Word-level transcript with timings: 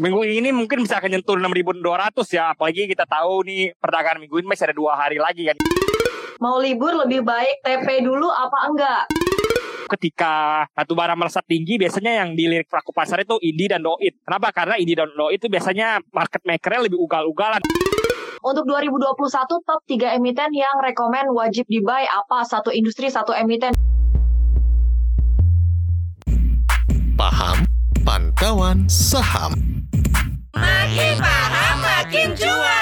minggu 0.00 0.24
ini 0.24 0.48
mungkin 0.48 0.80
bisa 0.80 0.96
akan 0.96 1.12
nyentuh 1.12 1.36
6.200 1.36 2.24
ya. 2.32 2.56
Apalagi 2.56 2.88
kita 2.88 3.04
tahu 3.04 3.44
nih 3.44 3.76
perdagangan 3.76 4.24
minggu 4.24 4.40
ini 4.40 4.48
masih 4.48 4.72
ada 4.72 4.74
dua 4.74 4.96
hari 4.96 5.20
lagi 5.20 5.44
kan. 5.52 5.60
Mau 6.40 6.56
libur 6.56 6.96
lebih 7.04 7.20
baik 7.20 7.60
TP 7.60 8.00
dulu 8.00 8.32
apa 8.32 8.58
enggak? 8.72 9.02
Ketika 9.92 10.64
satu 10.72 10.96
barang 10.96 11.18
melesat 11.20 11.44
tinggi, 11.44 11.76
biasanya 11.76 12.24
yang 12.24 12.32
dilirik 12.32 12.70
pelaku 12.72 12.96
pasar 12.96 13.20
itu 13.20 13.36
Indi 13.44 13.68
dan 13.68 13.84
Doit. 13.84 14.16
Kenapa? 14.24 14.48
Karena 14.56 14.80
Indi 14.80 14.96
dan 14.96 15.12
Doit 15.12 15.36
itu 15.36 15.52
biasanya 15.52 16.00
market 16.16 16.40
makernya 16.48 16.88
lebih 16.88 16.96
ugal-ugalan. 16.96 17.60
Untuk 18.40 18.64
2021 18.64 19.68
top 19.68 19.80
3 19.84 20.16
emiten 20.16 20.48
yang 20.56 20.80
rekomen 20.80 21.28
wajib 21.36 21.68
di 21.68 21.84
buy 21.84 22.08
apa? 22.08 22.40
Satu 22.48 22.72
industri, 22.72 23.12
satu 23.12 23.36
emiten. 23.36 23.76
Paham 27.20 27.68
Pantauan 28.00 28.88
Saham 28.88 29.79
Makin 30.54 31.14
paham 31.22 31.76
makin 31.78 32.28
cuan. 32.34 32.79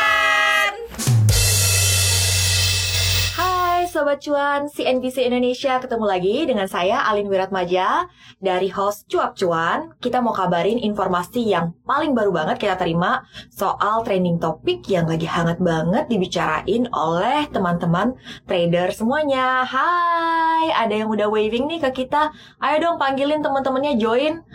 Sobat 3.98 4.22
Cuan, 4.22 4.70
CNBC 4.70 5.26
Indonesia 5.26 5.74
ketemu 5.82 6.06
lagi 6.06 6.46
dengan 6.46 6.70
saya 6.70 7.02
Alin 7.10 7.26
Wiratmaja 7.26 8.06
dari 8.38 8.70
host 8.70 9.10
Cuap 9.10 9.34
Cuan. 9.34 9.90
Kita 9.98 10.22
mau 10.22 10.30
kabarin 10.30 10.78
informasi 10.78 11.42
yang 11.42 11.74
paling 11.82 12.14
baru 12.14 12.30
banget 12.30 12.62
kita 12.62 12.78
terima 12.78 13.26
soal 13.50 14.06
trending 14.06 14.38
topik 14.38 14.86
yang 14.86 15.10
lagi 15.10 15.26
hangat 15.26 15.58
banget 15.58 16.06
dibicarain 16.06 16.86
oleh 16.94 17.50
teman-teman 17.50 18.14
trader 18.46 18.94
semuanya. 18.94 19.66
Hai, 19.66 20.70
ada 20.70 20.94
yang 20.94 21.10
udah 21.10 21.26
waving 21.26 21.66
nih 21.66 21.82
ke 21.90 22.06
kita. 22.06 22.30
Ayo 22.62 22.78
dong 22.78 23.02
panggilin 23.02 23.42
teman-temannya 23.42 23.98
join 23.98 24.46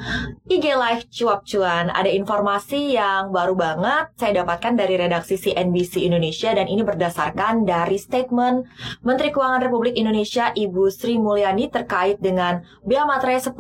IG 0.48 0.72
Live 0.72 1.12
Cuap 1.12 1.44
Cuan. 1.44 1.92
Ada 1.92 2.08
informasi 2.16 2.96
yang 2.96 3.36
baru 3.36 3.60
banget 3.60 4.08
saya 4.16 4.48
dapatkan 4.48 4.80
dari 4.80 4.96
redaksi 4.96 5.36
CNBC 5.36 6.08
Indonesia 6.08 6.56
dan 6.56 6.72
ini 6.72 6.80
berdasarkan 6.80 7.68
dari 7.68 8.00
statement 8.00 8.72
Menteri 9.04 9.33
Keuangan 9.34 9.66
Republik 9.66 9.98
Indonesia 9.98 10.54
Ibu 10.54 10.94
Sri 10.94 11.18
Mulyani 11.18 11.74
terkait 11.74 12.22
dengan 12.22 12.62
bea 12.86 13.04
materai 13.10 13.42
10.000. 13.42 13.58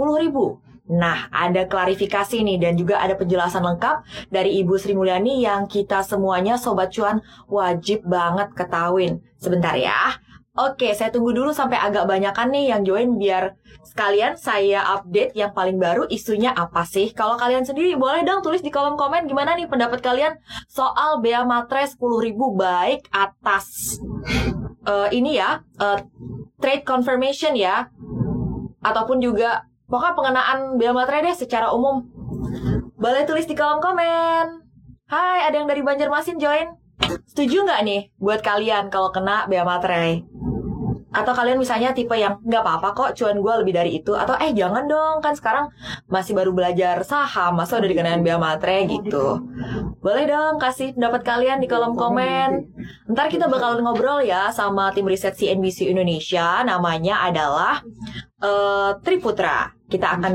Nah, 0.94 1.32
ada 1.32 1.64
klarifikasi 1.64 2.44
nih 2.44 2.60
dan 2.60 2.76
juga 2.76 3.00
ada 3.00 3.16
penjelasan 3.18 3.64
lengkap 3.64 4.04
dari 4.30 4.62
Ibu 4.62 4.76
Sri 4.78 4.94
Mulyani 4.94 5.42
yang 5.42 5.66
kita 5.66 6.06
semuanya 6.06 6.60
Sobat 6.60 6.94
Cuan 6.94 7.24
wajib 7.50 8.06
banget 8.06 8.52
ketahuin. 8.54 9.24
Sebentar 9.40 9.74
ya. 9.74 10.22
Oke, 10.54 10.94
saya 10.94 11.10
tunggu 11.10 11.34
dulu 11.34 11.50
sampai 11.50 11.82
agak 11.82 12.06
banyakan 12.06 12.54
nih 12.54 12.70
yang 12.70 12.86
join 12.86 13.18
biar 13.18 13.58
sekalian 13.82 14.38
saya 14.38 14.86
update 14.86 15.34
yang 15.34 15.50
paling 15.50 15.82
baru 15.82 16.06
isunya 16.14 16.54
apa 16.54 16.86
sih. 16.86 17.10
Kalau 17.10 17.42
kalian 17.42 17.66
sendiri 17.66 17.98
boleh 17.98 18.22
dong 18.22 18.46
tulis 18.46 18.62
di 18.62 18.70
kolom 18.70 18.94
komen 18.94 19.26
gimana 19.26 19.58
nih 19.58 19.66
pendapat 19.66 20.06
kalian 20.06 20.38
soal 20.70 21.26
bea 21.26 21.42
materai 21.42 21.90
10.000 21.90 22.38
baik 22.54 23.10
atas 23.10 23.98
eh, 24.88 25.10
ini 25.16 25.40
ya 25.40 25.64
eh, 25.80 26.00
trade 26.60 26.84
confirmation 26.88 27.56
ya 27.56 27.88
ataupun 28.84 29.24
juga 29.24 29.68
pokoknya 29.88 30.16
pengenaan 30.16 30.60
bea 30.76 30.92
materai 30.92 31.24
deh 31.28 31.36
secara 31.36 31.72
umum. 31.72 32.04
Boleh 33.00 33.28
tulis 33.28 33.48
di 33.48 33.56
kolom 33.56 33.84
komen. 33.84 34.64
Hai, 35.12 35.46
ada 35.46 35.60
yang 35.60 35.68
dari 35.68 35.84
Banjarmasin 35.84 36.40
join? 36.40 36.80
Setuju 37.28 37.68
nggak 37.68 37.82
nih 37.84 38.02
buat 38.16 38.40
kalian 38.40 38.88
kalau 38.88 39.12
kena 39.12 39.46
bea 39.52 39.68
materai? 39.68 40.24
Atau 41.14 41.34
kalian 41.38 41.62
misalnya 41.62 41.94
tipe 41.94 42.18
yang 42.18 42.42
nggak 42.42 42.66
apa-apa 42.66 42.90
kok 42.98 43.10
cuan 43.14 43.38
gue 43.38 43.54
lebih 43.62 43.74
dari 43.78 44.02
itu. 44.02 44.18
Atau 44.18 44.34
eh 44.42 44.50
jangan 44.52 44.90
dong 44.90 45.22
kan 45.22 45.38
sekarang 45.38 45.70
masih 46.10 46.34
baru 46.34 46.52
belajar 46.52 47.06
saham 47.06 47.54
Masa 47.54 47.78
udah 47.78 47.90
dikenain 47.90 48.26
bea 48.26 48.42
materai 48.42 48.90
gitu. 48.90 49.40
Boleh 50.02 50.26
dong 50.26 50.58
kasih 50.58 50.98
pendapat 50.98 51.22
kalian 51.22 51.62
di 51.62 51.70
kolom 51.70 51.94
komen. 51.94 52.50
Ntar 53.14 53.30
kita 53.30 53.46
bakalan 53.46 53.86
ngobrol 53.86 54.26
ya 54.26 54.50
sama 54.50 54.90
tim 54.92 55.06
riset 55.06 55.38
CNBC 55.38 55.94
Indonesia. 55.94 56.66
Namanya 56.66 57.30
adalah 57.30 57.86
eh 58.42 58.92
Triputra. 59.06 59.70
Kita 59.86 60.18
akan 60.18 60.34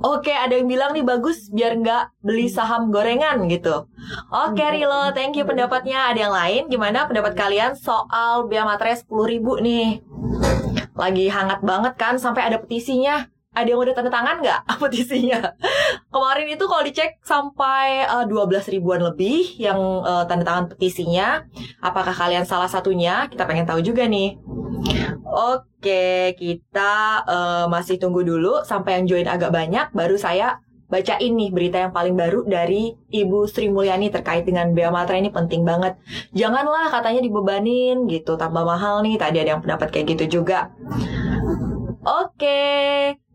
Oke, 0.00 0.32
ada 0.32 0.56
yang 0.56 0.64
bilang 0.64 0.96
nih 0.96 1.04
bagus 1.04 1.52
biar 1.52 1.76
nggak 1.76 2.24
beli 2.24 2.48
saham 2.48 2.88
gorengan 2.88 3.44
gitu. 3.52 3.84
Oke, 4.30 4.62
Rilo, 4.62 5.14
thank 5.14 5.38
you 5.38 5.46
pendapatnya. 5.46 6.10
Ada 6.10 6.18
yang 6.28 6.34
lain? 6.34 6.62
Gimana 6.66 7.06
pendapat 7.06 7.32
kalian 7.38 7.78
soal 7.78 8.46
bea 8.50 8.66
materai 8.66 8.98
10 8.98 9.06
ribu 9.26 9.58
nih? 9.62 10.02
Lagi 10.94 11.26
hangat 11.30 11.62
banget 11.62 11.94
kan, 11.94 12.14
sampai 12.18 12.50
ada 12.50 12.58
petisinya. 12.58 13.30
Ada 13.50 13.74
yang 13.74 13.82
udah 13.82 13.94
tanda 13.98 14.14
tangan 14.14 14.38
nggak 14.38 14.60
petisinya? 14.82 15.54
Kemarin 16.06 16.46
itu 16.54 16.64
kalau 16.70 16.82
dicek 16.86 17.18
sampai 17.26 18.06
eh, 18.06 18.24
12 18.26 18.74
ribuan 18.78 19.02
lebih 19.02 19.58
yang 19.58 19.78
eh, 20.06 20.24
tanda 20.26 20.44
tangan 20.46 20.66
petisinya. 20.70 21.46
Apakah 21.82 22.14
kalian 22.14 22.46
salah 22.46 22.70
satunya? 22.70 23.26
Kita 23.26 23.46
pengen 23.46 23.66
tahu 23.66 23.82
juga 23.82 24.06
nih. 24.06 24.38
Oke, 25.26 26.34
kita 26.38 27.26
eh, 27.26 27.64
masih 27.66 27.98
tunggu 27.98 28.22
dulu 28.22 28.62
sampai 28.62 29.02
yang 29.02 29.04
join 29.10 29.26
agak 29.26 29.50
banyak, 29.50 29.90
baru 29.94 30.14
saya 30.14 30.62
bacain 30.90 31.32
nih 31.32 31.54
berita 31.54 31.78
yang 31.86 31.94
paling 31.94 32.18
baru 32.18 32.42
dari 32.44 32.98
Ibu 33.08 33.46
Sri 33.46 33.70
Mulyani 33.70 34.10
terkait 34.10 34.42
dengan 34.42 34.74
bea 34.74 34.90
materai 34.90 35.22
ini 35.22 35.30
penting 35.30 35.62
banget. 35.62 35.96
Janganlah 36.34 36.90
katanya 36.90 37.22
dibebanin 37.22 38.10
gitu, 38.10 38.34
tambah 38.34 38.66
mahal 38.66 39.06
nih. 39.06 39.16
Tadi 39.16 39.36
ada 39.38 39.50
yang 39.56 39.62
pendapat 39.62 39.88
kayak 39.94 40.18
gitu 40.18 40.42
juga. 40.42 40.74
Oke. 42.02 43.29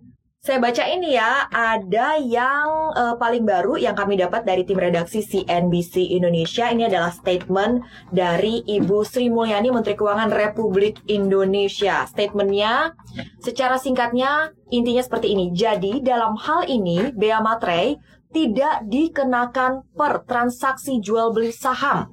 Saya 0.46 0.62
baca 0.62 0.86
ini 0.86 1.18
ya, 1.18 1.50
ada 1.50 2.22
yang 2.22 2.94
eh, 2.94 3.18
paling 3.18 3.50
baru 3.50 3.82
yang 3.82 3.98
kami 3.98 4.14
dapat 4.14 4.46
dari 4.46 4.62
tim 4.62 4.78
redaksi 4.78 5.26
CNBC 5.26 6.14
Indonesia. 6.14 6.70
Ini 6.70 6.86
adalah 6.86 7.10
statement 7.10 7.82
dari 8.14 8.62
Ibu 8.62 9.02
Sri 9.02 9.26
Mulyani, 9.34 9.74
Menteri 9.74 9.98
Keuangan 9.98 10.30
Republik 10.30 11.02
Indonesia. 11.10 12.06
Statementnya 12.06 12.94
secara 13.42 13.82
singkatnya 13.82 14.54
intinya 14.70 15.02
seperti 15.02 15.34
ini. 15.34 15.50
Jadi 15.50 16.06
dalam 16.06 16.38
hal 16.38 16.70
ini, 16.70 17.10
bea 17.10 17.42
materai 17.42 17.98
tidak 18.30 18.86
dikenakan 18.86 19.98
per 19.98 20.30
transaksi 20.30 21.02
jual 21.02 21.34
beli 21.34 21.50
saham. 21.50 22.06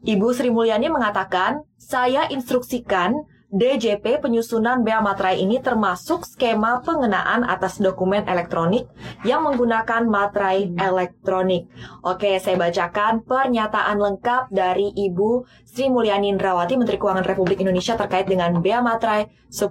Ibu 0.00 0.32
Sri 0.32 0.48
Mulyani 0.48 0.88
mengatakan, 0.88 1.60
saya 1.76 2.24
instruksikan 2.32 3.33
DJP 3.54 4.18
penyusunan 4.18 4.82
bea 4.82 4.98
materai 4.98 5.38
ini 5.38 5.62
termasuk 5.62 6.26
skema 6.26 6.82
pengenaan 6.82 7.46
atas 7.46 7.78
dokumen 7.78 8.26
elektronik 8.26 8.90
yang 9.22 9.46
menggunakan 9.46 10.10
materai 10.10 10.74
elektronik. 10.74 11.70
Oke, 12.02 12.34
saya 12.42 12.58
bacakan 12.58 13.22
pernyataan 13.22 14.02
lengkap 14.02 14.50
dari 14.50 14.90
Ibu 14.90 15.46
Sri 15.62 15.86
Mulyani 15.86 16.34
Indrawati, 16.34 16.74
Menteri 16.74 16.98
Keuangan 16.98 17.22
Republik 17.22 17.62
Indonesia 17.62 17.94
terkait 17.94 18.26
dengan 18.26 18.58
bea 18.58 18.82
materai 18.82 19.30
10 19.54 19.70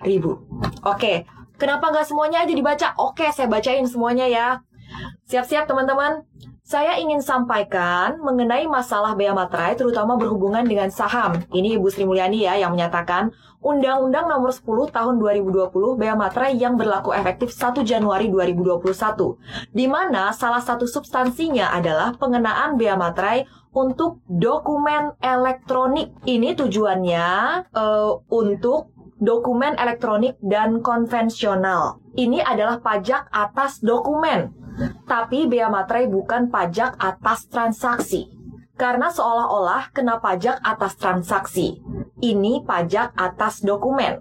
ribu. 0.00 0.40
Oke, 0.88 1.28
kenapa 1.60 1.92
nggak 1.92 2.08
semuanya 2.08 2.40
aja 2.40 2.56
dibaca? 2.56 2.96
Oke, 2.96 3.28
saya 3.36 3.52
bacain 3.52 3.84
semuanya 3.84 4.24
ya. 4.32 4.64
Siap-siap 5.28 5.68
teman-teman. 5.68 6.24
Saya 6.64 6.96
ingin 6.96 7.20
sampaikan 7.20 8.16
mengenai 8.24 8.64
masalah 8.64 9.12
bea 9.12 9.36
materai 9.36 9.76
terutama 9.76 10.16
berhubungan 10.16 10.64
dengan 10.64 10.88
saham. 10.88 11.36
Ini 11.52 11.76
Ibu 11.76 11.92
Sri 11.92 12.08
Mulyani 12.08 12.40
ya 12.40 12.56
yang 12.56 12.72
menyatakan 12.72 13.36
Undang-Undang 13.60 14.32
Nomor 14.32 14.48
10 14.48 14.88
Tahun 14.88 15.14
2020 15.20 16.00
bea 16.00 16.16
materai 16.16 16.56
yang 16.56 16.80
berlaku 16.80 17.12
efektif 17.12 17.52
1 17.52 17.84
Januari 17.84 18.32
2021 18.32 18.80
di 19.76 19.84
mana 19.84 20.32
salah 20.32 20.64
satu 20.64 20.88
substansinya 20.88 21.68
adalah 21.68 22.16
pengenaan 22.16 22.80
bea 22.80 22.96
materai 22.96 23.44
untuk 23.76 24.24
dokumen 24.24 25.20
elektronik. 25.20 26.16
Ini 26.24 26.56
tujuannya 26.56 27.28
eh, 27.76 28.12
untuk 28.32 28.93
dokumen 29.20 29.78
elektronik 29.78 30.38
dan 30.42 30.82
konvensional. 30.82 32.02
Ini 32.14 32.42
adalah 32.42 32.78
pajak 32.78 33.30
atas 33.30 33.82
dokumen. 33.82 34.54
Tapi 35.06 35.46
bea 35.46 35.70
materai 35.70 36.10
bukan 36.10 36.50
pajak 36.50 36.98
atas 36.98 37.46
transaksi. 37.46 38.30
Karena 38.74 39.06
seolah-olah 39.06 39.94
kena 39.94 40.18
pajak 40.18 40.58
atas 40.58 40.98
transaksi. 40.98 41.78
Ini 42.18 42.66
pajak 42.66 43.14
atas 43.14 43.62
dokumen. 43.62 44.18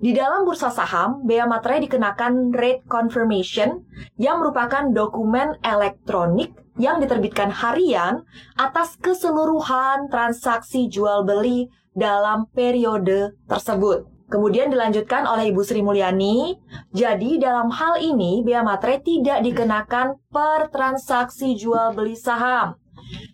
Di 0.00 0.16
dalam 0.16 0.48
bursa 0.48 0.72
saham, 0.72 1.24
bea 1.28 1.44
materai 1.44 1.84
dikenakan 1.84 2.56
rate 2.56 2.88
confirmation 2.88 3.84
yang 4.16 4.40
merupakan 4.40 4.88
dokumen 4.88 5.60
elektronik 5.60 6.56
yang 6.80 7.04
diterbitkan 7.04 7.52
harian 7.52 8.24
atas 8.56 8.96
keseluruhan 8.96 10.08
transaksi 10.08 10.88
jual 10.88 11.24
beli 11.28 11.68
dalam 11.92 12.48
periode 12.52 13.36
tersebut. 13.44 14.11
Kemudian 14.32 14.72
dilanjutkan 14.72 15.28
oleh 15.28 15.52
Ibu 15.52 15.60
Sri 15.60 15.84
Mulyani, 15.84 16.56
jadi 16.88 17.36
dalam 17.36 17.68
hal 17.68 18.00
ini 18.00 18.40
bea 18.40 18.64
materai 18.64 19.04
tidak 19.04 19.44
dikenakan 19.44 20.16
per 20.32 20.72
transaksi 20.72 21.52
jual 21.52 21.92
beli 21.92 22.16
saham. 22.16 22.80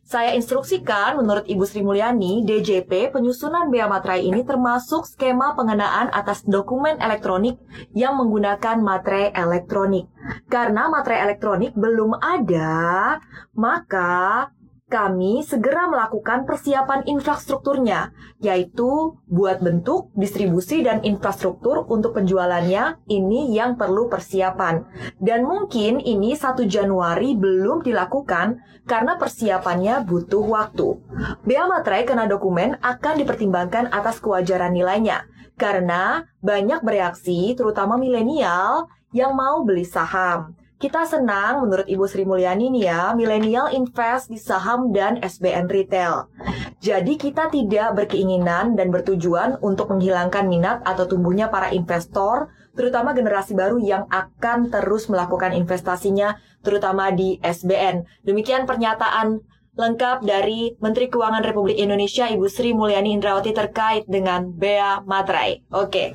Saya 0.03 0.35
instruksikan 0.35 1.21
menurut 1.21 1.47
Ibu 1.47 1.63
Sri 1.69 1.87
Mulyani, 1.87 2.43
DJP 2.43 3.15
penyusunan 3.15 3.71
bea 3.71 3.87
materai 3.87 4.27
ini 4.27 4.43
termasuk 4.43 5.07
skema 5.07 5.55
pengenaan 5.55 6.11
atas 6.11 6.43
dokumen 6.43 6.99
elektronik 6.99 7.63
yang 7.95 8.19
menggunakan 8.19 8.83
materai 8.83 9.31
elektronik. 9.31 10.11
Karena 10.51 10.91
materai 10.91 11.31
elektronik 11.31 11.79
belum 11.79 12.19
ada, 12.19 13.21
maka 13.55 14.51
kami 14.89 15.45
segera 15.45 15.85
melakukan 15.85 16.49
persiapan 16.49 17.05
infrastrukturnya, 17.05 18.17
yaitu 18.41 19.21
buat 19.29 19.61
bentuk, 19.61 20.09
distribusi, 20.17 20.81
dan 20.81 21.05
infrastruktur 21.05 21.85
untuk 21.93 22.17
penjualannya. 22.17 22.97
Ini 23.05 23.53
yang 23.53 23.77
perlu 23.77 24.09
persiapan. 24.09 24.89
Dan 25.21 25.45
mungkin 25.45 26.01
ini 26.01 26.33
1 26.33 26.65
Januari 26.65 27.37
belum 27.37 27.85
dilakukan 27.85 28.65
karena 28.89 29.21
persiapannya 29.21 30.09
butuh 30.09 30.45
waktu. 30.49 30.97
Bea 31.45 31.69
materai 31.69 32.09
kena 32.09 32.25
dokumen 32.25 32.81
akan 32.81 33.21
dipertimbangkan 33.21 33.93
atas 33.93 34.25
kewajaran 34.25 34.73
nilainya. 34.73 35.29
Karena 35.61 36.25
banyak 36.41 36.81
bereaksi, 36.81 37.53
terutama 37.53 38.01
milenial, 38.01 38.89
yang 39.13 39.37
mau 39.37 39.65
beli 39.69 39.85
saham. 39.85 40.57
Kita 40.79 41.03
senang 41.11 41.67
menurut 41.67 41.91
Ibu 41.91 42.07
Sri 42.07 42.23
Mulyani 42.23 42.71
nih 42.71 42.87
ya, 42.87 43.11
milenial 43.11 43.75
invest 43.75 44.31
di 44.31 44.39
saham 44.39 44.95
dan 44.95 45.19
SBN 45.19 45.67
retail. 45.67 46.31
Jadi 46.79 47.19
kita 47.19 47.51
tidak 47.51 47.99
berkeinginan 47.99 48.79
dan 48.79 48.95
bertujuan 48.95 49.59
untuk 49.59 49.91
menghilangkan 49.91 50.47
minat 50.47 50.79
atau 50.87 51.11
tumbuhnya 51.11 51.51
para 51.51 51.75
investor, 51.75 52.55
terutama 52.79 53.11
generasi 53.11 53.59
baru 53.59 53.83
yang 53.83 54.07
akan 54.07 54.71
terus 54.71 55.11
melakukan 55.11 55.51
investasinya, 55.51 56.39
terutama 56.63 57.11
di 57.11 57.43
SBN. 57.43 58.07
Demikian 58.23 58.63
pernyataan 58.63 59.43
lengkap 59.75 60.23
dari 60.23 60.79
Menteri 60.79 61.11
Keuangan 61.11 61.43
Republik 61.43 61.75
Indonesia 61.75 62.31
Ibu 62.31 62.47
Sri 62.47 62.71
Mulyani 62.71 63.19
Indrawati 63.19 63.51
terkait 63.51 64.07
dengan 64.07 64.47
Bea 64.47 65.03
Materai. 65.03 65.59
Oke, 65.75 66.15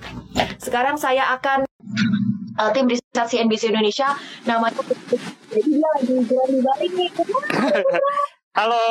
sekarang 0.55 0.95
saya 0.95 1.35
akan 1.35 1.67
uh, 2.59 2.69
tim 2.73 2.85
riset 2.89 3.25
CNBC 3.29 3.73
Indonesia 3.73 4.13
namanya 4.45 4.81
jadi 5.53 5.69
dia 5.69 5.87
lagi 5.97 6.11
liburan 6.13 6.47
di 6.49 6.59
Bali 6.61 6.87
nih 6.93 7.09
Halo. 8.57 8.85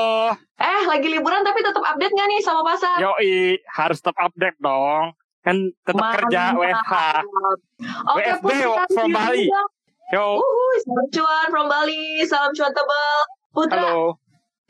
eh 0.59 0.83
lagi 0.91 1.07
liburan 1.07 1.47
tapi 1.47 1.63
tetap 1.63 1.83
update 1.87 2.11
nggak 2.11 2.29
nih 2.35 2.41
sama 2.43 2.67
pasar 2.67 2.99
Yoi, 2.99 3.63
harus 3.71 4.03
tetap 4.03 4.19
update 4.19 4.59
dong. 4.59 5.15
Kan 5.43 5.75
tetap 5.83 6.07
kerja 6.23 6.55
WFH. 6.55 6.95
Oke, 8.15 8.23
WFB, 8.27 8.47
Put, 8.47 8.55
kita 8.59 8.85
from 8.95 9.11
Bali. 9.11 9.47
juga. 9.51 9.63
Yo, 10.15 10.27
Uhuy, 10.39 10.77
salam 10.83 11.07
cuan 11.11 11.47
from 11.51 11.67
Bali, 11.67 12.03
salam 12.27 12.51
cuan 12.55 12.71
tebel. 12.71 13.19
Putra, 13.51 13.83
halo. 13.91 14.19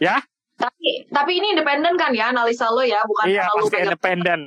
Ya? 0.00 0.16
tapi 0.62 1.02
tapi 1.10 1.32
ini 1.42 1.58
independen 1.58 1.98
kan 1.98 2.14
ya 2.14 2.30
analisa 2.30 2.70
lo 2.70 2.86
ya, 2.86 3.02
bukan 3.02 3.24
Iya, 3.26 3.50
pasti 3.50 3.76
independen. 3.82 4.40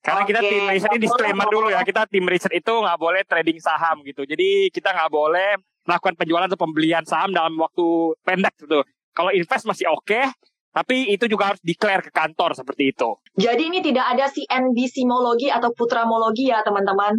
Karena 0.00 0.22
kita 0.24 0.40
Oke. 0.40 0.48
tim 0.48 0.64
riset 0.72 0.90
ini 0.96 1.02
disclaimer 1.04 1.46
dulu 1.52 1.68
ya, 1.68 1.80
kita 1.84 2.08
tim 2.08 2.24
riset 2.24 2.52
itu 2.56 2.72
nggak 2.72 2.98
boleh 2.98 3.22
trading 3.28 3.60
saham 3.60 4.00
gitu. 4.02 4.24
Jadi 4.24 4.72
kita 4.72 4.92
nggak 4.92 5.12
boleh 5.12 5.60
melakukan 5.84 6.16
penjualan 6.16 6.48
atau 6.48 6.60
pembelian 6.60 7.04
saham 7.04 7.32
dalam 7.32 7.56
waktu 7.60 8.16
pendek 8.24 8.56
gitu. 8.60 8.80
Kalau 9.12 9.30
invest 9.34 9.68
masih 9.68 9.90
oke, 9.90 10.32
tapi 10.70 11.10
itu 11.10 11.26
juga 11.26 11.50
harus 11.52 11.60
declare 11.66 11.98
ke 12.06 12.14
kantor 12.14 12.54
seperti 12.54 12.94
itu. 12.94 13.10
Jadi 13.34 13.62
ini 13.74 13.82
tidak 13.82 14.06
ada 14.06 14.30
CNBC-mologi 14.30 15.50
atau 15.50 15.74
putramologi 15.74 16.46
ya 16.46 16.62
teman-teman. 16.62 17.18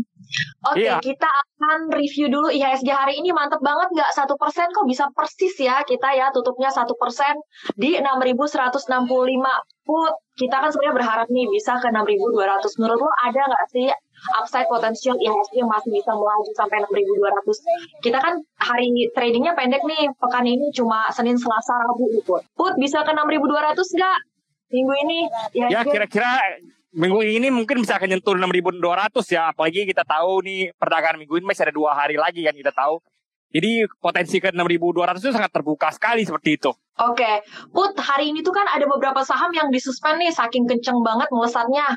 Oke, 0.71 0.87
Iya. 0.87 1.03
kita 1.03 1.27
akan 1.27 1.91
review 1.91 2.31
dulu 2.31 2.47
IHSG 2.47 2.87
hari 2.87 3.19
ini 3.19 3.35
mantep 3.35 3.59
banget 3.59 3.91
nggak 3.91 4.11
satu 4.15 4.39
persen 4.39 4.71
kok 4.71 4.87
bisa 4.87 5.11
persis 5.11 5.51
ya 5.59 5.83
kita 5.83 6.15
ya 6.15 6.31
tutupnya 6.31 6.71
satu 6.71 6.95
persen 6.95 7.35
di 7.75 7.99
6.165 7.99 9.51
put. 9.83 10.15
Kita 10.41 10.57
kan 10.57 10.73
sebenarnya 10.73 10.95
berharap 10.97 11.27
nih 11.29 11.45
bisa 11.53 11.77
ke 11.77 11.93
6.200. 11.93 12.81
Menurut 12.81 12.99
lo 13.05 13.11
ada 13.21 13.41
nggak 13.45 13.65
sih 13.69 13.85
upside 14.41 14.65
potensial 14.65 15.13
IHSG 15.21 15.61
yang 15.61 15.69
masih 15.69 15.93
bisa 15.93 16.09
melaju 16.17 16.51
sampai 16.57 16.81
6.200? 16.81 18.01
Kita 18.01 18.17
kan 18.17 18.41
hari 18.57 18.89
tradingnya 19.13 19.53
pendek 19.53 19.85
nih, 19.85 20.09
pekan 20.17 20.49
ini 20.49 20.73
cuma 20.73 21.13
Senin, 21.13 21.37
Selasa, 21.37 21.77
Rabu 21.85 22.09
nih, 22.09 22.25
Put. 22.25 22.73
Bisa 22.81 23.05
ke 23.05 23.13
6.200 23.13 23.77
nggak 23.77 24.17
minggu 24.73 24.93
ini? 25.05 25.19
Ya 25.53 25.67
IHSG? 25.69 25.93
kira-kira 25.93 26.31
minggu 26.91 27.21
ini 27.21 27.47
mungkin 27.53 27.85
bisa 27.85 28.01
akan 28.01 28.17
nyentuh 28.17 28.33
6.200 28.33 28.81
ya. 29.29 29.53
Apalagi 29.53 29.85
kita 29.85 30.01
tahu 30.09 30.41
nih 30.41 30.73
perdagangan 30.73 31.21
minggu 31.21 31.37
ini 31.37 31.45
masih 31.45 31.69
ada 31.69 31.73
dua 31.77 31.93
hari 31.93 32.17
lagi 32.17 32.41
kan 32.41 32.57
kita 32.57 32.73
tahu. 32.73 32.97
Jadi 33.51 33.83
potensi 33.99 34.39
ke 34.39 34.55
6.200 34.55 35.19
itu 35.19 35.31
sangat 35.35 35.51
terbuka 35.51 35.91
sekali 35.91 36.23
seperti 36.23 36.55
itu. 36.55 36.71
Oke, 37.01 37.41
Put, 37.73 37.97
hari 37.97 38.29
ini 38.29 38.45
tuh 38.45 38.53
kan 38.53 38.67
ada 38.67 38.83
beberapa 38.85 39.25
saham 39.25 39.49
yang 39.55 39.73
disuspend 39.73 40.21
nih, 40.21 40.29
saking 40.29 40.69
kenceng 40.69 41.01
banget 41.01 41.25
melesatnya. 41.33 41.87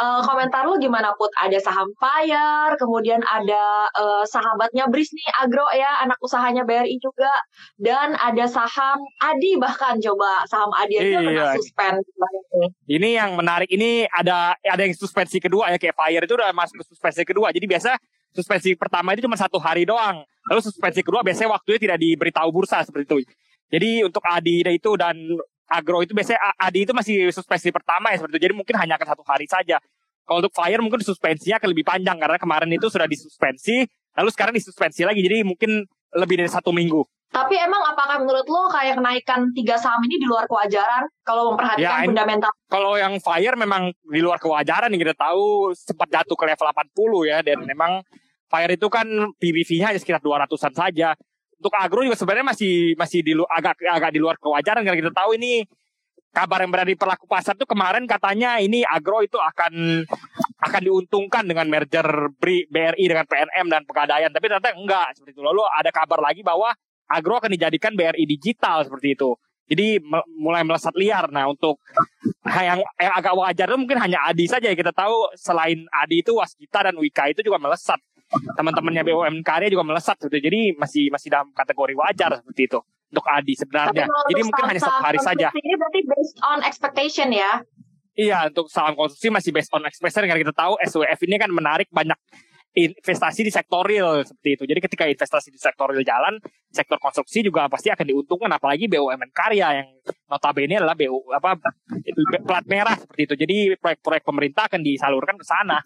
Eh, 0.00 0.20
komentar 0.24 0.64
lu 0.64 0.80
gimana, 0.80 1.12
Put? 1.18 1.28
Ada 1.36 1.60
saham 1.60 1.90
Fire, 2.00 2.72
kemudian 2.80 3.20
ada 3.26 3.90
eh, 3.92 4.24
sahabatnya 4.24 4.88
Bris 4.88 5.12
nih, 5.12 5.28
Agro 5.44 5.66
ya, 5.76 6.00
anak 6.00 6.16
usahanya 6.24 6.64
BRI 6.64 6.96
juga. 6.98 7.30
Dan 7.76 8.16
ada 8.16 8.48
saham 8.48 8.98
Adi 9.20 9.60
bahkan, 9.60 10.00
coba. 10.00 10.46
Saham 10.48 10.72
Adi 10.72 11.04
aja 11.04 11.20
kena 11.20 11.30
Iya. 11.36 11.46
suspend. 11.60 11.96
Ini 12.88 13.08
yang 13.20 13.36
menarik 13.36 13.68
ini 13.68 14.08
ada 14.08 14.56
ada 14.56 14.82
yang 14.82 14.96
suspensi 14.96 15.36
kedua 15.36 15.68
ya 15.68 15.76
kayak 15.76 15.92
Fire 15.92 16.24
itu 16.24 16.32
udah 16.32 16.50
masuk 16.56 16.80
suspensi 16.86 17.22
kedua. 17.28 17.52
Jadi 17.52 17.66
biasa 17.68 17.98
suspensi 18.32 18.72
pertama 18.72 19.12
itu 19.12 19.26
cuma 19.26 19.36
satu 19.36 19.60
hari 19.60 19.84
doang. 19.84 20.24
Lalu 20.46 20.60
suspensi 20.62 21.00
kedua 21.02 21.26
biasanya 21.26 21.50
waktunya 21.52 21.78
tidak 21.82 21.98
diberitahu 21.98 22.48
bursa 22.54 22.82
seperti 22.86 23.04
itu. 23.06 23.16
Jadi 23.66 23.90
untuk 24.06 24.22
Adi 24.22 24.62
itu 24.62 24.90
dan 24.94 25.18
Agro 25.66 25.98
itu 26.06 26.14
biasanya 26.14 26.54
Adi 26.54 26.86
itu 26.86 26.94
masih 26.94 27.34
suspensi 27.34 27.74
pertama 27.74 28.14
ya 28.14 28.22
seperti 28.22 28.38
itu. 28.38 28.42
Jadi 28.46 28.54
mungkin 28.54 28.74
hanya 28.78 28.94
akan 28.94 29.08
satu 29.14 29.22
hari 29.26 29.50
saja. 29.50 29.82
Kalau 30.26 30.42
untuk 30.42 30.54
Fire 30.54 30.82
mungkin 30.82 31.02
suspensinya 31.02 31.58
akan 31.62 31.70
lebih 31.70 31.86
panjang 31.86 32.18
karena 32.18 32.38
kemarin 32.38 32.70
itu 32.70 32.90
sudah 32.90 33.06
disuspensi, 33.06 33.86
lalu 34.18 34.30
sekarang 34.34 34.54
disuspensi 34.58 35.06
lagi. 35.06 35.22
Jadi 35.22 35.46
mungkin 35.46 35.86
lebih 36.14 36.42
dari 36.42 36.50
satu 36.50 36.70
minggu. 36.74 37.02
Tapi 37.26 37.58
emang 37.58 37.82
apakah 37.90 38.22
menurut 38.22 38.46
lo 38.46 38.70
kayak 38.70 39.02
kenaikan 39.02 39.50
tiga 39.50 39.74
saham 39.74 39.98
ini 40.06 40.22
di 40.22 40.26
luar 40.30 40.46
kewajaran 40.46 41.10
kalau 41.26 41.52
memperhatikan 41.54 41.82
Ya, 41.82 42.06
fundamental? 42.06 42.50
kalau 42.70 42.94
yang 42.94 43.18
fire 43.18 43.58
memang 43.58 43.90
di 44.06 44.22
luar 44.22 44.38
kewajaran 44.38 44.94
yang 44.94 45.02
kita 45.02 45.14
tahu 45.18 45.74
sempat 45.74 46.06
jatuh 46.06 46.38
ke 46.38 46.44
level 46.46 46.66
80 46.70 47.30
ya 47.30 47.38
dan 47.42 47.58
memang 47.66 47.98
fire 48.46 48.72
itu 48.74 48.86
kan 48.86 49.06
PBV-nya 49.38 49.94
hanya 49.94 50.00
sekitar 50.00 50.22
200-an 50.22 50.74
saja. 50.74 51.14
Untuk 51.56 51.72
agro 51.72 52.04
juga 52.04 52.18
sebenarnya 52.18 52.46
masih 52.52 52.92
masih 53.00 53.24
di 53.24 53.32
agak 53.32 53.80
agak 53.80 54.10
di 54.12 54.20
luar 54.20 54.36
kewajaran 54.36 54.84
karena 54.84 54.98
kita 55.00 55.12
tahu 55.12 55.40
ini 55.40 55.64
kabar 56.36 56.60
yang 56.60 56.68
berada 56.68 56.92
di 56.92 57.00
perlaku 57.00 57.24
pasar 57.24 57.56
tuh 57.56 57.64
kemarin 57.64 58.04
katanya 58.04 58.60
ini 58.60 58.84
agro 58.84 59.24
itu 59.24 59.40
akan 59.40 60.04
akan 60.60 60.80
diuntungkan 60.84 61.48
dengan 61.48 61.64
merger 61.64 62.04
BRI, 62.36 63.04
dengan 63.08 63.24
PNM 63.24 63.66
dan 63.72 63.82
Pegadaian 63.88 64.28
tapi 64.28 64.52
ternyata 64.52 64.76
enggak 64.76 65.16
seperti 65.16 65.32
itu. 65.32 65.40
Lalu 65.40 65.64
ada 65.64 65.88
kabar 65.88 66.20
lagi 66.20 66.44
bahwa 66.44 66.76
agro 67.08 67.40
akan 67.40 67.56
dijadikan 67.56 67.96
BRI 67.96 68.28
digital 68.28 68.84
seperti 68.84 69.16
itu. 69.16 69.32
Jadi 69.66 69.98
mulai 70.38 70.62
melesat 70.62 70.94
liar. 70.94 71.26
Nah 71.32 71.48
untuk 71.50 71.80
yang 72.46 72.84
yang 73.00 73.14
agak 73.16 73.34
wajar 73.34 73.66
itu 73.72 73.78
mungkin 73.80 73.98
hanya 73.98 74.22
Adi 74.28 74.46
saja 74.46 74.70
ya 74.70 74.76
kita 74.78 74.92
tahu 74.94 75.32
selain 75.34 75.88
Adi 75.90 76.22
itu 76.22 76.36
Waskita 76.36 76.86
dan 76.86 76.94
Wika 77.00 77.26
itu 77.32 77.42
juga 77.42 77.58
melesat 77.58 77.98
teman-temannya 78.30 79.02
BUMN 79.06 79.36
karya 79.46 79.68
juga 79.70 79.84
melesat 79.86 80.18
gitu. 80.18 80.36
Jadi 80.36 80.74
masih 80.74 81.08
masih 81.14 81.28
dalam 81.30 81.50
kategori 81.54 81.94
wajar 81.94 82.30
seperti 82.42 82.62
itu 82.66 82.78
untuk 83.10 83.24
Adi 83.30 83.54
sebenarnya. 83.54 84.04
Jadi 84.28 84.40
mungkin 84.42 84.64
hanya 84.66 84.82
satu 84.82 85.00
hari 85.02 85.20
saja. 85.22 85.48
Ini 85.54 85.74
berarti 85.78 86.00
based 86.04 86.38
on 86.42 86.58
expectation 86.66 87.30
ya? 87.30 87.62
iya 88.16 88.48
untuk 88.48 88.72
saham 88.72 88.96
konsumsi 88.96 89.28
masih 89.28 89.52
based 89.52 89.70
on 89.76 89.84
expectation. 89.84 90.26
Karena 90.26 90.42
kita 90.42 90.56
tahu 90.56 90.80
SWF 90.80 91.20
ini 91.28 91.36
kan 91.36 91.52
menarik 91.52 91.86
banyak 91.92 92.16
investasi 92.76 93.40
di 93.40 93.52
sektor 93.52 93.88
real 93.88 94.20
seperti 94.20 94.60
itu. 94.60 94.64
Jadi 94.68 94.80
ketika 94.84 95.04
investasi 95.08 95.48
di 95.48 95.60
sektor 95.60 95.88
real 95.92 96.04
jalan 96.04 96.36
sektor 96.68 97.00
konstruksi 97.00 97.40
juga 97.40 97.68
pasti 97.68 97.92
akan 97.92 98.04
diuntungkan. 98.04 98.52
Apalagi 98.52 98.88
BUMN 98.88 99.30
karya 99.32 99.84
yang 99.84 99.88
notabene 100.28 100.80
adalah 100.80 100.96
BU 100.96 101.32
apa 101.32 101.56
plat 102.44 102.64
merah 102.68 102.96
seperti 102.96 103.22
itu. 103.28 103.34
Jadi 103.36 103.56
proyek-proyek 103.80 104.24
pemerintah 104.24 104.68
akan 104.68 104.80
disalurkan 104.80 105.36
ke 105.36 105.44
sana 105.44 105.80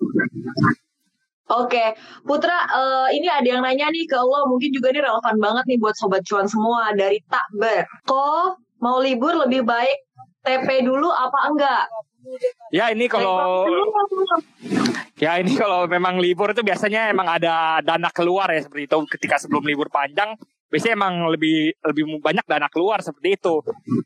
Oke, 1.50 1.99
Putra, 2.23 2.59
eh, 2.71 3.09
ini 3.19 3.26
ada 3.26 3.42
yang 3.42 3.62
nanya 3.66 3.90
nih 3.90 4.07
ke 4.07 4.14
lo, 4.14 4.47
mungkin 4.47 4.71
juga 4.71 4.95
ini 4.95 5.02
relevan 5.02 5.37
banget 5.42 5.64
nih 5.66 5.78
buat 5.83 5.99
sobat 5.99 6.23
cuan 6.23 6.47
semua 6.47 6.95
dari 6.95 7.19
Takber. 7.26 7.83
Kok 8.07 8.78
mau 8.78 9.02
libur 9.02 9.35
lebih 9.35 9.66
baik 9.66 9.99
TP 10.47 10.87
dulu 10.87 11.11
apa 11.11 11.50
enggak? 11.50 11.85
Ya 12.71 12.92
ini 12.92 13.11
kalau 13.11 13.66
ya 15.19 15.40
ini 15.40 15.57
kalau 15.57 15.88
memang 15.90 16.21
libur 16.21 16.52
itu 16.54 16.62
biasanya 16.62 17.11
emang 17.11 17.26
ada 17.26 17.80
dana 17.83 18.12
keluar 18.12 18.47
ya 18.52 18.61
seperti 18.62 18.87
itu 18.87 18.99
ketika 19.19 19.37
sebelum 19.40 19.64
libur 19.64 19.88
panjang 19.90 20.37
biasanya 20.70 20.94
emang 20.94 21.14
lebih 21.34 21.74
lebih 21.82 22.22
banyak 22.22 22.46
dana 22.46 22.70
keluar 22.70 23.02
seperti 23.02 23.36
itu. 23.36 23.60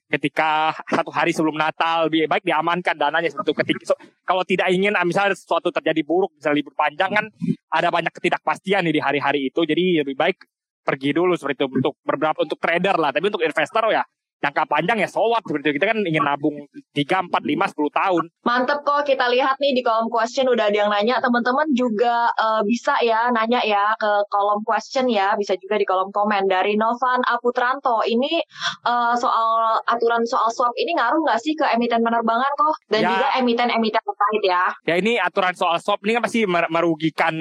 Ketika 0.08 0.72
satu 0.88 1.12
hari 1.12 1.30
sebelum 1.36 1.54
Natal 1.54 2.08
lebih 2.08 2.26
baik 2.26 2.42
diamankan 2.42 2.96
dananya 2.96 3.28
seperti 3.28 3.52
itu. 3.52 3.56
Ketika 3.60 3.82
so- 3.92 4.00
kalau 4.24 4.42
tidak 4.42 4.72
ingin 4.72 4.96
ah, 4.96 5.04
misalnya 5.04 5.36
sesuatu 5.36 5.68
terjadi 5.68 6.00
buruk 6.02 6.32
misalnya 6.40 6.64
libur 6.64 6.74
panjang 6.74 7.12
kan 7.12 7.26
ada 7.68 7.88
banyak 7.92 8.10
ketidakpastian 8.10 8.88
nih 8.88 8.94
di 8.96 9.00
hari-hari 9.04 9.40
itu. 9.52 9.60
Jadi 9.62 10.00
lebih 10.00 10.16
baik 10.16 10.48
pergi 10.84 11.12
dulu 11.12 11.36
seperti 11.36 11.64
itu 11.64 11.66
untuk 11.68 11.94
beberapa 12.00 12.40
untuk 12.40 12.56
trader 12.56 12.96
lah. 12.96 13.12
Tapi 13.12 13.28
untuk 13.28 13.44
investor 13.44 13.84
ya 13.92 14.02
jangka 14.44 14.68
panjang 14.68 15.00
ya 15.00 15.08
so 15.08 15.24
what 15.24 15.40
seperti 15.40 15.72
itu. 15.72 15.80
Kita 15.80 15.86
kan 15.90 15.98
ingin 16.04 16.20
nabung 16.20 16.56
3, 16.92 17.32
4, 17.32 17.32
5, 17.32 17.72
10 17.72 17.88
tahun. 17.90 18.24
Mantep 18.44 18.84
kok 18.84 19.02
kita 19.02 19.24
lihat 19.32 19.56
nih 19.56 19.72
di 19.72 19.80
kolom 19.80 20.12
question 20.12 20.44
udah 20.46 20.68
ada 20.68 20.76
yang 20.76 20.92
nanya. 20.92 21.16
Teman-teman 21.18 21.72
juga 21.72 22.28
uh, 22.36 22.60
bisa 22.62 23.00
ya 23.00 23.32
nanya 23.32 23.64
ya 23.64 23.96
ke 23.96 24.10
kolom 24.28 24.60
question 24.60 25.08
ya. 25.08 25.32
Bisa 25.34 25.56
juga 25.56 25.80
di 25.80 25.86
kolom 25.88 26.12
komen. 26.12 26.44
Dari 26.44 26.76
Novan 26.76 27.24
Aputranto. 27.24 28.04
Ini 28.04 28.44
uh, 28.84 29.16
soal 29.16 29.80
aturan 29.86 30.22
soal 30.24 30.52
swap 30.52 30.76
ini 30.76 30.92
ngaruh 30.92 31.24
nggak 31.24 31.40
sih 31.40 31.56
ke 31.56 31.64
emiten 31.72 32.04
penerbangan 32.04 32.52
kok? 32.54 32.74
Dan 32.86 33.00
Ya. 33.00 33.10
juga 33.10 33.26
emiten-emiten 33.38 34.00
terkait 34.00 34.42
ya. 34.44 34.64
Ya 34.84 34.94
ini 34.96 35.16
aturan 35.16 35.54
soal 35.54 35.76
swap 35.78 36.02
ini 36.02 36.16
kan 36.16 36.22
pasti 36.22 36.44
mer- 36.44 36.68
merugikan 36.68 37.34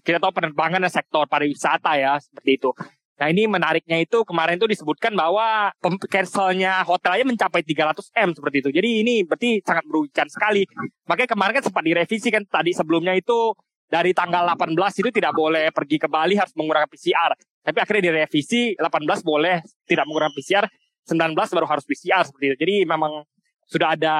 kita 0.00 0.18
tahu 0.18 0.32
penerbangan 0.34 0.80
dan 0.80 0.92
sektor 0.92 1.24
pariwisata 1.24 1.96
ya 1.96 2.18
seperti 2.18 2.50
itu. 2.56 2.70
Nah 3.20 3.28
ini 3.28 3.44
menariknya 3.44 4.00
itu 4.00 4.24
kemarin 4.24 4.56
itu 4.56 4.64
disebutkan 4.64 5.12
bahwa 5.12 5.68
cancelnya 6.08 6.80
hotel 6.88 7.20
aja 7.20 7.24
mencapai 7.28 7.60
300 7.60 8.16
m 8.16 8.32
seperti 8.32 8.56
itu. 8.64 8.70
Jadi 8.72 8.88
ini 9.04 9.14
berarti 9.28 9.60
sangat 9.60 9.84
merugikan 9.84 10.24
sekali. 10.32 10.64
Makanya 11.04 11.28
kemarin 11.36 11.52
kan 11.60 11.64
sempat 11.68 11.84
direvisi 11.84 12.32
kan 12.32 12.48
tadi 12.48 12.72
sebelumnya 12.72 13.12
itu 13.12 13.52
dari 13.92 14.16
tanggal 14.16 14.48
18 14.56 14.72
itu 15.04 15.10
tidak 15.12 15.36
boleh 15.36 15.68
pergi 15.68 16.00
ke 16.00 16.08
Bali 16.08 16.40
harus 16.40 16.56
menggunakan 16.56 16.88
PCR. 16.88 17.36
Tapi 17.60 17.76
akhirnya 17.76 18.02
direvisi 18.08 18.72
18 18.72 19.04
boleh 19.20 19.60
tidak 19.84 20.08
menggunakan 20.08 20.32
PCR, 20.32 20.64
19 21.04 21.36
baru 21.36 21.66
harus 21.68 21.84
PCR 21.84 22.24
seperti 22.24 22.44
itu. 22.54 22.56
Jadi 22.56 22.74
memang 22.88 23.20
sudah 23.68 24.00
ada 24.00 24.16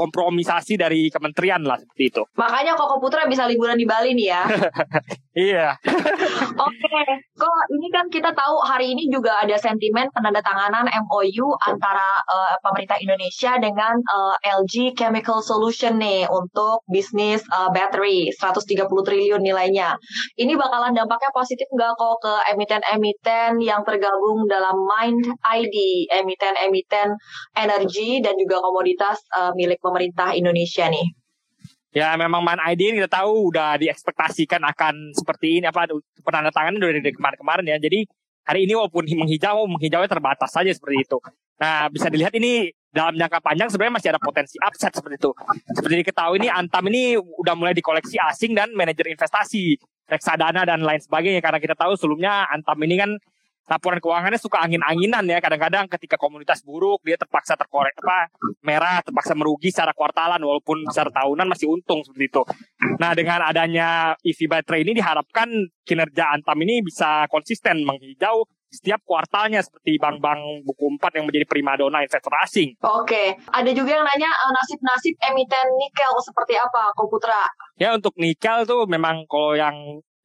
kompromisasi 0.00 0.80
dari 0.80 1.12
kementerian 1.12 1.60
lah 1.60 1.76
seperti 1.76 2.04
itu. 2.08 2.22
Makanya 2.40 2.72
Koko 2.72 2.96
Putra 2.96 3.28
bisa 3.28 3.44
liburan 3.44 3.76
di 3.76 3.84
Bali 3.84 4.16
nih 4.16 4.28
ya. 4.32 4.42
Iya. 5.30 5.78
Oke, 6.66 7.02
kok 7.38 7.60
ini 7.70 7.86
kan 7.94 8.10
kita 8.10 8.34
tahu 8.34 8.66
hari 8.66 8.90
ini 8.90 9.06
juga 9.06 9.38
ada 9.38 9.54
sentimen 9.54 10.10
penandatanganan 10.10 10.90
MOU 11.06 11.54
antara 11.70 12.18
eh, 12.26 12.54
pemerintah 12.58 12.98
Indonesia 12.98 13.54
dengan 13.62 13.94
eh, 13.94 14.58
LG 14.58 14.98
Chemical 14.98 15.38
Solution 15.38 16.02
nih 16.02 16.26
untuk 16.26 16.82
bisnis 16.90 17.46
eh, 17.46 17.70
battery 17.70 18.34
130 18.34 18.90
triliun 18.90 19.38
nilainya. 19.38 19.94
Ini 20.34 20.58
bakalan 20.58 20.98
dampaknya 20.98 21.30
positif 21.30 21.70
nggak 21.70 21.94
kok 21.94 22.26
ke 22.26 22.34
emiten-emiten 22.50 23.62
yang 23.62 23.86
tergabung 23.86 24.50
dalam 24.50 24.82
Mind 24.82 25.30
ID, 25.46 26.10
emiten-emiten 26.10 27.14
energi 27.54 28.18
dan 28.18 28.34
juga 28.34 28.58
komoditas 28.58 29.22
eh, 29.30 29.54
milik 29.54 29.78
pemerintah 29.78 29.89
Indonesia 30.36 30.86
nih. 30.86 31.06
Ya 31.90 32.14
memang 32.14 32.46
Man 32.46 32.62
ID 32.62 32.94
ini 32.94 32.96
kita 33.02 33.22
tahu 33.22 33.50
udah 33.50 33.74
diekspektasikan 33.74 34.62
akan 34.62 35.10
seperti 35.10 35.58
ini 35.58 35.66
apa 35.66 35.90
penandatangannya 36.22 36.78
udah 36.78 37.02
dari 37.02 37.14
kemarin-kemarin 37.14 37.66
ya. 37.66 37.76
Jadi 37.82 38.06
hari 38.46 38.70
ini 38.70 38.78
walaupun 38.78 39.10
menghijau, 39.10 39.66
menghijaunya 39.66 40.06
terbatas 40.06 40.54
saja 40.54 40.70
seperti 40.70 41.02
itu. 41.02 41.18
Nah 41.58 41.90
bisa 41.90 42.06
dilihat 42.06 42.30
ini 42.38 42.70
dalam 42.94 43.18
jangka 43.18 43.42
panjang 43.42 43.68
sebenarnya 43.70 43.94
masih 43.98 44.08
ada 44.14 44.22
potensi 44.22 44.54
upset 44.62 44.94
seperti 44.94 45.18
itu. 45.18 45.30
Seperti 45.74 45.94
diketahui 46.06 46.36
ini 46.42 46.48
Antam 46.50 46.86
ini 46.90 47.18
udah 47.18 47.54
mulai 47.58 47.74
dikoleksi 47.74 48.22
asing 48.22 48.54
dan 48.54 48.70
manajer 48.70 49.10
investasi, 49.10 49.74
reksadana 50.06 50.62
dan 50.62 50.86
lain 50.86 51.02
sebagainya. 51.02 51.42
Karena 51.42 51.58
kita 51.58 51.74
tahu 51.74 51.98
sebelumnya 51.98 52.46
Antam 52.50 52.78
ini 52.86 52.98
kan 52.98 53.10
laporan 53.70 54.02
keuangannya 54.02 54.40
suka 54.42 54.58
angin-anginan 54.66 55.22
ya. 55.30 55.38
Kadang-kadang 55.38 55.86
ketika 55.86 56.18
komunitas 56.18 56.66
buruk 56.66 56.98
dia 57.06 57.14
terpaksa 57.14 57.54
terkorek 57.54 57.94
apa 58.02 58.26
merah, 58.66 58.98
terpaksa 59.06 59.38
merugi 59.38 59.70
secara 59.70 59.94
kuartalan 59.94 60.42
walaupun 60.42 60.90
secara 60.90 61.14
tahunan 61.22 61.46
masih 61.46 61.70
untung 61.70 62.02
seperti 62.02 62.26
itu. 62.26 62.42
Nah 62.98 63.14
dengan 63.14 63.46
adanya 63.46 64.18
EV 64.26 64.50
baterai 64.50 64.82
ini 64.82 64.98
diharapkan 64.98 65.46
kinerja 65.86 66.34
Antam 66.34 66.58
ini 66.66 66.82
bisa 66.82 67.30
konsisten 67.30 67.86
menghijau 67.86 68.50
setiap 68.70 69.02
kuartalnya 69.02 69.60
seperti 69.66 69.98
bank-bank 69.98 70.62
buku 70.62 70.94
4 70.94 71.18
yang 71.18 71.26
menjadi 71.26 71.46
primadona 71.50 72.06
investor 72.06 72.30
asing. 72.38 72.78
Oke, 72.86 73.34
ada 73.50 73.70
juga 73.74 73.98
yang 73.98 74.06
nanya 74.06 74.30
eh, 74.30 74.52
nasib-nasib 74.54 75.14
emiten 75.18 75.66
nikel 75.74 76.14
seperti 76.22 76.54
apa, 76.54 76.94
Ko 76.94 77.10
Putra? 77.10 77.50
Ya 77.74 77.90
untuk 77.98 78.14
nikel 78.14 78.62
tuh 78.70 78.86
memang 78.86 79.26
kalau 79.26 79.58
yang 79.58 79.74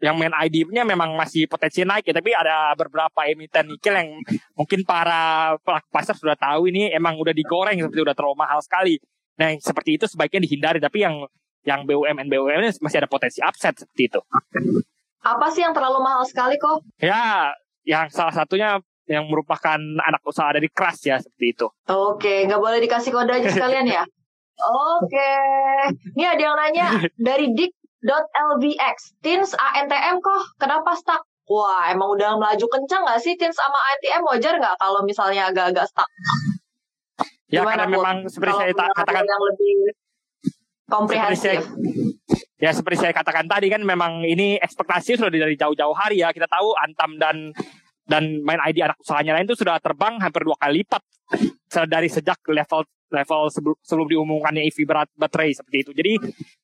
yang 0.04 0.20
main 0.20 0.32
ID-nya 0.36 0.84
memang 0.84 1.16
masih 1.16 1.48
potensi 1.48 1.82
naik 1.88 2.12
ya, 2.12 2.14
tapi 2.16 2.36
ada 2.36 2.76
beberapa 2.76 3.24
emiten 3.26 3.72
nikel 3.72 3.96
yang 3.96 4.10
mungkin 4.54 4.84
para 4.84 5.56
pelaku 5.64 5.88
pasar 5.88 6.16
sudah 6.20 6.36
tahu 6.36 6.68
ini 6.68 6.92
emang 6.92 7.16
udah 7.16 7.32
digoreng 7.32 7.80
seperti 7.80 8.04
udah 8.04 8.16
terlalu 8.16 8.36
mahal 8.36 8.60
sekali. 8.60 9.00
Nah, 9.40 9.52
yang 9.56 9.60
seperti 9.64 10.00
itu 10.00 10.06
sebaiknya 10.08 10.44
dihindari, 10.44 10.80
tapi 10.84 11.04
yang 11.04 11.24
yang 11.66 11.88
BUMN 11.88 12.28
BUMN 12.28 12.78
masih 12.84 12.98
ada 13.02 13.10
potensi 13.10 13.40
upset 13.42 13.76
seperti 13.76 14.04
itu. 14.12 14.22
Apa 15.26 15.50
sih 15.50 15.66
yang 15.66 15.74
terlalu 15.74 16.04
mahal 16.04 16.22
sekali 16.28 16.60
kok? 16.62 16.86
Ya, 17.02 17.56
yang 17.88 18.12
salah 18.14 18.36
satunya 18.36 18.78
yang 19.06 19.26
merupakan 19.30 19.78
anak 19.78 20.22
usaha 20.26 20.50
dari 20.54 20.70
Kras 20.70 21.02
ya 21.06 21.18
seperti 21.18 21.46
itu. 21.54 21.68
Oke, 21.90 22.46
nggak 22.46 22.62
boleh 22.62 22.78
dikasih 22.82 23.14
kode 23.14 23.34
aja 23.34 23.50
sekalian 23.50 23.86
ya? 23.90 24.04
Oke, 25.02 25.32
ini 26.16 26.24
ada 26.24 26.42
yang 26.42 26.56
nanya 26.56 26.88
dari 27.20 27.52
dik.lvx, 28.06 28.98
Tins 29.26 29.50
ANTM 29.58 30.22
kok 30.22 30.42
kenapa 30.62 30.94
stuck? 30.94 31.26
Wah, 31.50 31.90
emang 31.90 32.14
udah 32.14 32.38
melaju 32.38 32.66
kencang 32.70 33.02
nggak 33.06 33.22
sih 33.22 33.34
Tins 33.38 33.58
sama 33.58 33.78
ANTM 33.94 34.22
wajar 34.30 34.54
nggak 34.62 34.78
kalau 34.78 35.02
misalnya 35.02 35.50
agak-agak 35.50 35.90
stuck? 35.90 36.10
Ya 37.50 37.62
Gimana, 37.62 37.86
karena 37.86 37.94
memang 37.94 38.18
seperti 38.30 38.54
Kalau 38.54 38.62
saya 38.66 38.94
katakan 38.94 39.26
yang 39.26 39.42
lebih 39.42 39.74
seperti 40.86 40.90
komprehensif. 40.90 41.42
saya, 41.42 41.62
ya 42.62 42.72
seperti 42.74 42.98
saya 43.02 43.14
katakan 43.14 43.46
tadi 43.50 43.68
kan 43.70 43.82
memang 43.82 44.22
ini 44.26 44.58
ekspektasi 44.62 45.18
sudah 45.18 45.34
dari 45.34 45.58
jauh-jauh 45.58 45.94
hari 45.98 46.22
ya 46.22 46.30
kita 46.30 46.46
tahu 46.46 46.74
Antam 46.78 47.18
dan 47.18 47.54
dan 48.06 48.42
main 48.46 48.62
ID 48.62 48.86
anak 48.86 48.98
usahanya 49.02 49.34
lain 49.34 49.50
itu 49.50 49.58
sudah 49.58 49.82
terbang 49.82 50.22
hampir 50.22 50.46
dua 50.46 50.58
kali 50.62 50.86
lipat 50.86 51.02
dari 51.90 52.06
sejak 52.06 52.38
level 52.50 52.86
level 53.12 53.42
sebelum, 53.54 53.78
sebelum 53.82 54.08
diumumkannya 54.10 54.66
EV 54.66 54.78
berat 54.86 55.10
baterai 55.14 55.54
seperti 55.54 55.78
itu. 55.86 55.92
Jadi 55.94 56.14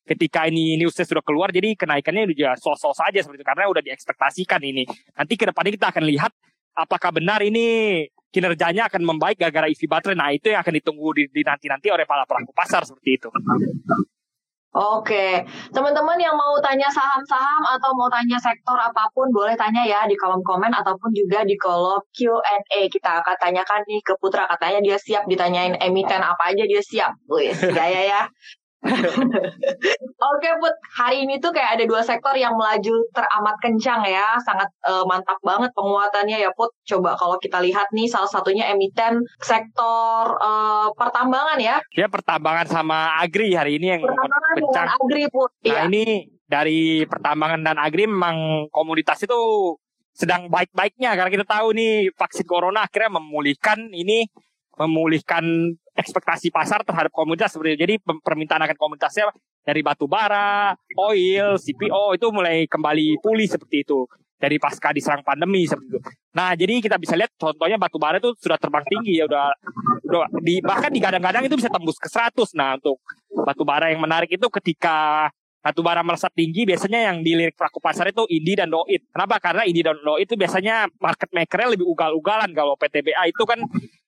ketika 0.06 0.46
ini 0.46 0.78
newsnya 0.80 1.06
sudah 1.06 1.24
keluar, 1.24 1.54
jadi 1.54 1.74
kenaikannya 1.78 2.30
juga 2.30 2.58
sos-sos 2.58 2.98
saja 2.98 3.22
seperti 3.22 3.42
itu 3.42 3.46
karena 3.46 3.70
udah 3.70 3.82
diekspektasikan 3.82 4.60
ini. 4.62 4.84
Nanti 5.14 5.34
ke 5.38 5.44
depannya 5.48 5.72
kita 5.74 5.88
akan 5.94 6.04
lihat 6.06 6.32
apakah 6.74 7.10
benar 7.12 7.44
ini 7.44 8.06
kinerjanya 8.32 8.88
akan 8.88 9.02
membaik 9.04 9.36
gara-gara 9.36 9.68
EV 9.68 9.82
baterai. 9.86 10.16
Nah 10.16 10.30
itu 10.32 10.48
yang 10.50 10.64
akan 10.64 10.74
ditunggu 10.80 11.08
di, 11.14 11.24
di 11.28 11.42
nanti-nanti 11.44 11.92
oleh 11.92 12.08
para 12.08 12.24
pelaku 12.24 12.50
pasar 12.56 12.82
seperti 12.88 13.20
itu. 13.20 13.28
Oke, 14.72 15.44
teman-teman 15.68 16.16
yang 16.16 16.32
mau 16.32 16.56
tanya 16.64 16.88
saham-saham 16.88 17.60
atau 17.76 17.92
mau 17.92 18.08
tanya 18.08 18.40
sektor 18.40 18.72
apa 18.72 19.04
pun 19.12 19.28
boleh 19.28 19.52
tanya 19.52 19.84
ya 19.84 20.08
di 20.08 20.16
kolom 20.16 20.40
komen 20.40 20.72
ataupun 20.72 21.12
juga 21.12 21.44
di 21.44 21.60
kolom 21.60 22.00
Q&A. 22.16 22.88
Kita 22.88 23.20
akan 23.20 23.36
tanyakan 23.36 23.84
nih 23.84 24.00
ke 24.00 24.16
Putra 24.16 24.48
katanya 24.48 24.80
dia 24.80 24.96
siap 24.96 25.28
ditanyain 25.28 25.76
emiten 25.76 26.24
apa 26.24 26.56
aja 26.56 26.64
dia 26.64 26.80
siap. 26.80 27.12
Wih, 27.28 27.52
gaya 27.52 28.00
ya. 28.16 28.22
Oke 30.32 30.48
Put, 30.58 30.74
hari 30.98 31.22
ini 31.22 31.38
tuh 31.38 31.54
kayak 31.54 31.78
ada 31.78 31.84
dua 31.86 32.02
sektor 32.02 32.34
yang 32.34 32.54
melaju 32.58 32.94
teramat 33.14 33.56
kencang 33.62 34.02
ya, 34.06 34.34
sangat 34.42 34.68
eh, 34.82 35.04
mantap 35.06 35.38
banget 35.42 35.70
penguatannya 35.74 36.38
ya 36.42 36.50
Put. 36.54 36.74
Coba 36.82 37.14
kalau 37.14 37.38
kita 37.38 37.62
lihat 37.62 37.90
nih 37.94 38.10
salah 38.10 38.26
satunya 38.26 38.70
emiten 38.70 39.22
sektor 39.38 40.34
eh, 40.38 40.88
pertambangan 40.98 41.58
ya, 41.58 41.76
Ya 41.94 42.06
pertambangan 42.10 42.66
sama 42.66 43.18
agri 43.18 43.54
hari 43.54 43.78
ini 43.78 43.86
yang 43.98 44.02
pertambangan 44.02 44.52
kencang. 44.58 44.88
agri 44.98 45.24
Put. 45.30 45.50
Nah 45.62 45.66
Iya. 45.66 45.82
ini 45.88 46.04
dari 46.46 46.80
pertambangan 47.08 47.60
dan 47.64 47.76
agri 47.80 48.04
memang 48.04 48.68
komoditas 48.68 49.22
itu 49.24 49.38
sedang 50.12 50.52
baik-baiknya 50.52 51.16
karena 51.16 51.32
kita 51.32 51.46
tahu 51.48 51.72
nih 51.72 52.12
vaksin 52.12 52.44
corona 52.44 52.84
akhirnya 52.84 53.16
memulihkan 53.16 53.88
ini 53.88 54.28
memulihkan 54.78 55.74
ekspektasi 55.92 56.48
pasar 56.48 56.80
terhadap 56.82 57.12
komoditas 57.12 57.52
itu. 57.52 57.76
Jadi 57.76 58.00
permintaan 58.00 58.64
akan 58.64 58.76
komoditasnya 58.76 59.28
dari 59.62 59.80
batu 59.84 60.10
bara, 60.10 60.74
oil, 60.98 61.60
CPO 61.60 62.16
itu 62.16 62.26
mulai 62.34 62.66
kembali 62.66 63.20
pulih 63.22 63.46
seperti 63.46 63.86
itu 63.86 64.08
dari 64.42 64.58
pasca 64.58 64.90
diserang 64.90 65.22
pandemi 65.22 65.62
seperti 65.70 65.86
itu. 65.94 66.00
Nah, 66.34 66.58
jadi 66.58 66.82
kita 66.82 66.98
bisa 66.98 67.14
lihat 67.14 67.30
contohnya 67.38 67.78
batu 67.78 68.02
bara 68.02 68.18
itu 68.18 68.34
sudah 68.42 68.58
terbang 68.58 68.82
tinggi 68.90 69.22
ya 69.22 69.30
udah, 69.30 69.54
udah 70.02 70.26
di 70.42 70.58
bahkan 70.58 70.90
digadang-gadang 70.90 71.46
itu 71.46 71.54
bisa 71.54 71.70
tembus 71.70 71.94
ke 71.94 72.10
100. 72.10 72.58
Nah, 72.58 72.74
untuk 72.74 72.98
batu 73.30 73.62
bara 73.62 73.94
yang 73.94 74.02
menarik 74.02 74.34
itu 74.34 74.48
ketika 74.50 75.30
batu 75.62 75.78
bara 75.86 76.02
melesat 76.02 76.34
tinggi 76.34 76.66
biasanya 76.66 77.14
yang 77.14 77.22
dilirik 77.22 77.54
pelaku 77.54 77.78
pasar 77.78 78.10
itu 78.10 78.26
Indi 78.26 78.58
dan 78.58 78.66
Doit. 78.66 79.06
Kenapa? 79.14 79.38
Karena 79.38 79.62
Indi 79.62 79.86
dan 79.86 79.94
Doit 80.02 80.26
itu 80.26 80.34
biasanya 80.34 80.90
market 80.98 81.30
makernya 81.30 81.78
lebih 81.78 81.86
ugal-ugalan 81.86 82.50
kalau 82.50 82.74
PTBA 82.74 83.30
itu 83.30 83.46
kan 83.46 83.62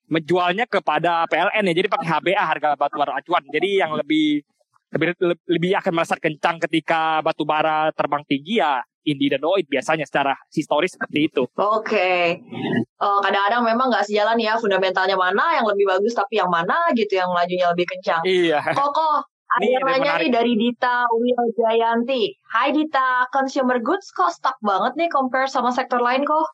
menjualnya 0.09 0.65
kepada 0.69 1.25
PLN 1.29 1.65
ya. 1.71 1.75
Jadi 1.75 1.89
pakai 1.89 2.09
HBA 2.09 2.43
harga 2.45 2.69
batu 2.77 2.97
bara 3.01 3.19
acuan. 3.19 3.43
Jadi 3.49 3.81
yang 3.81 3.97
lebih 3.97 4.45
lebih 4.95 5.17
lebih 5.51 5.71
akan 5.83 5.93
melesat 5.97 6.23
kencang 6.23 6.63
ketika 6.69 7.19
batu 7.25 7.43
bara 7.43 7.91
terbang 7.97 8.23
tinggi 8.31 8.63
ya 8.63 8.79
Indi 9.05 9.29
dan 9.29 9.43
Doit 9.43 9.69
biasanya 9.69 10.07
secara 10.09 10.33
historis 10.49 10.97
seperti 10.97 11.29
itu. 11.29 11.43
Oke, 11.61 12.41
Eh, 13.05 13.19
kadang-kadang 13.21 13.63
memang 13.69 13.93
nggak 13.93 14.09
sejalan 14.09 14.41
ya 14.41 14.57
fundamentalnya 14.57 15.19
mana 15.19 15.61
yang 15.61 15.67
lebih 15.69 15.85
bagus 15.85 16.17
tapi 16.17 16.41
yang 16.41 16.49
mana 16.49 16.89
gitu 16.97 17.21
yang 17.21 17.29
lajunya 17.37 17.69
lebih 17.69 17.85
kencang. 17.85 18.25
Iya. 18.25 18.65
Koko, 18.73 19.21
ada 19.29 19.61
Ini 19.61 19.77
yang 19.77 19.85
ada 19.85 19.93
yang 19.93 20.01
nanya 20.01 20.13
nih 20.25 20.33
dari 20.33 20.53
Dita 20.57 20.97
Wiljayanti. 21.13 22.23
Hai 22.49 22.73
Dita, 22.73 23.29
consumer 23.29 23.77
goods 23.85 24.09
kok 24.17 24.33
stuck 24.33 24.57
banget 24.65 24.97
nih 24.97 25.13
compare 25.13 25.51
sama 25.53 25.69
sektor 25.69 26.01
lain 26.01 26.25
kok? 26.25 26.49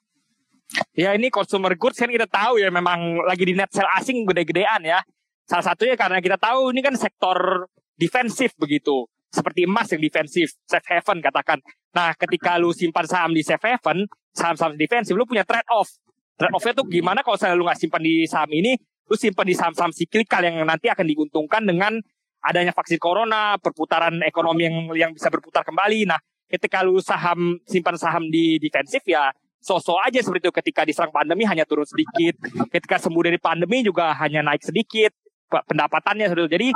Ya 0.95 1.15
ini 1.15 1.31
consumer 1.31 1.75
goods 1.75 1.99
kan 1.99 2.11
kita 2.11 2.31
tahu 2.31 2.63
ya 2.63 2.71
memang 2.71 3.27
lagi 3.27 3.43
di 3.43 3.55
net 3.55 3.71
sale 3.75 3.91
asing 3.99 4.23
gede-gedean 4.27 4.87
ya. 4.87 5.03
Salah 5.47 5.75
satunya 5.75 5.99
karena 5.99 6.23
kita 6.23 6.39
tahu 6.39 6.71
ini 6.71 6.81
kan 6.83 6.95
sektor 6.95 7.67
defensif 7.99 8.55
begitu. 8.55 9.07
Seperti 9.31 9.67
emas 9.67 9.87
yang 9.95 10.03
defensif, 10.03 10.55
safe 10.67 10.87
haven 10.91 11.23
katakan. 11.23 11.59
Nah 11.95 12.15
ketika 12.15 12.59
lu 12.59 12.71
simpan 12.75 13.07
saham 13.07 13.35
di 13.35 13.43
safe 13.43 13.63
haven, 13.63 14.07
saham-saham 14.35 14.79
defensif, 14.79 15.15
lu 15.15 15.27
punya 15.27 15.43
trade 15.43 15.67
off. 15.71 15.91
Trade 16.39 16.55
offnya 16.55 16.73
tuh 16.73 16.87
gimana 16.87 17.23
kalau 17.23 17.39
misalnya 17.39 17.57
lu 17.59 17.65
nggak 17.67 17.79
simpan 17.79 18.03
di 18.03 18.15
saham 18.27 18.51
ini, 18.55 18.75
lu 19.11 19.15
simpan 19.19 19.47
di 19.47 19.55
saham-saham 19.55 19.91
siklikal 19.91 20.43
yang 20.43 20.63
nanti 20.63 20.87
akan 20.87 21.07
diuntungkan 21.07 21.63
dengan 21.67 21.99
adanya 22.41 22.73
vaksin 22.73 22.97
corona, 22.97 23.59
perputaran 23.61 24.23
ekonomi 24.25 24.67
yang 24.67 24.77
yang 24.97 25.11
bisa 25.13 25.29
berputar 25.29 25.67
kembali. 25.67 26.09
Nah, 26.09 26.19
ketika 26.49 26.83
lu 26.83 26.99
saham 26.99 27.59
simpan 27.69 27.95
saham 27.95 28.27
di 28.27 28.59
defensif 28.59 29.05
ya 29.07 29.31
sosok 29.61 30.01
aja 30.03 30.19
seperti 30.25 30.49
itu 30.49 30.53
ketika 30.53 30.83
diserang 30.89 31.13
pandemi 31.13 31.45
hanya 31.45 31.69
turun 31.69 31.85
sedikit, 31.85 32.41
ketika 32.73 32.97
sembuh 32.97 33.29
dari 33.29 33.39
pandemi 33.39 33.85
juga 33.85 34.17
hanya 34.17 34.41
naik 34.41 34.65
sedikit 34.65 35.13
pendapatannya 35.51 36.31
seperti 36.31 36.43
itu. 36.47 36.53
Jadi 36.57 36.69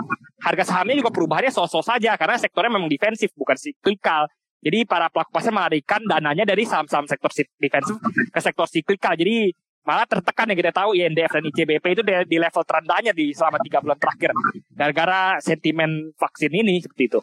harga 0.43 0.65
sahamnya 0.67 0.97
juga 0.99 1.11
perubahannya 1.15 1.53
sosok 1.55 1.83
saja 1.87 2.19
karena 2.19 2.37
sektornya 2.37 2.75
memang 2.75 2.91
defensif 2.91 3.31
bukan 3.39 3.55
siklikal. 3.55 4.27
Jadi 4.65 4.89
para 4.89 5.13
pelaku 5.13 5.31
pasar 5.31 5.53
melarikan 5.53 6.01
dananya 6.09 6.49
dari 6.49 6.65
saham-saham 6.65 7.05
sektor 7.05 7.29
defensif 7.61 8.01
ke 8.33 8.41
sektor 8.41 8.67
siklikal. 8.67 9.13
Jadi 9.13 9.53
malah 9.85 10.09
tertekan 10.09 10.49
yang 10.49 10.59
kita 10.59 10.73
tahu 10.73 10.97
INDF 10.97 11.29
dan 11.29 11.45
ICBP 11.45 11.85
itu 11.93 12.03
di, 12.03 12.37
level 12.41 12.65
terendahnya 12.65 13.13
di 13.13 13.37
selama 13.37 13.61
tiga 13.61 13.85
bulan 13.85 14.01
terakhir 14.01 14.33
gara-gara 14.73 15.37
sentimen 15.45 16.17
vaksin 16.17 16.51
ini 16.51 16.81
seperti 16.81 17.13
itu. 17.13 17.21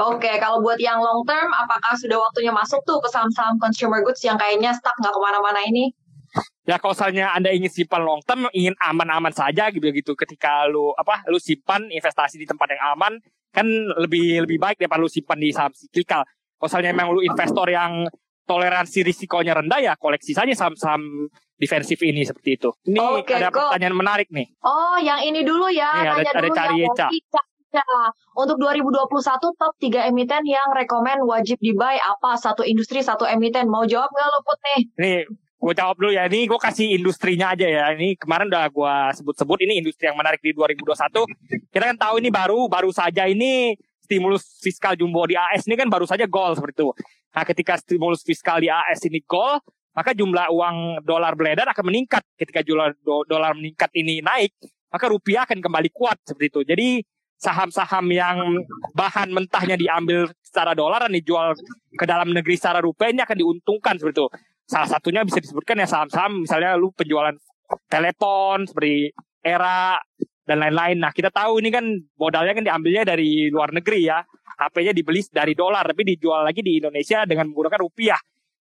Oke, 0.00 0.30
kalau 0.38 0.62
buat 0.62 0.78
yang 0.78 1.02
long 1.02 1.26
term, 1.26 1.50
apakah 1.50 1.98
sudah 1.98 2.16
waktunya 2.16 2.54
masuk 2.54 2.80
tuh 2.86 3.02
ke 3.02 3.08
saham-saham 3.10 3.58
consumer 3.58 4.00
goods 4.06 4.22
yang 4.22 4.38
kayaknya 4.38 4.70
stuck 4.72 4.94
nggak 5.02 5.10
ke 5.10 5.20
mana-mana 5.20 5.60
ini? 5.66 5.90
Ya 6.62 6.78
kalau 6.78 6.94
misalnya 6.94 7.34
Anda 7.34 7.50
ingin 7.50 7.66
simpan 7.66 8.06
long 8.06 8.22
term, 8.22 8.46
ingin 8.54 8.78
aman-aman 8.78 9.34
saja 9.34 9.66
gitu 9.74 9.90
gitu. 9.90 10.14
Ketika 10.14 10.70
lu 10.70 10.94
apa, 10.94 11.26
lu 11.26 11.42
simpan 11.42 11.90
investasi 11.90 12.38
di 12.38 12.46
tempat 12.46 12.78
yang 12.78 12.94
aman, 12.94 13.18
kan 13.50 13.66
lebih 13.98 14.46
lebih 14.46 14.62
baik 14.62 14.78
daripada 14.78 15.02
lu 15.02 15.10
simpan 15.10 15.42
di 15.42 15.50
saham 15.50 15.74
siklikal. 15.74 16.22
Kalau 16.22 16.68
misalnya 16.70 16.90
memang 16.94 17.10
lu 17.10 17.20
investor 17.26 17.66
yang 17.66 18.06
toleransi 18.46 19.06
risikonya 19.06 19.54
rendah 19.58 19.78
ya 19.82 19.92
koleksi 19.98 20.34
saja 20.34 20.50
saham-saham 20.54 21.26
defensif 21.58 21.98
ini 22.06 22.22
seperti 22.22 22.56
itu. 22.56 22.70
Ini 22.86 22.98
okay, 22.98 23.42
ada 23.42 23.50
go. 23.50 23.66
pertanyaan 23.66 23.94
menarik 23.98 24.28
nih. 24.30 24.46
Oh, 24.62 24.96
yang 25.02 25.22
ini 25.26 25.42
dulu 25.42 25.66
ya. 25.70 25.90
Nih, 25.98 26.22
ada, 26.22 26.30
ada 26.38 26.48
cari 26.54 26.86
ya. 26.86 27.10
Untuk 28.34 28.56
2021 28.58 29.06
top 29.54 29.72
3 29.78 30.10
emiten 30.10 30.42
yang 30.46 30.68
rekomend 30.74 31.22
wajib 31.26 31.58
di 31.62 31.74
buy 31.74 31.98
apa? 31.98 32.34
Satu 32.34 32.66
industri, 32.66 33.02
satu 33.02 33.26
emiten. 33.26 33.70
Mau 33.70 33.86
jawab 33.86 34.10
nggak 34.10 34.26
lo 34.26 34.38
Put 34.42 34.58
nih? 34.64 34.80
Nih, 34.98 35.18
gue 35.30 35.72
jawab 35.76 35.96
dulu 36.00 36.10
ya. 36.10 36.26
Ini 36.26 36.50
gue 36.50 36.58
kasih 36.58 36.86
industrinya 36.98 37.54
aja 37.54 37.66
ya. 37.68 37.84
Ini 37.94 38.18
kemarin 38.18 38.50
udah 38.50 38.66
gue 38.70 38.94
sebut-sebut 39.20 39.58
ini 39.62 39.78
industri 39.78 40.10
yang 40.10 40.18
menarik 40.18 40.42
di 40.42 40.50
2021. 40.56 41.26
Kita 41.70 41.84
kan 41.94 41.98
tahu 41.98 42.14
ini 42.18 42.30
baru, 42.32 42.66
baru 42.66 42.90
saja 42.90 43.28
ini 43.28 43.78
stimulus 44.02 44.58
fiskal 44.58 44.98
jumbo 44.98 45.22
di 45.22 45.38
AS 45.38 45.70
ini 45.70 45.78
kan 45.78 45.86
baru 45.86 46.02
saja 46.02 46.26
gol 46.26 46.58
seperti 46.58 46.82
itu. 46.82 46.90
Nah, 47.30 47.46
ketika 47.46 47.78
stimulus 47.78 48.26
fiskal 48.26 48.58
di 48.58 48.66
AS 48.66 49.06
ini 49.06 49.22
gol, 49.22 49.62
maka 49.94 50.10
jumlah 50.10 50.50
uang 50.50 51.06
dolar 51.06 51.38
beredar 51.38 51.70
akan 51.70 51.94
meningkat. 51.94 52.26
Ketika 52.34 52.66
jumlah 52.66 52.98
do 53.06 53.22
dolar 53.30 53.54
meningkat 53.54 53.94
ini 53.94 54.18
naik, 54.18 54.50
maka 54.90 55.06
rupiah 55.06 55.46
akan 55.46 55.62
kembali 55.62 55.94
kuat 55.94 56.18
seperti 56.26 56.46
itu. 56.50 56.60
Jadi 56.66 56.88
saham-saham 57.40 58.04
yang 58.12 58.36
bahan 58.92 59.32
mentahnya 59.32 59.80
diambil 59.80 60.28
secara 60.44 60.76
dolar 60.76 61.08
dan 61.08 61.16
dijual 61.16 61.56
ke 61.96 62.04
dalam 62.04 62.36
negeri 62.36 62.60
secara 62.60 62.84
rupiah 62.84 63.08
ini 63.08 63.24
akan 63.24 63.36
diuntungkan 63.40 63.96
seperti 63.96 64.20
itu. 64.20 64.26
Salah 64.68 64.88
satunya 64.92 65.24
bisa 65.24 65.40
disebutkan 65.40 65.80
ya 65.80 65.88
saham-saham 65.88 66.44
misalnya 66.44 66.76
lu 66.76 66.92
penjualan 66.92 67.32
telepon 67.88 68.68
seperti 68.68 69.10
era 69.40 69.96
dan 70.44 70.60
lain-lain. 70.60 71.00
Nah, 71.00 71.14
kita 71.16 71.32
tahu 71.32 71.64
ini 71.64 71.72
kan 71.72 71.84
modalnya 72.20 72.52
kan 72.52 72.64
diambilnya 72.66 73.02
dari 73.08 73.48
luar 73.48 73.72
negeri 73.72 74.10
ya. 74.10 74.20
HP-nya 74.60 74.92
dibeli 74.92 75.24
dari 75.32 75.56
dolar 75.56 75.88
tapi 75.88 76.04
dijual 76.04 76.44
lagi 76.44 76.60
di 76.60 76.76
Indonesia 76.76 77.24
dengan 77.24 77.48
menggunakan 77.48 77.80
rupiah. 77.80 78.20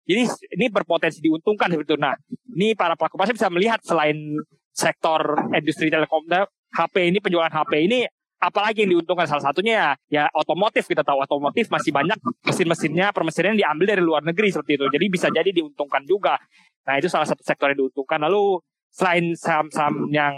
Jadi 0.06 0.22
ini 0.60 0.66
berpotensi 0.68 1.24
diuntungkan 1.24 1.72
seperti 1.72 1.96
itu. 1.96 1.96
Nah, 1.96 2.12
ini 2.52 2.76
para 2.76 2.92
pelaku 2.94 3.16
pasar 3.16 3.32
bisa 3.32 3.48
melihat 3.48 3.80
selain 3.80 4.36
sektor 4.76 5.24
industri 5.56 5.88
telekom 5.88 6.28
HP 6.76 7.08
ini 7.08 7.18
penjualan 7.24 7.48
HP 7.48 7.72
ini 7.88 8.04
apalagi 8.36 8.84
yang 8.84 9.00
diuntungkan 9.00 9.24
salah 9.24 9.48
satunya 9.48 9.74
ya, 9.74 9.88
ya 10.08 10.24
otomotif 10.36 10.84
kita 10.84 11.00
tahu 11.00 11.24
otomotif 11.24 11.72
masih 11.72 11.90
banyak 11.90 12.18
mesin-mesinnya 12.44 13.10
permesinnya 13.10 13.56
diambil 13.56 13.86
dari 13.96 14.02
luar 14.04 14.22
negeri 14.22 14.52
seperti 14.52 14.76
itu 14.76 14.86
jadi 14.92 15.06
bisa 15.08 15.26
jadi 15.32 15.50
diuntungkan 15.50 16.04
juga 16.04 16.36
nah 16.84 17.00
itu 17.00 17.08
salah 17.08 17.24
satu 17.24 17.40
sektor 17.40 17.72
yang 17.72 17.88
diuntungkan 17.88 18.20
lalu 18.20 18.60
selain 18.96 19.36
saham-saham 19.36 20.08
yang 20.08 20.32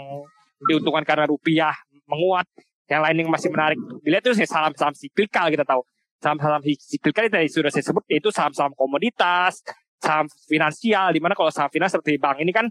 diuntungkan 0.67 1.07
karena 1.07 1.23
rupiah 1.23 1.71
menguat. 2.03 2.43
Yang 2.89 3.01
lain 3.05 3.15
yang 3.21 3.29
masih 3.29 3.49
menarik 3.53 3.79
dilihat 4.01 4.23
itu 4.25 4.33
saham-saham 4.49 4.97
siklikal 4.97 5.47
kita 5.53 5.61
tahu. 5.61 5.85
Saham-saham 6.19 6.59
siklikal 6.65 7.29
itu 7.29 7.61
sudah 7.61 7.71
saya 7.71 7.85
sebut 7.85 8.03
itu 8.09 8.33
saham-saham 8.33 8.73
komoditas, 8.73 9.61
saham 10.01 10.25
finansial. 10.49 11.13
Di 11.13 11.21
mana 11.21 11.37
kalau 11.37 11.53
saham 11.53 11.69
finansial 11.69 12.01
seperti 12.01 12.17
bank 12.17 12.41
ini 12.41 12.49
kan 12.49 12.65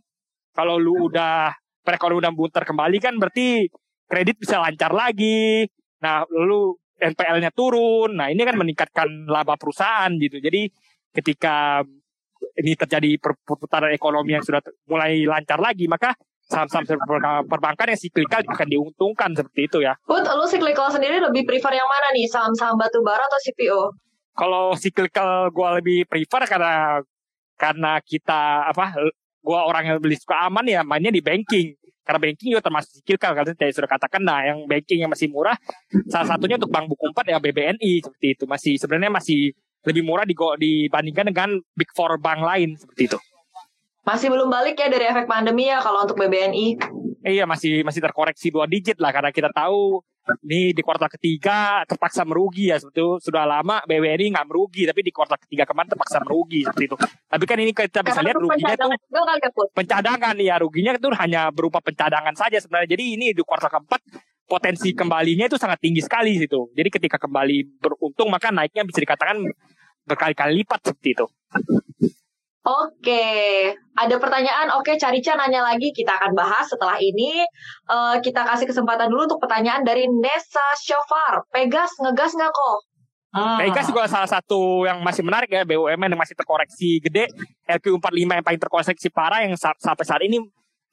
kalau 0.53 0.75
lu 0.77 1.07
udah 1.07 1.55
perekonomian 1.87 2.29
udah 2.29 2.33
muter 2.35 2.67
kembali 2.67 2.99
kan 2.99 3.15
berarti 3.17 3.71
kredit 4.09 4.41
bisa 4.41 4.59
lancar 4.59 4.91
lagi. 4.91 5.69
Nah, 6.01 6.25
lalu 6.27 6.75
NPL-nya 6.99 7.53
turun. 7.55 8.17
Nah, 8.19 8.33
ini 8.33 8.43
kan 8.43 8.57
meningkatkan 8.59 9.29
laba 9.29 9.55
perusahaan 9.55 10.11
gitu. 10.19 10.43
Jadi 10.43 10.73
ketika 11.15 11.85
ini 12.59 12.75
terjadi 12.75 13.21
perputaran 13.23 13.95
ekonomi 13.95 14.35
yang 14.35 14.43
sudah 14.43 14.65
mulai 14.91 15.23
lancar 15.23 15.63
lagi, 15.63 15.87
maka 15.87 16.17
saham-saham 16.49 16.99
perbankan 17.45 17.93
yang 17.93 18.01
siklikal 18.01 18.41
akan 18.41 18.69
diuntungkan 18.73 19.31
seperti 19.37 19.61
itu 19.69 19.79
ya. 19.85 19.95
Put, 20.09 20.25
lu 20.25 20.47
siklikal 20.49 20.89
sendiri 20.89 21.21
lebih 21.21 21.45
prefer 21.45 21.77
yang 21.77 21.87
mana 21.87 22.09
nih? 22.17 22.27
Saham-saham 22.27 22.81
batu 22.81 23.05
bara 23.05 23.21
atau 23.21 23.39
CPO? 23.39 23.81
Kalau 24.39 24.73
siklikal 24.75 25.53
gue 25.53 25.69
lebih 25.83 25.99
prefer 26.09 26.47
karena 26.49 27.05
karena 27.59 27.99
kita 28.01 28.71
apa 28.71 28.95
gue 29.43 29.59
orang 29.59 29.85
yang 29.85 29.97
beli 29.99 30.15
suka 30.15 30.47
aman 30.47 30.63
ya 30.63 30.87
mainnya 30.87 31.11
di 31.11 31.19
banking 31.19 31.75
karena 32.09 32.21
banking 32.25 32.49
juga 32.57 32.65
termasuk 32.65 33.05
siklikal 33.05 33.37
kan 33.37 33.53
saya 33.53 33.69
sudah 33.77 33.91
katakan 33.93 34.25
nah 34.25 34.41
yang 34.41 34.65
banking 34.65 35.05
yang 35.05 35.13
masih 35.13 35.29
murah 35.29 35.61
salah 36.09 36.25
satunya 36.25 36.57
untuk 36.57 36.73
bank 36.73 36.89
buku 36.89 37.13
4 37.13 37.37
ya 37.37 37.37
BBNI 37.37 37.93
seperti 38.01 38.27
itu 38.33 38.45
masih 38.49 38.81
sebenarnya 38.81 39.13
masih 39.13 39.53
lebih 39.87 40.03
murah 40.03 40.27
dibandingkan 40.27 41.31
dengan 41.31 41.49
big 41.77 41.91
four 41.95 42.19
bank 42.19 42.43
lain 42.43 42.75
seperti 42.75 43.15
itu. 43.15 43.19
Masih 44.03 44.33
belum 44.33 44.49
balik 44.49 44.81
ya 44.81 44.89
dari 44.89 45.05
efek 45.05 45.29
pandemi 45.29 45.69
ya 45.69 45.79
kalau 45.85 46.09
untuk 46.09 46.17
BBNI. 46.17 46.81
Iya 47.29 47.45
masih 47.45 47.85
masih 47.85 48.01
terkoreksi 48.01 48.49
dua 48.49 48.65
digit 48.65 48.97
lah 48.97 49.13
karena 49.13 49.29
kita 49.29 49.53
tahu 49.53 50.01
ini 50.49 50.73
di 50.77 50.81
kuartal 50.85 51.09
ketiga 51.13 51.85
terpaksa 51.85 52.25
merugi 52.25 52.73
ya 52.73 52.77
seperti 52.81 53.01
itu 53.01 53.09
sudah 53.21 53.45
lama 53.49 53.81
BBNI 53.85 54.33
nggak 54.33 54.47
merugi 54.49 54.85
tapi 54.89 55.01
di 55.05 55.13
kuartal 55.13 55.41
ketiga 55.41 55.69
kemarin 55.69 55.93
terpaksa 55.93 56.25
merugi 56.25 56.65
seperti 56.65 56.85
itu. 56.89 56.97
Tapi 57.29 57.45
kan 57.45 57.57
ini 57.61 57.73
kita 57.77 58.01
bisa 58.01 58.21
lihat 58.25 58.37
ruginya 58.41 58.75
tuh 58.77 58.91
pencadangan 59.77 60.37
ya 60.41 60.57
ruginya 60.57 60.93
itu 60.97 61.09
hanya 61.17 61.53
berupa 61.53 61.85
pencadangan 61.85 62.33
saja 62.33 62.57
sebenarnya. 62.61 62.97
Jadi 62.97 63.05
ini 63.21 63.27
di 63.37 63.45
kuartal 63.45 63.73
keempat 63.73 64.01
potensi 64.49 64.97
kembalinya 64.97 65.45
itu 65.45 65.61
sangat 65.61 65.85
tinggi 65.85 66.01
sekali 66.01 66.37
situ. 66.41 66.73
Jadi 66.73 66.89
ketika 66.89 67.21
kembali 67.21 67.81
beruntung 67.81 68.33
maka 68.33 68.49
naiknya 68.49 68.89
bisa 68.89 69.05
dikatakan 69.05 69.45
berkali-kali 70.09 70.65
lipat 70.65 70.81
seperti 70.81 71.09
itu. 71.13 71.27
Oke, 72.69 73.25
ada 73.97 74.17
pertanyaan. 74.21 74.69
Oke, 74.77 75.01
Carica 75.01 75.33
nanya 75.41 75.65
lagi. 75.65 75.89
Kita 75.89 76.21
akan 76.21 76.37
bahas 76.37 76.69
setelah 76.69 77.01
ini. 77.01 77.41
Uh, 77.89 78.21
kita 78.21 78.45
kasih 78.45 78.69
kesempatan 78.69 79.09
dulu 79.09 79.25
untuk 79.25 79.41
pertanyaan 79.41 79.81
dari 79.89 80.05
Nesa 80.05 80.77
Shofar. 80.77 81.49
Pegas 81.49 81.97
ngegas 81.97 82.37
nggak 82.37 82.53
kok? 82.53 82.79
Hmm. 83.33 83.57
Pegas 83.61 83.89
juga 83.89 84.05
salah 84.05 84.29
satu 84.29 84.85
yang 84.85 85.01
masih 85.01 85.25
menarik 85.25 85.49
ya 85.49 85.65
BUMN 85.65 86.13
yang 86.13 86.21
masih 86.21 86.37
terkoreksi 86.37 87.01
gede. 87.01 87.33
LQ45 87.65 88.37
yang 88.37 88.45
paling 88.45 88.61
terkoreksi 88.61 89.09
parah 89.09 89.49
yang 89.49 89.57
sampai 89.57 90.05
saat 90.05 90.21
ini 90.21 90.37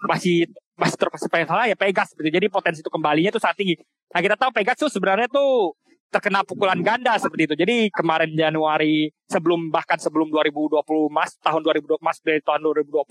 masih 0.07 0.47
masih 0.79 0.95
terkoreksi 0.95 1.27
salah 1.27 1.67
ya 1.67 1.75
Pegas. 1.75 2.15
Jadi 2.15 2.47
potensi 2.47 2.79
itu 2.79 2.91
kembalinya 2.91 3.35
itu 3.35 3.39
sangat 3.43 3.59
tinggi. 3.59 3.75
Nah 4.15 4.23
kita 4.23 4.39
tahu 4.39 4.55
Pegas 4.55 4.79
tuh 4.79 4.87
sebenarnya 4.87 5.27
tuh 5.27 5.75
terkena 6.11 6.45
pukulan 6.47 6.79
ganda 6.79 7.15
seperti 7.19 7.51
itu. 7.51 7.55
Jadi 7.59 7.75
kemarin 7.91 8.31
Januari 8.33 9.11
sebelum 9.27 9.69
bahkan 9.69 9.99
sebelum 9.99 10.31
2020 10.31 10.81
Mas 11.11 11.35
tahun 11.41 11.61
2020 11.63 11.99
Mas 11.99 12.17
dari 12.23 12.39
tahun 12.39 12.61
2020 12.63 13.03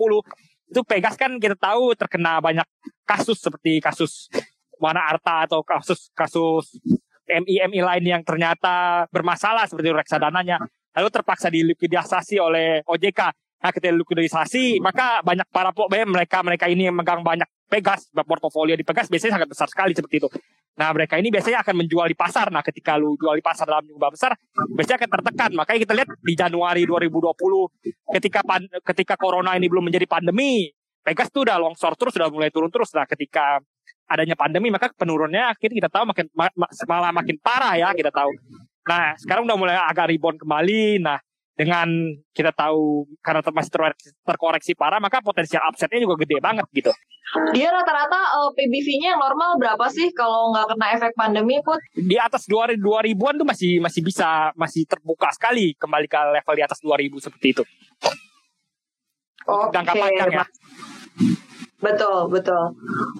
itu 0.72 0.80
Pegas 0.88 1.14
kan 1.20 1.36
kita 1.36 1.56
tahu 1.58 1.92
terkena 1.92 2.40
banyak 2.40 2.64
kasus 3.04 3.38
seperti 3.38 3.78
kasus 3.84 4.32
Wana 4.80 5.04
Arta 5.04 5.46
atau 5.46 5.60
kasus 5.60 6.08
kasus 6.16 6.74
MI 7.28 7.68
MI 7.68 7.80
lain 7.80 8.04
yang 8.04 8.22
ternyata 8.24 9.04
bermasalah 9.12 9.68
seperti 9.68 9.92
reksadananya 9.92 10.60
lalu 10.94 11.08
terpaksa 11.10 11.50
dilikuidasi 11.50 12.38
oleh 12.38 12.80
OJK. 12.86 13.20
Nah, 13.64 13.72
ketika 13.72 13.96
likuidasi 13.96 14.76
maka 14.84 15.24
banyak 15.24 15.48
para 15.48 15.72
pokoknya 15.72 16.04
mereka 16.04 16.44
mereka 16.44 16.68
ini 16.68 16.88
yang 16.88 16.96
megang 16.96 17.24
banyak 17.24 17.48
Pegas, 17.64 18.12
portofolio 18.12 18.76
di 18.76 18.84
Pegas 18.84 19.08
biasanya 19.08 19.40
sangat 19.40 19.48
besar 19.48 19.68
sekali 19.72 19.96
seperti 19.96 20.20
itu. 20.20 20.28
Nah 20.74 20.90
mereka 20.90 21.14
ini 21.22 21.30
biasanya 21.30 21.62
akan 21.62 21.86
menjual 21.86 22.06
di 22.10 22.16
pasar. 22.18 22.50
Nah 22.50 22.62
ketika 22.62 22.98
lu 22.98 23.14
jual 23.14 23.38
di 23.38 23.44
pasar 23.44 23.70
dalam 23.70 23.86
jumlah 23.86 24.10
besar, 24.10 24.34
biasanya 24.74 25.06
akan 25.06 25.10
tertekan. 25.20 25.50
Makanya 25.54 25.80
kita 25.86 25.94
lihat 25.94 26.08
di 26.18 26.34
Januari 26.34 26.82
2020 26.82 28.14
ketika 28.18 28.40
pan, 28.42 28.62
ketika 28.82 29.14
corona 29.14 29.54
ini 29.54 29.70
belum 29.70 29.86
menjadi 29.86 30.06
pandemi, 30.10 30.70
Pegas 31.04 31.28
tuh 31.28 31.44
udah 31.44 31.60
longsor 31.60 32.00
terus, 32.00 32.16
udah 32.16 32.32
mulai 32.32 32.48
turun 32.48 32.72
terus. 32.72 32.88
Nah 32.96 33.04
ketika 33.04 33.60
adanya 34.08 34.32
pandemi 34.32 34.72
maka 34.72 34.88
penurunnya 34.96 35.52
akhirnya 35.52 35.84
kita 35.84 35.90
tahu 35.92 36.04
makin 36.08 36.26
malah 36.88 37.12
makin 37.12 37.36
parah 37.44 37.76
ya 37.76 37.92
kita 37.92 38.08
tahu. 38.08 38.32
Nah 38.88 39.12
sekarang 39.20 39.44
udah 39.44 39.56
mulai 39.60 39.76
agak 39.76 40.08
rebound 40.08 40.40
kembali. 40.40 41.04
Nah 41.04 41.20
dengan 41.54 41.86
kita 42.34 42.50
tahu 42.50 43.06
karena 43.22 43.40
masih 43.54 43.70
terkoreksi 44.26 44.74
parah 44.74 44.98
maka 44.98 45.22
potensial 45.22 45.62
upsetnya 45.70 46.02
juga 46.02 46.26
gede 46.26 46.42
banget 46.42 46.66
gitu. 46.74 46.90
Dia 47.54 47.70
rata-rata 47.70 48.20
uh, 48.36 48.50
eh, 48.50 48.50
PBV-nya 48.58 49.16
yang 49.16 49.20
normal 49.22 49.56
berapa 49.56 49.86
sih 49.88 50.10
kalau 50.12 50.50
nggak 50.50 50.74
kena 50.74 50.86
efek 50.98 51.12
pandemi 51.14 51.56
put? 51.62 51.78
Di 51.94 52.18
atas 52.18 52.50
2000 52.50 52.78
ribuan 52.78 53.38
tuh 53.38 53.46
masih 53.46 53.78
masih 53.78 54.02
bisa 54.02 54.50
masih 54.58 54.84
terbuka 54.84 55.30
sekali 55.32 55.72
kembali 55.78 56.06
ke 56.10 56.20
level 56.20 56.54
di 56.58 56.62
atas 56.66 56.78
2000 56.82 57.24
seperti 57.30 57.46
itu. 57.54 57.64
Oke. 59.46 59.78
Okay. 59.78 59.98
panjang 59.98 60.30
ya. 60.42 60.44
Betul, 61.78 62.32
betul. 62.32 62.64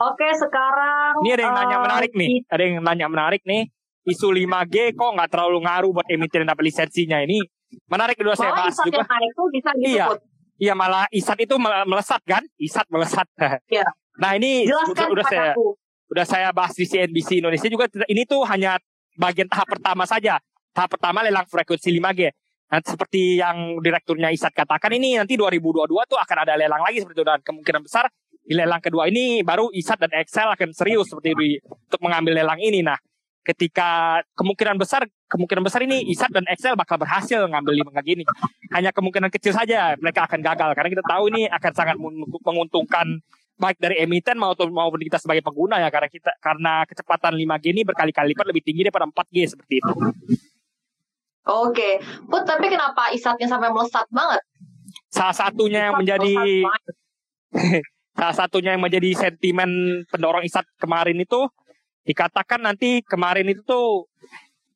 Oke, 0.00 0.28
sekarang 0.40 1.20
Ini 1.20 1.30
ada 1.36 1.42
yang 1.44 1.54
nanya 1.54 1.76
uh, 1.76 1.82
menarik 1.84 2.12
nih. 2.16 2.28
Ada 2.48 2.62
yang 2.64 2.74
nanya 2.80 3.06
menarik 3.12 3.42
nih. 3.44 3.68
Isu 4.04 4.36
5G 4.36 4.96
kok 4.96 5.10
nggak 5.16 5.30
terlalu 5.32 5.64
ngaruh 5.64 5.90
buat 5.96 6.08
emiten 6.12 6.44
dan 6.44 6.56
lisensinya 6.60 7.24
ini 7.24 7.40
Menarik 7.88 8.16
kedua 8.18 8.34
saya 8.38 8.52
bahas 8.54 8.76
juga. 8.78 9.02
Yang 9.04 9.32
itu 9.32 9.42
bisa 9.52 9.70
Iya. 9.78 10.06
Iya 10.54 10.74
malah 10.78 11.10
Isat 11.10 11.38
itu 11.42 11.54
melesat 11.58 12.22
kan? 12.22 12.42
Isat 12.58 12.86
melesat. 12.90 13.26
Iya. 13.74 13.86
Nah 14.14 14.38
ini 14.38 14.70
Jelaskan 14.70 15.10
udah 15.10 15.26
saya 15.26 15.52
udah 16.14 16.26
saya 16.28 16.48
bahas 16.54 16.78
di 16.78 16.86
CNBC 16.86 17.42
Indonesia 17.42 17.66
juga 17.66 17.90
ini 18.06 18.22
tuh 18.22 18.46
hanya 18.46 18.78
bagian 19.18 19.50
tahap 19.50 19.66
pertama 19.66 20.06
saja. 20.06 20.38
Tahap 20.74 20.90
pertama 20.94 21.22
lelang 21.22 21.46
frekuensi 21.46 21.90
5G. 21.90 22.20
Nah, 22.74 22.80
seperti 22.82 23.38
yang 23.38 23.78
direkturnya 23.78 24.34
Isat 24.34 24.50
katakan 24.50 24.90
ini 24.98 25.14
nanti 25.14 25.38
2022 25.38 26.10
tuh 26.10 26.18
akan 26.18 26.36
ada 26.42 26.58
lelang 26.58 26.82
lagi 26.82 27.02
seperti 27.02 27.22
itu 27.22 27.26
dan 27.26 27.38
kemungkinan 27.44 27.82
besar 27.86 28.10
di 28.44 28.52
lelang 28.52 28.82
kedua 28.82 29.06
ini 29.06 29.46
baru 29.46 29.70
Isat 29.70 30.02
dan 30.02 30.12
Excel 30.18 30.50
akan 30.50 30.74
serius 30.74 31.06
seperti 31.08 31.32
itu 31.32 31.62
untuk 31.62 32.00
mengambil 32.02 32.42
lelang 32.42 32.58
ini. 32.58 32.82
Nah, 32.82 32.98
ketika 33.44 34.20
kemungkinan 34.34 34.80
besar 34.80 35.06
kemungkinan 35.34 35.66
besar 35.66 35.82
ini 35.82 36.06
Isat 36.06 36.30
dan 36.30 36.46
Excel 36.46 36.78
bakal 36.78 37.02
berhasil 37.02 37.42
ngambil 37.50 37.82
lima 37.82 37.90
gini. 38.06 38.22
Hanya 38.70 38.94
kemungkinan 38.94 39.34
kecil 39.34 39.50
saja 39.50 39.98
mereka 39.98 40.30
akan 40.30 40.38
gagal 40.38 40.70
karena 40.78 40.88
kita 40.94 41.04
tahu 41.04 41.22
ini 41.34 41.50
akan 41.50 41.72
sangat 41.74 41.96
menguntungkan 42.46 43.18
baik 43.54 43.78
dari 43.78 44.02
emiten 44.02 44.38
maupun 44.38 44.70
maupun 44.70 44.98
kita 44.98 45.18
sebagai 45.18 45.42
pengguna 45.42 45.78
ya 45.78 45.90
karena 45.90 46.10
kita 46.10 46.30
karena 46.42 46.82
kecepatan 46.90 47.38
5G 47.38 47.64
ini 47.70 47.82
berkali-kali 47.86 48.34
lipat 48.34 48.46
lebih 48.50 48.62
tinggi 48.66 48.82
daripada 48.86 49.06
4G 49.10 49.36
seperti 49.50 49.74
itu. 49.82 49.94
Oke, 51.44 52.00
Put 52.24 52.48
tapi 52.48 52.72
kenapa 52.72 53.12
isatnya 53.12 53.44
sampai 53.44 53.68
melesat 53.68 54.08
banget? 54.08 54.40
Salah 55.12 55.36
satunya 55.36 55.90
yang 55.90 56.00
menjadi 56.00 56.34
salah 58.18 58.34
satunya 58.34 58.74
yang 58.74 58.82
menjadi 58.82 59.10
sentimen 59.12 60.02
pendorong 60.08 60.46
isat 60.46 60.64
kemarin 60.80 61.20
itu 61.20 61.46
dikatakan 62.04 62.60
nanti 62.64 63.04
kemarin 63.04 63.48
itu 63.48 63.60
tuh 63.64 64.08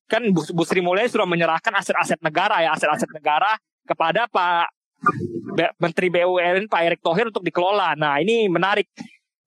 kan 0.08 0.24
Bu, 0.32 0.40
Bu 0.56 0.62
Sri 0.64 0.80
Mulyani 0.80 1.12
sudah 1.12 1.28
menyerahkan 1.28 1.70
aset-aset 1.76 2.18
negara 2.24 2.64
ya 2.64 2.72
aset-aset 2.74 3.12
negara 3.12 3.60
kepada 3.84 4.24
Pak 4.26 4.72
Menteri 5.78 6.08
BUMN 6.10 6.66
Pak 6.66 6.80
Erick 6.82 7.00
Thohir 7.04 7.30
untuk 7.30 7.44
dikelola. 7.44 7.94
Nah 7.94 8.18
ini 8.18 8.48
menarik. 8.50 8.88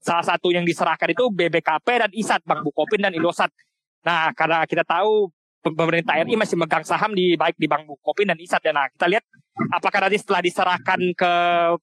Salah 0.01 0.25
satu 0.25 0.49
yang 0.49 0.65
diserahkan 0.65 1.13
itu 1.13 1.29
BBKP 1.29 1.85
dan 1.85 2.09
ISAT, 2.09 2.41
Bank 2.41 2.65
Bukopin 2.65 3.05
dan 3.05 3.13
Indosat. 3.13 3.53
Nah 4.01 4.33
karena 4.33 4.65
kita 4.65 4.81
tahu 4.81 5.29
pemerintah 5.61 6.17
RI 6.17 6.33
masih 6.33 6.57
megang 6.57 6.81
saham 6.81 7.13
di 7.13 7.37
baik 7.37 7.53
di 7.53 7.69
Bank 7.69 7.85
Bukopin 7.85 8.33
dan 8.33 8.37
ISAT 8.41 8.65
ya. 8.65 8.73
Nah 8.73 8.89
kita 8.89 9.05
lihat 9.05 9.21
apakah 9.69 10.09
nanti 10.09 10.17
setelah 10.17 10.41
diserahkan 10.41 10.99
ke 11.13 11.33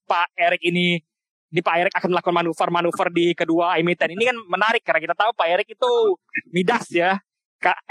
Pak 0.03 0.27
Erick 0.35 0.59
ini 0.67 0.99
di 1.49 1.63
Pak 1.63 1.75
Erik 1.79 1.93
akan 1.95 2.09
melakukan 2.11 2.35
manuver-manuver 2.43 3.07
di 3.09 3.31
kedua 3.31 3.79
emiten. 3.79 4.11
Ini 4.11 4.23
kan 4.35 4.37
menarik 4.51 4.83
karena 4.83 4.99
kita 4.99 5.15
tahu 5.15 5.31
Pak 5.33 5.47
Erik 5.47 5.67
itu 5.71 5.91
midas 6.51 6.91
ya. 6.91 7.17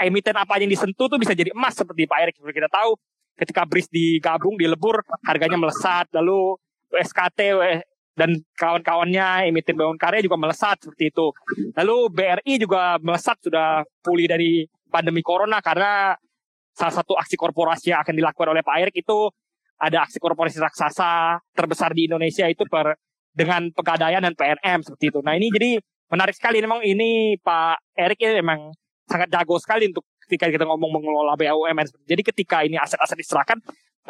Emiten 0.01 0.35
apa 0.35 0.57
yang 0.57 0.69
disentuh 0.69 1.05
tuh 1.05 1.21
bisa 1.21 1.37
jadi 1.37 1.53
emas 1.53 1.77
seperti 1.77 2.09
Pak. 2.09 2.33
Seperti 2.33 2.55
kita 2.57 2.69
tahu 2.69 2.97
ketika 3.39 3.63
BRIS 3.63 3.87
digabung, 3.93 4.57
dilebur, 4.57 5.05
harganya 5.23 5.55
melesat. 5.55 6.09
Lalu 6.11 6.57
SKT 6.89 7.39
dan 8.19 8.35
kawan-kawannya 8.59 9.47
emiten 9.47 9.79
bangun 9.79 9.95
karya 9.95 10.19
juga 10.19 10.35
melesat 10.35 10.83
seperti 10.83 11.13
itu. 11.13 11.31
Lalu 11.77 11.97
BRI 12.11 12.53
juga 12.59 12.99
melesat 12.99 13.39
sudah 13.39 13.87
pulih 14.03 14.27
dari 14.27 14.67
pandemi 14.91 15.23
corona 15.23 15.63
karena 15.63 16.17
salah 16.75 16.95
satu 16.99 17.15
aksi 17.15 17.39
korporasi 17.39 17.95
yang 17.95 18.03
akan 18.03 18.15
dilakukan 18.19 18.49
oleh 18.51 18.63
Pak 18.65 18.75
Erik 18.81 18.95
itu 18.99 19.31
ada 19.79 20.03
aksi 20.03 20.19
korporasi 20.19 20.59
raksasa 20.59 21.39
terbesar 21.55 21.95
di 21.95 22.11
Indonesia 22.11 22.43
itu 22.51 22.67
per 22.67 22.99
dengan 23.31 23.71
pegadaian 23.71 24.19
dan 24.19 24.35
PNM 24.35 24.83
seperti 24.83 25.15
itu. 25.15 25.19
Nah 25.23 25.39
ini 25.39 25.47
jadi 25.47 25.79
menarik 26.11 26.35
sekali 26.35 26.59
memang 26.59 26.83
ini 26.83 27.39
Pak 27.39 27.95
Erik 27.95 28.19
ini 28.19 28.43
memang 28.43 28.75
sangat 29.09 29.27
jago 29.33 29.57
sekali 29.57 29.89
untuk 29.89 30.05
ketika 30.29 30.53
kita 30.53 30.63
ngomong 30.69 31.01
mengelola 31.01 31.33
BUMN. 31.33 32.05
Jadi 32.05 32.21
ketika 32.21 32.61
ini 32.61 32.77
aset-aset 32.77 33.17
diserahkan, 33.17 33.57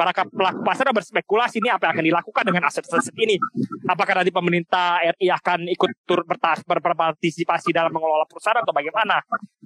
para 0.00 0.16
pelaku 0.16 0.60
pasar 0.64 0.88
berspekulasi 0.96 1.60
ini 1.60 1.68
apa 1.68 1.88
yang 1.88 1.92
akan 2.00 2.06
dilakukan 2.08 2.44
dengan 2.48 2.62
aset-aset 2.68 3.12
ini. 3.20 3.36
Apakah 3.84 4.24
nanti 4.24 4.32
pemerintah 4.32 5.00
RI 5.16 5.28
akan 5.28 5.68
ikut 5.68 5.90
turut 6.08 6.24
berpartisipasi 6.64 7.72
dalam 7.76 7.92
mengelola 7.92 8.24
perusahaan 8.24 8.60
atau 8.60 8.72
bagaimana? 8.72 9.20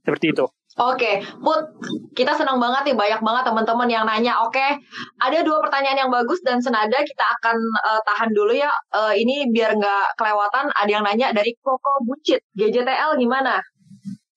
Seperti 0.05 0.35
itu. 0.35 0.45
Oke, 0.75 1.23
Put, 1.39 1.71
kita 2.19 2.35
senang 2.35 2.59
banget 2.59 2.91
nih 2.91 2.97
banyak 2.99 3.23
banget 3.23 3.47
teman-teman 3.47 3.87
yang 3.87 4.05
nanya. 4.11 4.43
Oke, 4.43 4.83
ada 5.23 5.39
dua 5.47 5.63
pertanyaan 5.63 6.03
yang 6.03 6.11
bagus 6.11 6.43
dan 6.43 6.59
senada 6.59 6.99
kita 6.99 7.25
akan 7.39 7.57
uh, 7.87 8.01
tahan 8.03 8.35
dulu 8.35 8.51
ya. 8.51 8.69
Uh, 8.91 9.15
ini 9.15 9.47
biar 9.55 9.79
nggak 9.79 10.19
kelewatan. 10.19 10.75
Ada 10.75 10.91
yang 10.99 11.05
nanya 11.07 11.31
dari 11.31 11.55
Koko 11.63 12.03
Bucit, 12.03 12.43
GJTL 12.59 13.15
gimana? 13.23 13.63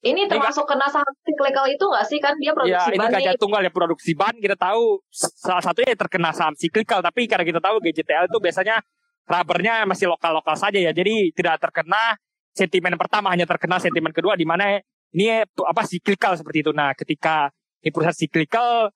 Ini 0.08 0.22
termasuk 0.32 0.64
kena 0.64 0.88
saham 0.88 1.12
cyclical 1.28 1.66
itu 1.68 1.84
nggak 1.84 2.06
sih 2.08 2.20
kan 2.24 2.34
dia 2.40 2.56
produksi 2.56 2.96
ya, 2.96 3.00
ban? 3.00 3.12
Ini 3.12 3.36
tunggal 3.36 3.62
ya 3.68 3.72
produksi 3.72 4.12
ban 4.16 4.36
kita 4.40 4.56
tahu 4.56 5.04
salah 5.12 5.64
satunya 5.64 5.94
terkena 6.00 6.32
saham 6.32 6.56
cyclical 6.56 7.04
tapi 7.04 7.28
karena 7.28 7.44
kita 7.44 7.60
tahu 7.60 7.84
GJTL 7.84 8.32
itu 8.32 8.40
biasanya 8.40 8.80
rubbernya 9.28 9.84
masih 9.84 10.08
lokal-lokal 10.08 10.56
saja 10.56 10.80
ya 10.80 10.96
jadi 10.96 11.36
tidak 11.36 11.60
terkena 11.60 12.16
sentimen 12.56 12.96
pertama 12.96 13.30
hanya 13.36 13.44
terkena 13.44 13.78
sentimen 13.78 14.16
kedua 14.16 14.40
di 14.40 14.48
mana 14.48 14.80
ini 15.14 15.44
apa 15.44 15.82
cyclical 15.88 16.36
seperti 16.36 16.66
itu. 16.68 16.72
Nah, 16.76 16.92
ketika 16.98 17.54
ini 17.86 17.90
perusahaan 17.94 18.18
cyclical 18.18 18.92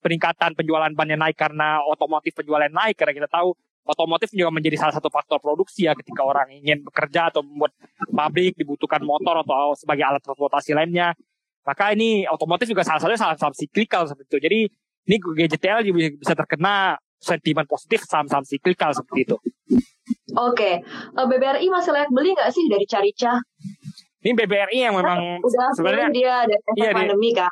peningkatan 0.00 0.56
penjualan 0.56 0.92
bannya 0.92 1.16
naik 1.16 1.36
karena 1.36 1.80
otomotif 1.84 2.32
penjualan 2.36 2.72
naik 2.72 2.96
karena 2.96 3.24
kita 3.24 3.28
tahu 3.28 3.52
otomotif 3.84 4.32
juga 4.32 4.52
menjadi 4.52 4.80
salah 4.80 4.94
satu 4.96 5.08
faktor 5.12 5.40
produksi 5.40 5.88
ya 5.88 5.92
ketika 5.96 6.24
orang 6.24 6.52
ingin 6.52 6.84
bekerja 6.84 7.28
atau 7.32 7.44
membuat 7.44 7.72
pabrik 8.14 8.54
dibutuhkan 8.54 9.02
motor 9.02 9.42
atau 9.42 9.74
sebagai 9.74 10.06
alat 10.06 10.22
transportasi 10.22 10.74
lainnya 10.74 11.14
maka 11.66 11.92
ini 11.92 12.24
otomotif 12.30 12.70
juga 12.70 12.86
salah 12.86 13.02
satunya 13.02 13.20
salah 13.20 13.36
satu 13.36 13.56
cyclical 13.58 14.06
seperti 14.08 14.28
itu 14.30 14.38
jadi 14.40 14.60
ini 15.08 15.16
GJTL 15.16 15.80
juga 15.88 15.98
bisa 16.20 16.34
terkena 16.36 17.00
sentimen 17.18 17.66
positif 17.66 18.06
saham-saham 18.06 18.46
cyclical 18.46 18.94
seperti 18.94 19.26
itu. 19.26 19.36
Oke, 20.38 20.54
okay. 20.54 20.74
Eh, 21.16 21.26
BBRI 21.26 21.66
masih 21.72 21.90
layak 21.90 22.12
beli 22.14 22.36
nggak 22.36 22.52
sih 22.54 22.64
dari 22.70 22.86
Carica? 22.86 23.40
Ini 24.22 24.32
BBRI 24.36 24.78
yang 24.78 24.94
memang 24.94 25.40
udah 25.40 25.68
sebenarnya 25.74 26.08
dia 26.12 26.34
dari 26.44 26.62
iya, 26.78 26.92
pandemi 26.92 27.32
kan. 27.32 27.50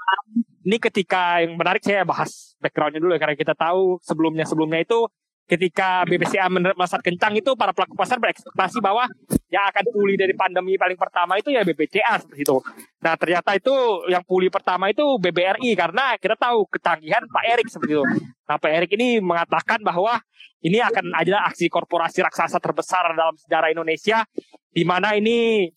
Ini 0.67 0.77
ketika 0.83 1.41
yang 1.41 1.55
menarik 1.55 1.83
saya 1.83 2.03
bahas 2.03 2.59
backgroundnya 2.59 3.01
dulu 3.01 3.15
ya 3.15 3.21
karena 3.23 3.37
kita 3.39 3.55
tahu 3.55 4.03
sebelumnya 4.03 4.45
sebelumnya 4.45 4.83
itu 4.83 5.07
ketika 5.47 6.03
BBCA 6.11 6.51
melesat 6.51 6.99
kencang 7.07 7.39
itu 7.39 7.55
para 7.55 7.71
pelaku 7.71 7.95
pasar 7.95 8.19
berekspektasi 8.19 8.83
bahwa 8.83 9.07
yang 9.47 9.63
akan 9.71 9.85
pulih 9.95 10.19
dari 10.19 10.35
pandemi 10.35 10.75
paling 10.75 10.99
pertama 10.99 11.39
itu 11.39 11.55
ya 11.55 11.63
BBCA 11.63 12.19
seperti 12.19 12.43
itu. 12.43 12.59
Nah 13.07 13.15
ternyata 13.15 13.55
itu 13.55 13.73
yang 14.11 14.27
pulih 14.27 14.51
pertama 14.51 14.91
itu 14.91 15.07
BBRI 15.23 15.79
karena 15.79 16.19
kita 16.19 16.35
tahu 16.35 16.67
ketanggihan 16.67 17.23
Pak 17.31 17.45
Erik 17.47 17.67
seperti 17.71 17.95
itu. 17.95 18.05
Nah 18.51 18.59
Pak 18.59 18.71
Erik 18.75 18.91
ini 18.99 19.23
mengatakan 19.23 19.79
bahwa 19.87 20.19
ini 20.67 20.83
akan 20.83 21.15
ada 21.15 21.47
aksi 21.47 21.71
korporasi 21.71 22.27
raksasa 22.27 22.59
terbesar 22.59 23.15
dalam 23.15 23.39
sejarah 23.39 23.71
Indonesia 23.71 24.27
di 24.75 24.83
mana 24.83 25.15
ini 25.15 25.71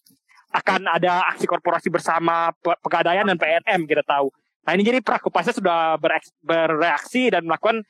akan 0.49 0.89
ada 0.89 1.29
aksi 1.29 1.45
korporasi 1.45 1.93
bersama 1.93 2.49
Pegadaian 2.57 3.21
dan 3.29 3.37
PNM 3.37 3.85
kita 3.85 4.01
tahu. 4.01 4.33
Nah 4.65 4.73
ini 4.73 4.81
jadi 4.81 4.99
pelaku 5.05 5.29
pasar 5.29 5.53
sudah 5.53 5.93
bereaksi 6.41 7.29
dan 7.29 7.45
melakukan 7.45 7.85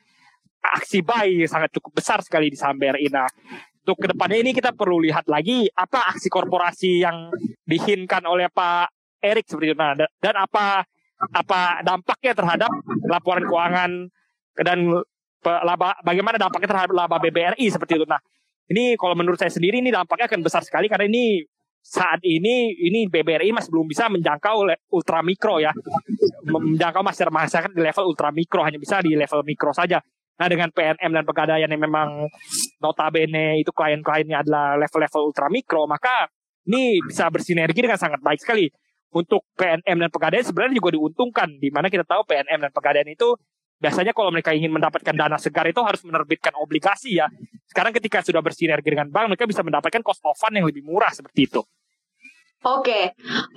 aksi 0.60 1.00
buy 1.00 1.48
sangat 1.48 1.72
cukup 1.72 2.00
besar 2.00 2.20
sekali 2.20 2.52
di 2.52 2.56
saham 2.56 2.76
BRI. 2.76 3.08
Nah 3.08 3.28
untuk 3.80 4.06
ke 4.06 4.12
depannya 4.12 4.38
ini 4.44 4.52
kita 4.52 4.76
perlu 4.76 5.00
lihat 5.00 5.26
lagi 5.26 5.66
apa 5.72 6.12
aksi 6.12 6.28
korporasi 6.28 7.00
yang 7.00 7.32
dihinkan 7.64 8.22
oleh 8.28 8.46
Pak 8.52 8.92
Erik 9.18 9.48
seperti 9.48 9.72
itu. 9.72 9.76
Nah, 9.76 9.96
dan 9.96 10.34
apa 10.36 10.84
apa 11.20 11.80
dampaknya 11.82 12.32
terhadap 12.36 12.70
laporan 13.08 13.44
keuangan 13.44 13.90
dan 14.62 14.78
laba, 15.42 15.96
bagaimana 16.04 16.36
dampaknya 16.36 16.68
terhadap 16.70 16.92
laba 16.92 17.16
BBRI 17.18 17.66
seperti 17.72 17.98
itu. 17.98 18.06
Nah, 18.06 18.20
ini 18.68 18.94
kalau 19.00 19.16
menurut 19.16 19.40
saya 19.40 19.50
sendiri 19.50 19.80
ini 19.80 19.88
dampaknya 19.88 20.28
akan 20.28 20.40
besar 20.44 20.62
sekali 20.62 20.86
karena 20.86 21.08
ini 21.08 21.42
saat 21.80 22.20
ini 22.20 22.76
ini 22.84 23.08
BBRI 23.08 23.56
masih 23.56 23.72
belum 23.72 23.88
bisa 23.88 24.12
menjangkau 24.12 24.68
ultra 24.92 25.24
mikro 25.24 25.56
ya, 25.56 25.72
menjangkau 26.44 27.00
masyarakat 27.00 27.72
di 27.72 27.80
level 27.80 28.04
ultra 28.12 28.28
mikro 28.28 28.60
hanya 28.60 28.76
bisa 28.76 29.00
di 29.00 29.16
level 29.16 29.40
mikro 29.42 29.72
saja. 29.72 30.04
Nah 30.40 30.48
dengan 30.48 30.72
PNM 30.72 31.10
dan 31.12 31.24
pegadaian 31.28 31.68
yang 31.68 31.82
memang 31.84 32.24
notabene 32.80 33.60
itu 33.60 33.68
klien-kliennya 33.76 34.40
adalah 34.40 34.80
level-level 34.80 35.28
ultra 35.28 35.52
mikro, 35.52 35.84
maka 35.84 36.32
ini 36.64 36.96
bisa 37.04 37.28
bersinergi 37.28 37.76
dengan 37.76 38.00
sangat 38.00 38.24
baik 38.24 38.40
sekali. 38.40 38.72
Untuk 39.12 39.44
PNM 39.58 40.06
dan 40.06 40.08
pegadaian 40.08 40.46
sebenarnya 40.46 40.80
juga 40.80 40.96
diuntungkan, 40.96 41.60
di 41.60 41.68
mana 41.68 41.92
kita 41.92 42.08
tahu 42.08 42.24
PNM 42.24 42.56
dan 42.56 42.72
pegadaian 42.72 43.10
itu 43.10 43.36
biasanya 43.80 44.16
kalau 44.16 44.30
mereka 44.32 44.54
ingin 44.56 44.70
mendapatkan 44.70 45.12
dana 45.12 45.36
segar 45.36 45.66
itu 45.68 45.82
harus 45.84 46.00
menerbitkan 46.06 46.56
obligasi 46.56 47.20
ya. 47.20 47.26
Sekarang 47.68 47.92
ketika 47.92 48.24
sudah 48.24 48.40
bersinergi 48.40 48.86
dengan 48.86 49.12
bank, 49.12 49.34
mereka 49.34 49.44
bisa 49.44 49.60
mendapatkan 49.60 50.00
cost 50.00 50.24
of 50.24 50.38
fund 50.40 50.56
yang 50.56 50.64
lebih 50.64 50.86
murah 50.86 51.10
seperti 51.10 51.52
itu. 51.52 51.60
Oke, 52.60 52.92
okay. 52.92 53.04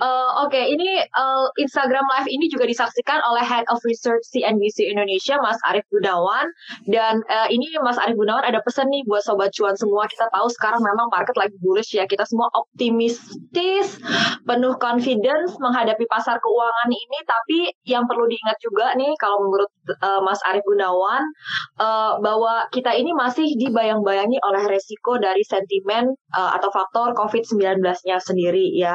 uh, 0.00 0.48
oke. 0.48 0.48
Okay. 0.48 0.72
Ini 0.72 1.04
uh, 1.12 1.44
Instagram 1.60 2.08
Live 2.08 2.24
ini 2.24 2.48
juga 2.48 2.64
disaksikan 2.64 3.20
oleh 3.20 3.44
Head 3.44 3.68
of 3.68 3.76
Research 3.84 4.24
CNBC 4.32 4.88
Indonesia, 4.88 5.36
Mas 5.44 5.60
Arief 5.68 5.84
Gunawan. 5.92 6.48
Dan 6.88 7.20
uh, 7.28 7.44
ini 7.52 7.68
Mas 7.84 8.00
Arief 8.00 8.16
Gunawan 8.16 8.48
ada 8.48 8.64
pesan 8.64 8.88
nih 8.88 9.04
buat 9.04 9.20
sobat 9.20 9.52
cuan 9.52 9.76
semua. 9.76 10.08
Kita 10.08 10.32
tahu 10.32 10.48
sekarang 10.56 10.80
memang 10.80 11.12
market 11.12 11.36
lagi 11.36 11.52
bullish 11.60 11.92
ya. 11.92 12.08
Kita 12.08 12.24
semua 12.24 12.48
optimistis, 12.56 14.00
penuh 14.48 14.72
confidence 14.80 15.52
menghadapi 15.60 16.08
pasar 16.08 16.40
keuangan 16.40 16.88
ini. 16.88 17.18
Tapi 17.28 17.58
yang 17.84 18.08
perlu 18.08 18.24
diingat 18.24 18.56
juga 18.64 18.96
nih, 18.96 19.12
kalau 19.20 19.44
menurut 19.44 19.68
uh, 20.00 20.24
Mas 20.24 20.40
Arief 20.48 20.64
Gunawan, 20.64 21.28
uh, 21.76 22.16
bahwa 22.24 22.72
kita 22.72 22.96
ini 22.96 23.12
masih 23.12 23.52
dibayang-bayangi 23.60 24.40
oleh 24.48 24.64
resiko 24.64 25.20
dari 25.20 25.44
sentimen 25.44 26.08
uh, 26.32 26.56
atau 26.56 26.72
faktor 26.72 27.12
COVID-19-nya 27.12 28.16
sendiri 28.16 28.72
ya 28.72 28.93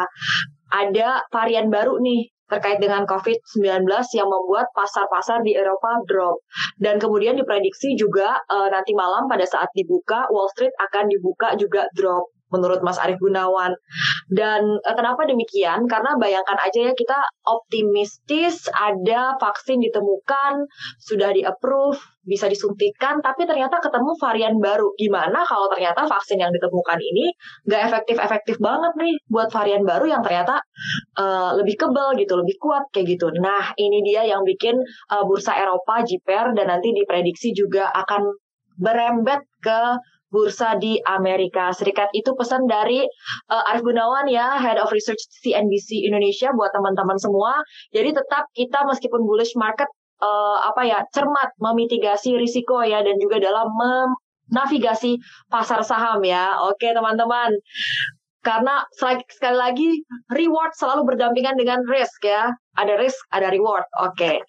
ada 0.69 1.25
varian 1.33 1.73
baru 1.73 1.97
nih 1.97 2.29
terkait 2.49 2.81
dengan 2.81 3.05
COVID-19 3.05 3.85
yang 4.17 4.27
membuat 4.27 4.73
pasar-pasar 4.73 5.45
di 5.45 5.53
Eropa 5.53 6.01
drop. 6.09 6.41
Dan 6.81 6.97
kemudian 6.97 7.37
diprediksi 7.37 7.93
juga 7.93 8.41
uh, 8.49 8.67
nanti 8.73 8.97
malam 8.97 9.29
pada 9.29 9.45
saat 9.45 9.69
dibuka, 9.77 10.25
Wall 10.33 10.49
Street 10.57 10.73
akan 10.89 11.05
dibuka 11.13 11.53
juga 11.55 11.85
drop 11.93 12.33
menurut 12.49 12.81
Mas 12.81 12.97
Arief 12.97 13.21
Gunawan. 13.21 13.77
Dan 14.33 14.65
uh, 14.81 14.95
kenapa 14.97 15.29
demikian? 15.29 15.85
Karena 15.85 16.17
bayangkan 16.17 16.57
aja 16.57 16.89
ya 16.89 16.93
kita 16.97 17.17
optimistis 17.45 18.65
ada 18.73 19.37
vaksin 19.37 19.77
ditemukan, 19.85 20.65
sudah 21.05 21.29
di-approve, 21.29 22.01
bisa 22.29 22.45
disuntikan, 22.45 23.17
tapi 23.25 23.49
ternyata 23.49 23.81
ketemu 23.81 24.13
varian 24.21 24.55
baru. 24.61 24.93
Gimana 25.01 25.41
kalau 25.49 25.65
ternyata 25.73 26.05
vaksin 26.05 26.37
yang 26.37 26.53
ditemukan 26.53 26.99
ini 27.01 27.33
nggak 27.65 27.81
efektif-efektif 27.89 28.61
banget 28.61 28.93
nih 29.01 29.17
buat 29.33 29.49
varian 29.49 29.81
baru 29.81 30.05
yang 30.05 30.21
ternyata 30.21 30.61
uh, 31.17 31.57
lebih 31.57 31.81
kebal 31.81 32.13
gitu, 32.21 32.37
lebih 32.37 32.55
kuat 32.61 32.85
kayak 32.93 33.17
gitu. 33.17 33.33
Nah, 33.41 33.73
ini 33.81 34.05
dia 34.05 34.29
yang 34.29 34.45
bikin 34.45 34.77
uh, 35.09 35.23
bursa 35.25 35.57
Eropa, 35.57 36.05
JPR, 36.05 36.53
dan 36.53 36.69
nanti 36.69 36.93
diprediksi 36.93 37.49
juga 37.57 37.89
akan 37.97 38.29
berembet 38.77 39.41
ke 39.59 39.97
bursa 40.29 40.77
di 40.77 41.01
Amerika 41.09 41.73
Serikat. 41.73 42.13
Itu 42.13 42.37
pesan 42.37 42.69
dari 42.69 43.03
uh, 43.49 43.69
Arif 43.73 43.81
Gunawan 43.81 44.29
ya, 44.29 44.61
Head 44.61 44.77
of 44.77 44.93
Research 44.93 45.19
CNBC 45.41 46.05
Indonesia 46.05 46.53
buat 46.53 46.69
teman-teman 46.71 47.17
semua. 47.17 47.59
Jadi 47.91 48.13
tetap 48.13 48.45
kita 48.53 48.85
meskipun 48.85 49.25
bullish 49.25 49.57
market 49.57 49.89
uh, 50.21 50.57
apa 50.67 50.81
ya 50.85 50.99
cermat 51.11 51.55
memitigasi 51.59 52.35
risiko 52.35 52.83
ya 52.83 53.03
dan 53.03 53.15
juga 53.19 53.39
dalam 53.39 53.67
menavigasi 53.73 55.19
pasar 55.47 55.83
saham 55.83 56.23
ya. 56.23 56.59
Oke 56.67 56.91
teman-teman. 56.91 57.55
Karena 58.39 58.87
sekali 58.95 59.57
lagi 59.59 59.89
reward 60.31 60.71
selalu 60.71 61.15
berdampingan 61.15 61.59
dengan 61.59 61.83
risk 61.91 62.23
ya. 62.23 62.47
Ada 62.79 62.95
risk, 62.95 63.19
ada 63.35 63.51
reward. 63.51 63.83
Oke. 63.99 64.39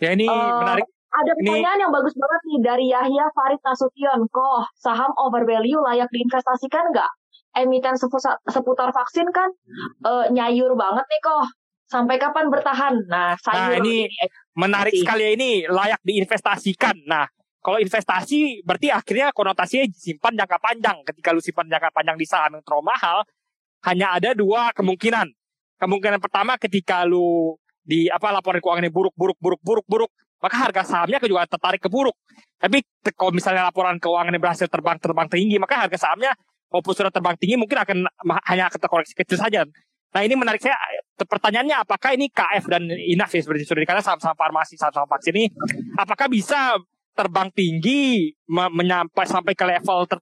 Ya 0.00 0.16
ini 0.16 0.26
uh, 0.26 0.64
menarik 0.64 0.88
ada 1.12 1.32
pertanyaan 1.36 1.76
ini... 1.76 1.82
yang 1.84 1.92
bagus 1.92 2.14
banget 2.16 2.40
nih 2.48 2.60
dari 2.64 2.86
Yahya 2.88 3.24
Farid 3.36 3.60
Nasution. 3.60 4.18
Kok 4.32 4.64
saham 4.80 5.12
overvalue 5.20 5.84
layak 5.84 6.08
diinvestasikan 6.08 6.88
nggak? 6.90 7.10
Emiten 7.52 8.00
seputar 8.48 8.96
vaksin 8.96 9.28
kan 9.28 9.52
uh, 10.08 10.24
nyayur 10.32 10.72
banget 10.72 11.04
nih 11.04 11.20
kok. 11.20 11.46
Sampai 11.92 12.16
kapan 12.16 12.48
bertahan? 12.48 13.04
Nah, 13.04 13.36
sayur 13.36 13.76
nah, 13.76 13.78
ini, 13.84 14.08
ini 14.08 14.26
menarik 14.56 14.96
sekali 14.96 15.28
ya, 15.28 15.30
ini 15.36 15.50
layak 15.68 16.00
diinvestasikan. 16.00 17.04
Nah, 17.04 17.28
kalau 17.60 17.76
investasi 17.76 18.64
berarti 18.64 18.88
akhirnya 18.88 19.28
konotasinya 19.36 19.84
simpan 19.92 20.32
jangka 20.32 20.56
panjang. 20.56 21.04
Ketika 21.04 21.36
lu 21.36 21.44
simpan 21.44 21.68
jangka 21.68 21.92
panjang 21.92 22.16
di 22.16 22.24
saham 22.24 22.56
yang 22.56 22.64
terlalu 22.64 22.88
mahal, 22.88 23.28
hanya 23.84 24.16
ada 24.16 24.32
dua 24.32 24.72
kemungkinan. 24.72 25.28
Kemungkinan 25.76 26.16
pertama 26.16 26.56
ketika 26.56 27.04
lu 27.04 27.60
di 27.84 28.08
apa 28.08 28.32
laporan 28.32 28.62
keuangannya 28.64 28.88
buruk 28.88 29.12
buruk 29.12 29.36
buruk 29.42 29.60
buruk 29.60 29.86
buruk 29.90 30.10
maka 30.42 30.54
harga 30.58 30.82
sahamnya 30.82 31.22
juga 31.22 31.46
tertarik 31.46 31.78
ke 31.78 31.86
buruk. 31.86 32.18
Tapi 32.58 32.82
kalau 33.14 33.30
misalnya 33.30 33.70
laporan 33.70 33.98
keuangan 34.02 34.34
yang 34.34 34.42
berhasil 34.42 34.66
terbang 34.66 34.98
terbang 34.98 35.30
tinggi, 35.30 35.54
maka 35.62 35.86
harga 35.86 36.08
sahamnya 36.08 36.34
walaupun 36.66 36.92
sudah 36.98 37.12
terbang 37.14 37.38
tinggi 37.38 37.54
mungkin 37.54 37.78
akan 37.78 38.10
hanya 38.50 38.66
akan 38.66 38.78
terkoreksi 38.82 39.14
kecil 39.14 39.38
saja. 39.38 39.62
Nah 40.12 40.20
ini 40.20 40.34
menarik 40.36 40.60
saya 40.60 40.76
pertanyaannya 41.16 41.76
apakah 41.80 42.12
ini 42.12 42.28
KF 42.28 42.68
dan 42.68 42.84
INAF 42.88 43.32
ya 43.32 43.40
seperti 43.40 43.64
sudah 43.64 43.82
dikatakan 43.84 44.04
saham-saham 44.04 44.36
farmasi, 44.36 44.76
saham-saham 44.76 45.08
vaksin 45.08 45.34
ini 45.34 45.48
apakah 45.96 46.28
bisa 46.28 46.76
terbang 47.16 47.48
tinggi 47.52 48.32
menyampai 48.48 49.24
sampai 49.28 49.52
ke 49.52 49.64
level 49.64 50.08
ter, 50.08 50.18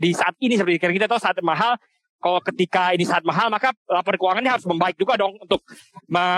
di 0.00 0.12
saat 0.12 0.36
ini 0.40 0.56
seperti 0.56 0.80
kita 0.80 1.08
tahu 1.08 1.20
saat 1.20 1.36
mahal 1.40 1.76
kalau 2.24 2.40
ketika 2.40 2.96
ini 2.96 3.04
saat 3.04 3.20
mahal 3.20 3.52
maka 3.52 3.76
laporan 3.84 4.16
keuangannya 4.16 4.52
harus 4.56 4.64
membaik 4.64 4.96
juga 4.96 5.20
dong 5.20 5.36
untuk 5.36 5.60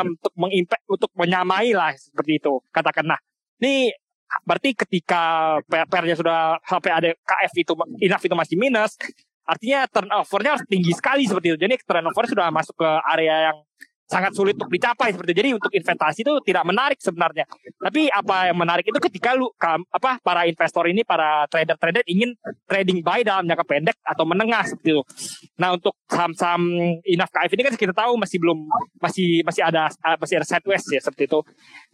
untuk 0.03 0.33
mengimpact 0.35 0.83
untuk 0.91 1.11
menyamai 1.15 1.71
lah 1.71 1.95
seperti 1.95 2.43
itu 2.43 2.59
katakan. 2.75 3.07
Nah 3.07 3.19
ini 3.63 3.95
berarti 4.43 4.75
ketika 4.75 5.55
PR-nya 5.71 6.19
sudah 6.19 6.59
sampai 6.67 6.91
ada 6.91 7.09
KF 7.15 7.53
itu 7.55 7.73
enough 8.03 8.25
itu 8.27 8.35
masih 8.35 8.57
minus 8.59 8.99
artinya 9.47 9.87
turnovernya 9.87 10.51
harus 10.59 10.67
tinggi 10.67 10.93
sekali 10.93 11.23
seperti 11.25 11.55
itu 11.55 11.59
jadi 11.63 11.75
turnover 11.87 12.25
sudah 12.27 12.51
masuk 12.51 12.75
ke 12.77 12.91
area 13.15 13.51
yang 13.51 13.59
sangat 14.07 14.33
sulit 14.39 14.55
untuk 14.55 14.71
dicapai 14.71 15.11
seperti 15.11 15.35
itu. 15.35 15.39
Jadi 15.43 15.51
untuk 15.59 15.73
investasi 15.75 16.23
itu 16.23 16.33
tidak 16.47 16.63
menarik 16.63 16.99
sebenarnya. 17.03 17.45
Tapi 17.75 18.07
apa 18.07 18.51
yang 18.51 18.59
menarik 18.59 18.87
itu 18.87 18.99
ketika 19.03 19.35
lu 19.35 19.51
apa 19.91 20.23
para 20.23 20.47
investor 20.47 20.87
ini 20.87 21.03
para 21.03 21.45
trader-trader 21.51 22.07
ingin 22.07 22.39
trading 22.71 23.03
buy 23.03 23.27
dalam 23.27 23.45
jangka 23.51 23.67
pendek 23.67 23.99
atau 24.07 24.25
menengah 24.25 24.63
seperti 24.63 24.95
itu. 24.95 25.03
Nah, 25.59 25.75
untuk 25.75 25.99
saham-saham 26.07 26.63
Inaf 27.03 27.31
KF 27.35 27.51
ini 27.59 27.63
kan 27.67 27.75
kita 27.75 27.93
tahu 27.93 28.15
masih 28.15 28.39
belum 28.39 28.59
masih 29.03 29.43
masih 29.43 29.63
ada 29.67 29.91
masih 30.23 30.35
ada 30.39 30.47
sideways 30.47 30.87
ya 30.87 31.03
seperti 31.03 31.27
itu. 31.27 31.43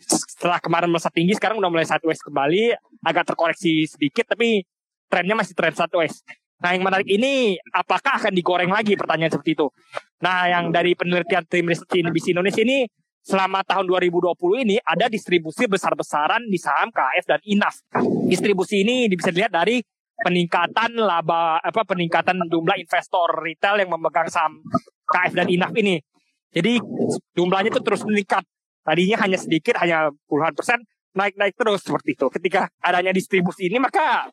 Setelah 0.05 0.61
kemarin 0.61 0.93
melesat 0.93 1.17
tinggi 1.17 1.33
sekarang 1.41 1.57
udah 1.59 1.73
mulai 1.73 1.89
sideways 1.89 2.21
kembali, 2.21 2.77
agak 3.09 3.25
terkoreksi 3.33 3.89
sedikit 3.89 4.29
tapi 4.29 4.69
trennya 5.09 5.33
masih 5.33 5.57
tren 5.57 5.73
sideways. 5.73 6.21
Nah, 6.63 6.71
yang 6.79 6.87
menarik 6.87 7.09
ini 7.11 7.59
apakah 7.75 8.23
akan 8.23 8.31
digoreng 8.31 8.71
lagi 8.71 8.95
pertanyaan 8.95 9.35
seperti 9.35 9.59
itu. 9.59 9.67
Nah, 10.23 10.47
yang 10.47 10.71
dari 10.71 10.95
penelitian 10.95 11.43
tim 11.51 11.67
riset 11.67 11.91
CNBC 11.91 12.39
Indonesia 12.39 12.63
ini 12.63 12.87
selama 13.23 13.67
tahun 13.67 13.87
2020 13.91 14.63
ini 14.67 14.77
ada 14.83 15.11
distribusi 15.11 15.67
besar-besaran 15.67 16.47
di 16.47 16.59
saham 16.59 16.95
KF 16.95 17.25
dan 17.27 17.41
INAF. 17.43 17.83
Distribusi 18.31 18.87
ini 18.87 19.11
bisa 19.11 19.35
dilihat 19.35 19.51
dari 19.51 19.83
peningkatan 20.23 20.95
laba 21.03 21.59
apa 21.59 21.83
peningkatan 21.83 22.39
jumlah 22.47 22.79
investor 22.79 23.43
retail 23.43 23.83
yang 23.83 23.91
memegang 23.91 24.31
saham 24.31 24.63
KF 25.11 25.33
dan 25.35 25.51
INAF 25.51 25.75
ini. 25.75 25.99
Jadi 26.55 26.79
jumlahnya 27.35 27.75
itu 27.75 27.83
terus 27.83 28.07
meningkat. 28.07 28.47
Tadinya 28.83 29.19
hanya 29.23 29.39
sedikit, 29.39 29.79
hanya 29.79 30.11
puluhan 30.27 30.55
persen, 30.55 30.83
naik-naik 31.15 31.55
terus 31.55 31.87
seperti 31.87 32.19
itu. 32.19 32.27
Ketika 32.31 32.67
adanya 32.83 33.15
distribusi 33.15 33.71
ini, 33.71 33.79
maka 33.79 34.31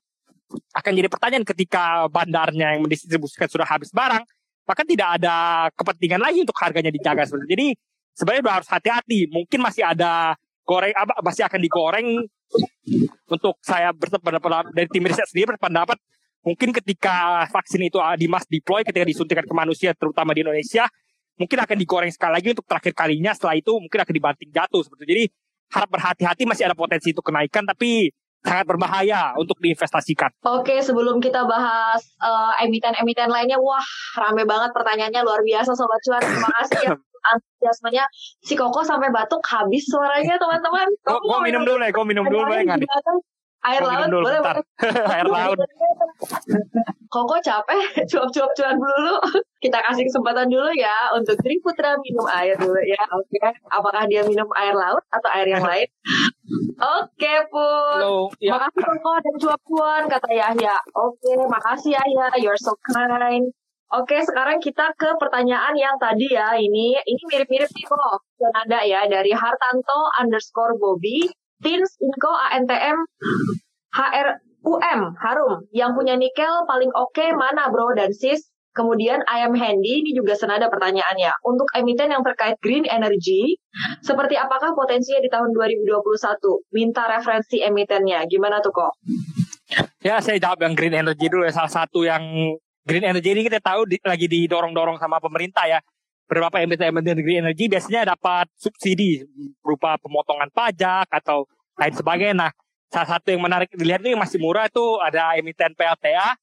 akan 0.49 0.91
jadi 0.93 1.09
pertanyaan 1.09 1.45
ketika 1.45 2.09
bandarnya 2.09 2.77
yang 2.77 2.81
mendistribusikan 2.85 3.49
sudah 3.49 3.67
habis 3.69 3.93
barang, 3.93 4.23
maka 4.65 4.81
tidak 4.85 5.21
ada 5.21 5.67
kepentingan 5.73 6.21
lagi 6.21 6.45
untuk 6.45 6.57
harganya 6.61 6.93
dijaga 6.93 7.25
seperti. 7.25 7.47
Jadi 7.49 7.67
sebenarnya 8.17 8.61
harus 8.61 8.69
hati-hati. 8.69 9.29
Mungkin 9.29 9.59
masih 9.61 9.85
ada 9.85 10.37
goreng 10.69 10.93
apa 10.93 11.17
masih 11.25 11.43
akan 11.49 11.59
digoreng 11.61 12.07
untuk 13.29 13.57
saya 13.65 13.89
berpendapat 13.89 14.69
dari 14.73 14.89
tim 14.89 15.05
riset 15.05 15.25
sendiri 15.25 15.57
berpendapat 15.57 15.97
mungkin 16.45 16.69
ketika 16.73 17.45
vaksin 17.49 17.89
itu 17.89 17.97
di 18.17 18.29
mass 18.29 18.45
deploy 18.45 18.85
ketika 18.85 19.05
disuntikan 19.05 19.45
ke 19.45 19.53
manusia 19.53 19.97
terutama 19.97 20.37
di 20.37 20.45
Indonesia 20.45 20.85
mungkin 21.41 21.57
akan 21.57 21.77
digoreng 21.79 22.11
sekali 22.13 22.33
lagi 22.37 22.47
untuk 22.53 22.67
terakhir 22.69 22.93
kalinya 22.93 23.31
setelah 23.33 23.55
itu 23.57 23.71
mungkin 23.79 23.99
akan 24.03 24.13
dibanting 24.13 24.49
jatuh 24.51 24.81
seperti 24.83 25.01
itu. 25.01 25.09
Jadi 25.09 25.23
harap 25.69 25.89
berhati-hati 25.89 26.43
masih 26.45 26.63
ada 26.67 26.75
potensi 26.75 27.15
itu 27.15 27.21
kenaikan 27.23 27.63
tapi 27.63 28.11
sangat 28.43 28.65
berbahaya 28.65 29.35
untuk 29.35 29.59
diinvestasikan. 29.59 30.31
Oke, 30.47 30.79
sebelum 30.79 31.19
kita 31.19 31.43
bahas 31.43 32.01
eh, 32.19 32.63
emiten-emiten 32.65 33.27
lainnya, 33.27 33.59
wah 33.59 33.83
rame 34.15 34.47
banget 34.47 34.71
pertanyaannya 34.71 35.21
luar 35.23 35.41
biasa 35.43 35.75
Sobat 35.75 36.01
Cuan. 36.07 36.23
Terima 36.23 36.49
kasih 36.63 36.79
ya 36.87 36.93
antusiasmenya 37.19 38.05
si 38.39 38.55
Koko 38.55 38.81
sampai 38.81 39.11
batuk 39.11 39.43
habis 39.43 39.83
suaranya 39.87 40.39
teman-teman. 40.39 40.87
Gue 41.03 41.39
minum 41.43 41.61
dulu 41.67 41.83
ya, 41.83 41.91
gue 41.91 42.05
minum 42.07 42.25
dulu 42.25 42.47
boleh 42.47 42.63
nggak? 42.63 42.79
Air 43.59 43.83
laut 43.83 44.07
dulu, 44.07 44.23
boleh 44.23 44.39
bentar. 44.39 44.55
boleh. 44.63 45.11
Air 45.19 45.27
laut. 45.27 45.57
Koko 47.13 47.35
capek, 47.41 47.81
cuap-cuap 48.09 48.51
cuan 48.55 48.77
dulu. 48.77 49.17
Kita 49.59 49.81
kasih 49.81 50.07
kesempatan 50.07 50.47
dulu 50.47 50.69
ya 50.77 51.11
untuk 51.11 51.35
Tri 51.41 51.57
Putra 51.59 51.97
minum 51.99 52.23
air 52.29 52.55
dulu 52.55 52.79
ya. 52.85 53.01
Oke, 53.17 53.41
apakah 53.67 54.05
dia 54.05 54.21
minum 54.23 54.45
air 54.55 54.71
laut 54.77 55.03
atau 55.09 55.29
air 55.33 55.49
yang 55.49 55.65
lain? 55.65 55.89
Oke, 56.79 57.33
Put. 57.49 57.99
Halo, 57.99 58.29
ya. 58.39 58.55
Makasih 58.55 58.83
Koko 58.85 59.11
dan 59.19 59.35
cuap 59.41 59.61
cuan 59.67 60.03
kata 60.07 60.29
Yahya. 60.31 60.75
Oke, 60.95 61.33
makasih 61.49 61.97
Yahya. 61.97 62.39
You're 62.39 62.61
so 62.61 62.77
kind. 62.93 63.49
Oke, 63.89 64.21
sekarang 64.21 64.61
kita 64.61 64.93
ke 64.93 65.17
pertanyaan 65.17 65.73
yang 65.73 65.97
tadi 65.97 66.29
ya. 66.29 66.53
Ini 66.53 67.01
ini 67.03 67.21
mirip-mirip 67.25 67.73
nih 67.73 67.85
kok. 67.89 68.21
Dan 68.37 68.53
ada 68.53 68.85
ya 68.85 69.09
dari 69.09 69.33
Hartanto 69.33 70.13
underscore 70.21 70.77
Bobby. 70.77 71.25
Tins 71.59 71.91
Inko 71.99 72.31
ANTM 72.55 72.97
HRUM 73.91 75.01
Harum. 75.19 75.53
Yang 75.75 75.91
punya 75.95 76.15
nikel 76.15 76.53
paling 76.67 76.91
oke 76.95 77.25
mana 77.35 77.67
bro 77.67 77.91
dan 77.95 78.15
sis? 78.15 78.47
Kemudian 78.69 79.19
I 79.27 79.43
am 79.43 79.57
handy, 79.57 80.05
ini 80.05 80.15
juga 80.15 80.37
senada 80.37 80.69
pertanyaannya. 80.71 81.41
Untuk 81.43 81.67
emiten 81.75 82.15
yang 82.15 82.23
terkait 82.23 82.55
green 82.63 82.87
energy, 82.87 83.57
seperti 84.05 84.39
apakah 84.39 84.71
potensinya 84.71 85.19
di 85.19 85.27
tahun 85.27 85.51
2021? 85.51 85.99
Minta 86.71 87.09
referensi 87.09 87.59
emitennya. 87.59 88.23
Gimana 88.29 88.61
tuh 88.63 88.71
kok? 88.71 88.93
Ya 89.99 90.21
saya 90.23 90.39
jawab 90.39 90.63
yang 90.63 90.77
green 90.77 90.95
energy 90.95 91.27
dulu 91.27 91.43
ya. 91.43 91.51
Salah 91.51 91.73
satu 91.83 92.07
yang 92.07 92.23
green 92.87 93.03
energy 93.03 93.35
ini 93.35 93.43
kita 93.43 93.59
tahu 93.59 93.89
di- 93.89 93.99
lagi 94.05 94.31
didorong-dorong 94.31 94.95
sama 95.01 95.19
pemerintah 95.19 95.67
ya. 95.67 95.79
Beberapa 96.29 96.61
emiten-emiten 96.61 97.17
green 97.25 97.41
energy 97.41 97.65
biasanya 97.65 98.13
dapat 98.13 98.45
subsidi 98.53 99.25
berupa 99.65 99.97
pemotongan 99.97 100.53
pajak 100.53 101.09
atau 101.09 101.49
lain 101.73 101.93
sebagainya. 101.97 102.35
Nah, 102.37 102.51
salah 102.85 103.17
satu 103.17 103.33
yang 103.33 103.41
menarik 103.41 103.73
dilihat 103.73 104.05
yang 104.05 104.21
masih 104.21 104.37
murah 104.37 104.69
itu 104.69 105.01
ada 105.01 105.33
emiten 105.33 105.73
PLTA, 105.73 106.37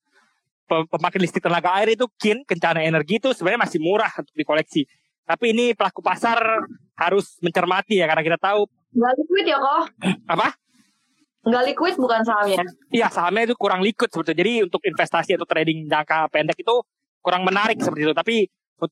pe- 0.67 0.87
pemakai 0.91 1.23
listrik 1.23 1.47
tenaga 1.47 1.71
air 1.79 1.95
itu 1.95 2.11
KIN, 2.19 2.43
Kencana 2.43 2.83
Energi 2.83 3.23
itu 3.23 3.31
sebenarnya 3.31 3.63
masih 3.63 3.79
murah 3.79 4.11
untuk 4.19 4.35
dikoleksi. 4.35 4.91
Tapi 5.23 5.55
ini 5.55 5.71
pelaku 5.79 6.03
pasar 6.03 6.39
harus 6.99 7.39
mencermati 7.39 8.03
ya 8.03 8.11
karena 8.11 8.27
kita 8.27 8.39
tahu 8.43 8.67
Nggak 8.91 9.13
liquid 9.23 9.45
ya 9.47 9.59
kok? 9.61 9.83
apa? 10.27 10.49
Nggak 11.47 11.63
liquid 11.63 11.95
bukan 11.95 12.21
sahamnya. 12.27 12.59
Iya 12.91 13.07
sahamnya 13.07 13.47
itu 13.47 13.55
kurang 13.55 13.87
liquid 13.87 14.11
sebetulnya. 14.11 14.39
Jadi 14.43 14.55
untuk 14.67 14.83
investasi 14.83 15.39
atau 15.39 15.47
trading 15.47 15.87
jangka 15.87 16.27
pendek 16.35 16.59
itu 16.59 16.75
kurang 17.23 17.47
menarik 17.47 17.79
seperti 17.79 18.03
itu. 18.11 18.15
Tapi 18.15 18.37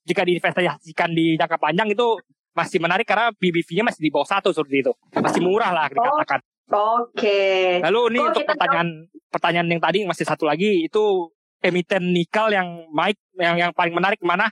jika 0.04 0.22
diinvestasikan 0.24 1.10
di 1.12 1.36
jangka 1.36 1.60
panjang 1.60 1.92
itu 1.92 2.16
masih 2.54 2.78
menarik 2.78 3.04
karena 3.04 3.34
PBV-nya 3.34 3.84
masih 3.84 4.00
di 4.00 4.10
bawah 4.14 4.28
satu 4.28 4.54
seperti 4.54 4.86
itu. 4.86 4.92
Masih 5.18 5.42
murah 5.42 5.74
lah 5.74 5.86
dikatakan. 5.90 6.40
Oke. 6.70 7.78
Lalu 7.82 8.00
ini 8.14 8.18
Kok 8.22 8.28
untuk 8.32 8.42
pertanyaan 8.48 8.88
pertanyaan 9.28 9.68
yang 9.68 9.82
tadi 9.82 9.98
masih 10.08 10.24
satu 10.24 10.48
lagi 10.48 10.86
itu 10.86 11.28
emiten 11.60 12.14
nikel 12.14 12.54
yang 12.54 12.88
baik 12.94 13.18
yang 13.36 13.56
yang 13.58 13.70
paling 13.74 13.92
menarik 13.92 14.22
mana? 14.24 14.48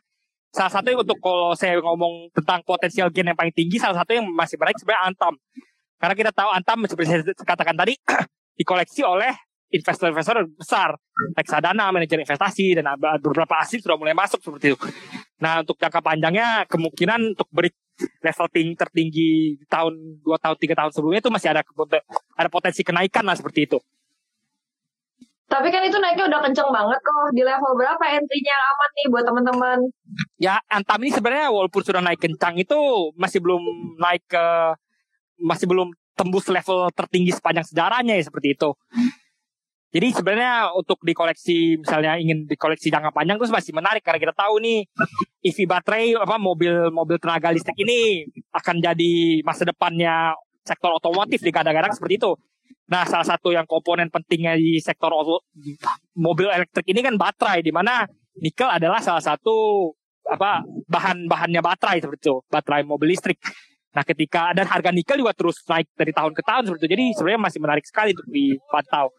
Salah 0.53 0.69
satu 0.69 0.93
untuk 0.93 1.17
kalau 1.17 1.57
saya 1.57 1.81
ngomong 1.81 2.29
tentang 2.37 2.61
potensial 2.69 3.09
gain 3.09 3.33
yang 3.33 3.39
paling 3.39 3.57
tinggi, 3.57 3.81
salah 3.81 4.05
satu 4.05 4.13
yang 4.13 4.29
masih 4.29 4.61
menarik 4.61 4.77
sebenarnya 4.77 5.09
Antam. 5.09 5.35
Karena 5.97 6.15
kita 6.19 6.31
tahu 6.35 6.51
Antam 6.53 6.79
seperti 6.85 7.09
saya 7.09 7.23
katakan 7.33 7.73
tadi 7.73 7.97
dikoleksi 8.61 9.01
oleh 9.01 9.33
investor-investor 9.73 10.45
besar, 10.53 10.93
reksadana, 11.33 11.89
manajer 11.89 12.21
investasi 12.21 12.77
dan 12.77 12.93
beberapa 13.01 13.57
aset 13.57 13.81
sudah 13.81 13.97
mulai 13.97 14.13
masuk 14.13 14.45
seperti 14.45 14.77
itu. 14.77 14.79
Nah 15.43 15.67
untuk 15.67 15.75
jangka 15.75 15.99
panjangnya 15.99 16.71
kemungkinan 16.71 17.35
untuk 17.35 17.51
break 17.51 17.75
level 18.23 18.47
ting 18.55 18.79
tertinggi 18.79 19.59
di 19.59 19.67
tahun 19.67 20.23
dua 20.23 20.39
tahun 20.39 20.57
tiga 20.57 20.75
tahun 20.79 20.95
sebelumnya 20.95 21.21
itu 21.21 21.31
masih 21.35 21.49
ada 21.51 21.63
ada 22.39 22.49
potensi 22.49 22.87
kenaikan 22.87 23.27
lah 23.27 23.35
seperti 23.35 23.67
itu. 23.67 23.79
Tapi 25.51 25.69
kan 25.69 25.85
itu 25.85 26.01
naiknya 26.01 26.33
udah 26.33 26.41
kenceng 26.49 26.71
banget 26.73 26.97
kok. 27.05 27.29
Di 27.37 27.45
level 27.45 27.77
berapa 27.77 28.05
entry-nya 28.09 28.57
aman 28.57 28.91
nih 28.97 29.07
buat 29.13 29.25
teman-teman? 29.29 29.79
Ya 30.41 30.57
Antam 30.73 31.05
ini 31.05 31.13
sebenarnya 31.13 31.53
walaupun 31.53 31.85
sudah 31.85 32.01
naik 32.01 32.25
kencang 32.25 32.57
itu 32.57 32.79
masih 33.21 33.45
belum 33.45 33.61
naik 34.01 34.25
ke 34.33 34.47
masih 35.45 35.69
belum 35.69 35.93
tembus 36.17 36.49
level 36.49 36.89
tertinggi 36.97 37.37
sepanjang 37.37 37.69
sejarahnya 37.69 38.17
ya 38.17 38.25
seperti 38.25 38.57
itu. 38.57 38.73
Jadi 39.93 40.09
sebenarnya 40.17 40.73
untuk 40.73 41.05
dikoleksi 41.05 41.77
misalnya 41.77 42.17
ingin 42.17 42.49
dikoleksi 42.49 42.89
jangka 42.89 43.13
panjang 43.13 43.37
itu 43.37 43.53
masih 43.53 43.77
menarik 43.77 44.01
karena 44.01 44.25
kita 44.25 44.33
tahu 44.33 44.57
nih 44.65 44.89
EV 45.45 45.69
baterai 45.69 46.17
apa 46.17 46.41
mobil 46.41 46.89
mobil 46.89 47.21
tenaga 47.21 47.53
listrik 47.53 47.77
ini 47.77 48.25
akan 48.57 48.81
jadi 48.81 49.45
masa 49.45 49.69
depannya 49.69 50.33
sektor 50.65 50.97
otomotif 50.97 51.45
di 51.45 51.53
kadang-kadang 51.53 51.93
seperti 51.93 52.17
itu. 52.17 52.33
Nah, 52.89 53.05
salah 53.05 53.25
satu 53.25 53.53
yang 53.53 53.69
komponen 53.69 54.09
pentingnya 54.09 54.57
di 54.57 54.81
sektor 54.81 55.13
mobil 56.17 56.49
elektrik 56.49 56.89
ini 56.89 57.01
kan 57.05 57.21
baterai 57.21 57.61
di 57.61 57.69
mana 57.69 58.09
nikel 58.41 58.73
adalah 58.73 59.05
salah 59.05 59.21
satu 59.21 59.89
apa 60.25 60.65
bahan-bahannya 60.89 61.61
baterai 61.61 62.01
seperti 62.01 62.33
itu, 62.33 62.37
baterai 62.49 62.81
mobil 62.89 63.13
listrik. 63.13 63.37
Nah, 63.93 64.09
ketika 64.09 64.57
dan 64.57 64.65
harga 64.65 64.89
nikel 64.89 65.21
juga 65.21 65.37
terus 65.37 65.61
naik 65.69 65.85
dari 65.93 66.17
tahun 66.17 66.33
ke 66.33 66.43
tahun 66.45 66.63
seperti 66.65 66.81
itu. 66.81 66.93
Jadi 66.97 67.05
sebenarnya 67.13 67.43
masih 67.45 67.61
menarik 67.61 67.85
sekali 67.85 68.17
untuk 68.17 68.29
dipantau. 68.33 69.13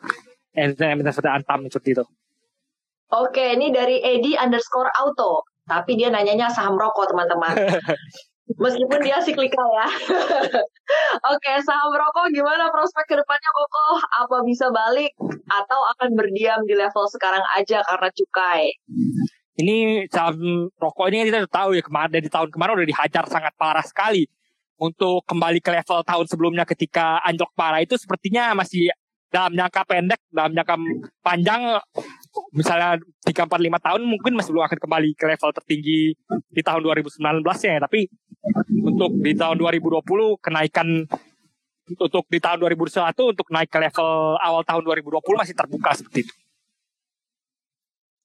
Emiten-emiten 0.54 1.10
seperti 1.10 1.30
Antam 1.34 1.66
seperti 1.66 1.90
itu. 1.98 2.06
Oke, 3.14 3.54
ini 3.54 3.70
dari 3.70 4.02
Edi 4.02 4.34
underscore 4.38 4.90
auto. 4.98 5.46
Tapi 5.64 5.96
dia 5.96 6.10
nanyanya 6.10 6.50
saham 6.50 6.76
rokok, 6.76 7.14
teman-teman. 7.14 7.56
Meskipun 8.60 9.00
dia 9.00 9.18
siklikal 9.24 9.66
ya. 9.72 9.88
Oke, 11.32 11.52
saham 11.64 11.90
rokok 11.96 12.28
gimana 12.36 12.68
prospek 12.70 13.06
ke 13.08 13.16
depannya 13.16 13.52
Koko? 13.56 13.86
Apa 14.26 14.38
bisa 14.44 14.68
balik 14.70 15.16
atau 15.48 15.80
akan 15.96 16.10
berdiam 16.14 16.60
di 16.68 16.76
level 16.76 17.08
sekarang 17.08 17.42
aja 17.56 17.80
karena 17.88 18.10
cukai? 18.12 18.64
Ini 19.58 20.10
saham 20.12 20.68
rokok 20.76 21.08
ini 21.10 21.32
kan 21.32 21.48
kita 21.48 21.50
tahu 21.50 21.70
ya 21.80 21.84
kemarin 21.86 22.12
dari 22.12 22.28
tahun 22.28 22.50
kemarin 22.52 22.74
udah 22.84 22.90
dihajar 22.90 23.24
sangat 23.32 23.54
parah 23.56 23.86
sekali. 23.86 24.28
Untuk 24.76 25.24
kembali 25.24 25.64
ke 25.64 25.72
level 25.72 26.04
tahun 26.04 26.26
sebelumnya 26.28 26.68
ketika 26.68 27.24
anjlok 27.24 27.56
parah 27.56 27.80
itu 27.80 27.96
sepertinya 27.96 28.52
masih 28.52 28.92
dalam 29.34 29.58
jangka 29.58 29.82
pendek, 29.90 30.22
dalam 30.30 30.54
jangka 30.54 30.76
panjang 31.26 31.82
misalnya 32.54 33.02
3 33.26 33.50
4 33.50 33.50
5 33.50 33.86
tahun 33.90 34.02
mungkin 34.06 34.38
masih 34.38 34.54
belum 34.54 34.70
akan 34.70 34.78
kembali 34.78 35.10
ke 35.18 35.26
level 35.26 35.50
tertinggi 35.58 36.14
di 36.30 36.62
tahun 36.62 36.86
2019 36.86 37.42
ya, 37.66 37.82
tapi 37.82 38.06
untuk 38.70 39.18
di 39.18 39.34
tahun 39.34 39.58
2020 39.58 40.38
kenaikan 40.38 41.10
untuk 41.98 42.30
di 42.30 42.38
tahun 42.38 42.62
2021 42.62 43.34
untuk 43.34 43.48
naik 43.50 43.74
ke 43.74 43.80
level 43.82 44.38
awal 44.38 44.62
tahun 44.62 44.86
2020 44.86 45.18
masih 45.34 45.58
terbuka 45.58 45.98
seperti 45.98 46.30
itu. 46.30 46.34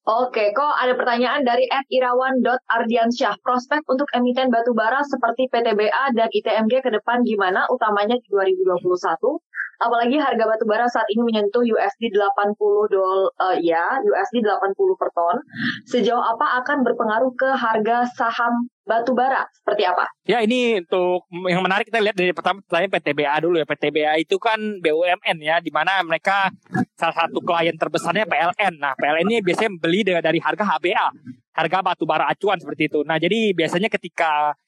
Oke, 0.09 0.57
kok 0.57 0.73
ada 0.73 0.97
pertanyaan 0.97 1.45
dari 1.45 1.69
@irawan.ardiansyah. 1.69 3.45
Prospek 3.45 3.85
untuk 3.93 4.09
emiten 4.17 4.49
batubara 4.49 5.05
seperti 5.05 5.53
PTBA 5.53 6.17
dan 6.17 6.33
ITMG 6.33 6.81
ke 6.81 6.89
depan 6.89 7.21
gimana 7.29 7.69
utamanya 7.69 8.17
di 8.17 8.25
2021? 8.33 9.37
Apalagi 9.79 10.19
harga 10.19 10.43
batubara 10.43 10.91
saat 10.91 11.07
ini 11.15 11.23
menyentuh 11.23 11.63
USD 11.63 12.11
80 12.11 12.59
dol 12.91 13.31
eh, 13.31 13.57
ya, 13.63 14.03
USD 14.03 14.43
80 14.43 14.75
per 14.99 15.09
ton. 15.15 15.39
Sejauh 15.87 16.19
apa 16.19 16.59
akan 16.63 16.83
berpengaruh 16.83 17.31
ke 17.39 17.47
harga 17.55 18.03
saham 18.11 18.67
batubara? 18.83 19.47
Seperti 19.55 19.87
apa? 19.87 20.11
Ya 20.27 20.43
ini 20.43 20.83
untuk 20.83 21.31
yang 21.47 21.63
menarik 21.63 21.87
kita 21.87 22.03
lihat 22.03 22.19
dari 22.19 22.35
pertama 22.35 22.59
pertanyaan 22.67 22.99
PTBA 22.99 23.35
dulu 23.39 23.57
ya. 23.63 23.67
PTBA 23.71 24.13
itu 24.19 24.37
kan 24.43 24.59
BUMN 24.83 25.37
ya, 25.39 25.63
di 25.63 25.71
mana 25.71 26.03
mereka 26.03 26.51
salah 26.99 27.15
satu 27.15 27.39
klien 27.39 27.79
terbesarnya 27.79 28.27
PLN. 28.27 28.83
Nah 28.83 28.99
PLN 28.99 29.31
ini 29.31 29.39
biasanya 29.47 29.79
beli 29.79 30.03
dari 30.03 30.43
harga 30.43 30.75
HBA, 30.75 31.07
harga 31.55 31.79
batu 31.87 32.03
bara 32.03 32.27
acuan 32.27 32.59
seperti 32.59 32.91
itu. 32.91 33.07
Nah 33.07 33.23
jadi 33.23 33.55
biasanya 33.55 33.87
ketika 33.87 34.59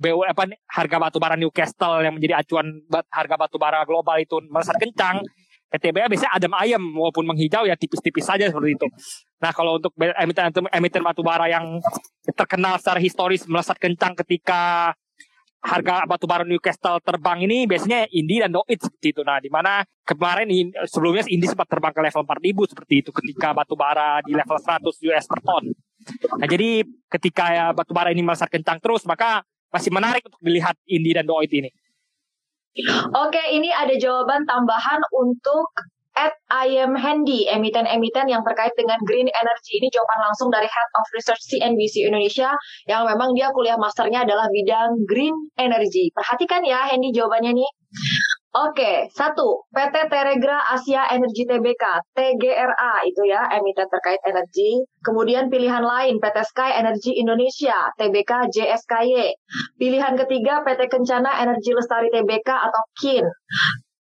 BU 0.00 0.24
apa 0.24 0.48
nih, 0.48 0.56
harga 0.64 0.96
batu 0.96 1.20
bara 1.20 1.36
Newcastle 1.36 2.00
yang 2.00 2.16
menjadi 2.16 2.40
acuan 2.40 2.80
bat- 2.88 3.10
harga 3.12 3.36
batu 3.36 3.60
bara 3.60 3.84
global 3.84 4.16
itu 4.16 4.40
melesat 4.48 4.80
kencang, 4.80 5.20
PTBA 5.70 6.08
biasanya 6.08 6.32
adem 6.34 6.52
ayam 6.56 6.82
walaupun 6.96 7.28
menghijau 7.28 7.68
ya 7.68 7.76
tipis-tipis 7.76 8.24
saja 8.24 8.48
seperti 8.48 8.80
itu. 8.80 8.86
Nah 9.38 9.52
kalau 9.52 9.76
untuk 9.76 9.92
emiten 9.94 10.50
emiten 10.72 11.02
batu 11.04 11.20
bara 11.20 11.46
yang 11.46 11.78
terkenal 12.32 12.80
secara 12.80 12.98
historis 12.98 13.44
melesat 13.46 13.76
kencang 13.76 14.16
ketika 14.24 14.92
harga 15.60 16.08
batu 16.08 16.24
bara 16.24 16.42
Newcastle 16.42 16.98
terbang 17.04 17.44
ini 17.44 17.68
biasanya 17.68 18.08
Indi 18.08 18.40
dan 18.40 18.50
Doit 18.50 18.80
seperti 18.80 19.12
itu. 19.12 19.20
Nah, 19.20 19.36
di 19.38 19.52
mana 19.52 19.84
kemarin 20.08 20.48
in- 20.48 20.72
sebelumnya 20.88 21.28
Indi 21.28 21.44
sempat 21.44 21.68
terbang 21.68 21.92
ke 21.92 22.00
level 22.00 22.24
4000 22.24 22.64
seperti 22.64 22.94
itu 23.04 23.10
ketika 23.12 23.52
batu 23.52 23.76
bara 23.76 24.24
di 24.24 24.32
level 24.32 24.56
100 24.56 24.88
US 24.88 25.24
per 25.28 25.40
ton. 25.44 25.64
Nah, 26.40 26.48
jadi 26.48 26.80
ketika 27.12 27.44
ya, 27.52 27.66
batu 27.76 27.92
bara 27.92 28.08
ini 28.08 28.24
melesat 28.24 28.48
kencang 28.48 28.80
terus, 28.80 29.04
maka 29.04 29.44
masih 29.70 29.90
menarik 29.94 30.22
untuk 30.26 30.42
dilihat 30.42 30.76
Indi 30.86 31.14
dan 31.14 31.26
Doit 31.26 31.50
ini. 31.50 31.70
Oke, 33.18 33.42
ini 33.50 33.70
ada 33.74 33.94
jawaban 33.98 34.46
tambahan 34.46 35.02
untuk 35.10 35.74
at 36.14 36.34
I 36.50 36.82
am 36.82 36.98
handy, 36.98 37.46
emiten-emiten 37.46 38.26
yang 38.26 38.42
terkait 38.42 38.74
dengan 38.74 38.98
green 39.06 39.30
energy. 39.30 39.78
Ini 39.78 39.88
jawaban 39.94 40.20
langsung 40.30 40.50
dari 40.50 40.66
Head 40.66 40.90
of 40.98 41.06
Research 41.14 41.42
CNBC 41.48 42.06
Indonesia 42.06 42.50
yang 42.90 43.06
memang 43.06 43.32
dia 43.32 43.48
kuliah 43.54 43.78
masternya 43.78 44.26
adalah 44.26 44.50
bidang 44.50 45.06
green 45.06 45.34
energy. 45.56 46.10
Perhatikan 46.12 46.66
ya 46.66 46.90
Handy 46.90 47.14
jawabannya 47.14 47.54
nih. 47.54 47.70
Oke, 48.50 49.06
satu 49.14 49.62
PT 49.70 50.10
Teregra 50.10 50.74
Asia 50.74 51.06
Energi 51.14 51.46
Tbk 51.46 52.02
(TGRA) 52.18 53.06
itu 53.06 53.22
ya 53.22 53.46
emiten 53.46 53.86
terkait 53.86 54.18
energi. 54.26 54.82
Kemudian 55.06 55.46
pilihan 55.46 55.78
lain 55.86 56.18
PT 56.18 56.38
Sky 56.50 56.74
Energi 56.74 57.14
Indonesia 57.14 57.94
(TBK 57.94 58.50
JSKY). 58.50 59.38
Pilihan 59.78 60.18
ketiga 60.18 60.66
PT 60.66 60.90
Kencana 60.90 61.38
Energi 61.46 61.78
Lestari 61.78 62.10
Tbk 62.10 62.50
atau 62.50 62.82
KIN. 62.98 63.30